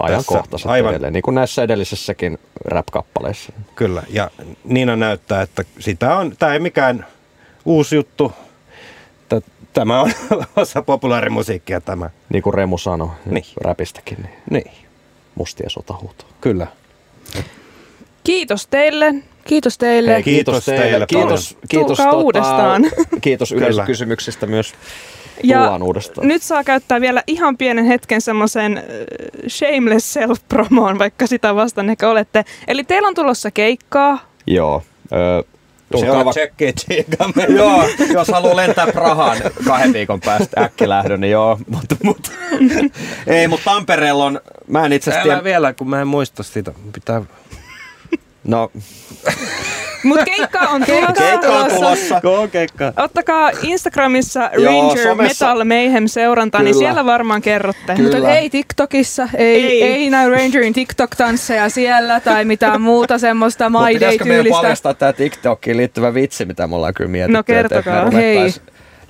[0.00, 3.52] ajankohtaiset aivan- edelleen, niin kuin näissä edellisessäkin rap-kappaleissa.
[3.74, 4.02] kyllä.
[4.08, 4.30] Ja
[4.64, 7.06] Niina näyttää, että sitä on, tämä ei mikään
[7.64, 8.32] uusi juttu.
[9.72, 10.12] Tämä on
[10.56, 12.10] osa populaarimusiikkia tämä.
[12.28, 13.44] Niin kuin Remu sanoi Niin.
[13.60, 14.70] räpistäkin, niin Niin,
[15.34, 16.28] mustia sotahuutoa.
[16.40, 16.66] kyllä.
[18.24, 19.14] Kiitos teille.
[19.44, 20.12] kiitos teille.
[20.14, 21.68] Hei, Kiitos teille Kiitos, paljon.
[21.68, 22.82] kiitos, Tulkaa uudestaan.
[23.20, 23.64] kiitos Kyllä.
[23.66, 24.74] yleisökysymyksistä myös.
[25.42, 26.28] Ja Tullaan uudestaan.
[26.28, 28.84] nyt saa käyttää vielä ihan pienen hetken semmoisen äh,
[29.48, 32.44] shameless self-promoon, vaikka sitä vastaan ehkä olette.
[32.68, 34.18] Eli teillä on tulossa keikkaa.
[34.46, 34.82] Joo.
[35.12, 35.44] Ö,
[35.92, 37.44] Tulkaa seuraava- tsekkiin tsiikamme.
[37.58, 39.36] joo, jos haluaa lentää Prahaan
[39.66, 41.58] kahden viikon päästä äkkilähdön, niin joo.
[41.68, 42.30] Mutta, mutta,
[43.26, 46.72] ei, mutta Tampereella on, mä en itse asiassa tiedä, vielä, kun mä en muista sitä.
[46.92, 47.22] Pitää...
[48.44, 48.70] no
[50.02, 51.12] Mutta keikka on tulossa.
[51.12, 52.20] keikka on tulossa.
[52.20, 52.92] K-keikka.
[52.96, 56.78] Ottakaa Instagramissa Joo, Ranger somessa- Metal Mayhem seuranta, niin Kyllä.
[56.78, 57.94] siellä varmaan kerrotte.
[57.96, 58.16] Kyllä.
[58.16, 59.82] Mutta ei TikTokissa, ei, Ei.
[59.82, 60.10] ei.
[60.10, 64.62] näy Rangerin TikTok-tansseja siellä tai mitään muuta semmoista My Mutta pitäisikö meidän Day-tyylistä.
[64.62, 67.32] paljastaa tämä TikTokiin liittyvä vitsi, mitä me ollaan kyllä mietitty?
[67.36, 68.02] No kertokaa.
[68.04, 68.54] Että Hei.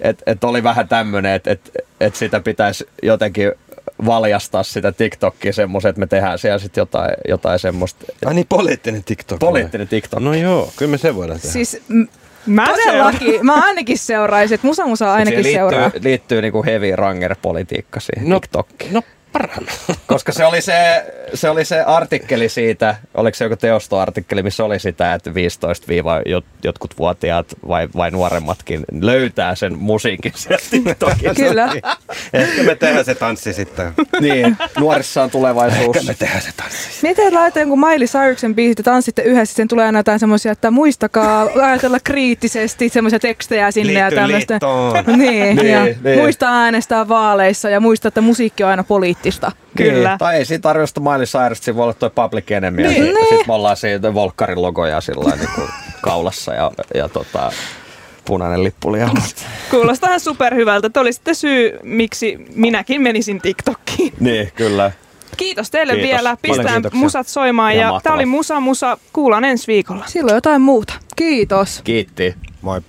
[0.00, 3.52] et, et oli vähän tämmöinen, että et, et sitä pitäisi jotenkin
[4.06, 8.04] valjastaa sitä TikTokia semmoisen, että me tehdään siellä sitten jotain, jotain semmoista.
[8.26, 9.38] Ai niin, poliittinen TikTok.
[9.38, 10.20] Poliittinen TikTok.
[10.20, 11.52] No joo, kyllä me se voidaan tehdä.
[11.52, 12.02] Siis m-
[12.46, 12.84] Mä seuraan.
[12.86, 15.80] todellakin, mä ainakin seuraisin, että musa musa ainakin Siihen seuraa.
[15.80, 18.92] liittyy, liittyy niinku heavy ranger-politiikka siihen No, TikTokkiin.
[18.94, 19.02] no
[19.38, 19.72] parana.
[20.06, 21.04] Koska se oli se,
[21.34, 25.86] se oli se artikkeli siitä, oliko se joku teostoartikkeli, missä oli sitä, että 15
[26.26, 31.34] jot, jotkut vuotiaat vai, vai nuoremmatkin löytää sen musiikin sieltä TikTokista.
[31.44, 31.72] Kyllä.
[32.32, 33.92] Ehkä me tehdään se tanssi sitten.
[34.20, 35.96] niin, nuorissa on tulevaisuus.
[35.96, 36.88] Ehkä me tehdään se tanssi.
[37.02, 40.70] Miten laitetaan jonkun Miley Cyrusen biisit ja tanssitte yhdessä, sitten tulee aina jotain semmoisia, että
[40.70, 44.54] muistakaa ajatella kriittisesti semmoisia tekstejä sinne ja Liitty tämmöistä.
[44.54, 45.04] liittoon.
[45.18, 46.18] Niin, Niin, ja niin.
[46.18, 49.25] muista äänestää vaaleissa ja muista, että musiikki on aina poliittista.
[49.76, 50.08] Kyllä.
[50.08, 52.82] Niin, tai ei siinä tarvitse Miley Cyrus, siinä voi olla toi Public Enemy.
[52.82, 52.90] Niin.
[52.90, 53.26] Niin, ja Niin.
[53.28, 55.68] sitten me ollaan siinä Volkkarin logoja sillä niin kuin
[56.02, 57.52] kaulassa ja, ja tota,
[58.24, 58.98] punainen lippuli.
[59.70, 60.90] Kuulostaa ihan superhyvältä.
[60.90, 64.12] Te olisitte syy, miksi minäkin menisin TikTokkiin.
[64.20, 64.90] niin, kyllä.
[65.36, 66.10] Kiitos teille Kiitos.
[66.10, 66.36] vielä.
[66.42, 67.72] Pistään musat soimaan.
[67.72, 68.00] Ihan Ja mahtavaa.
[68.00, 68.98] tää oli Musa Musa.
[69.12, 70.04] Kuullaan ensi viikolla.
[70.06, 70.94] Silloin jotain muuta.
[71.16, 71.80] Kiitos.
[71.84, 72.34] Kiitti.
[72.62, 72.80] Moi.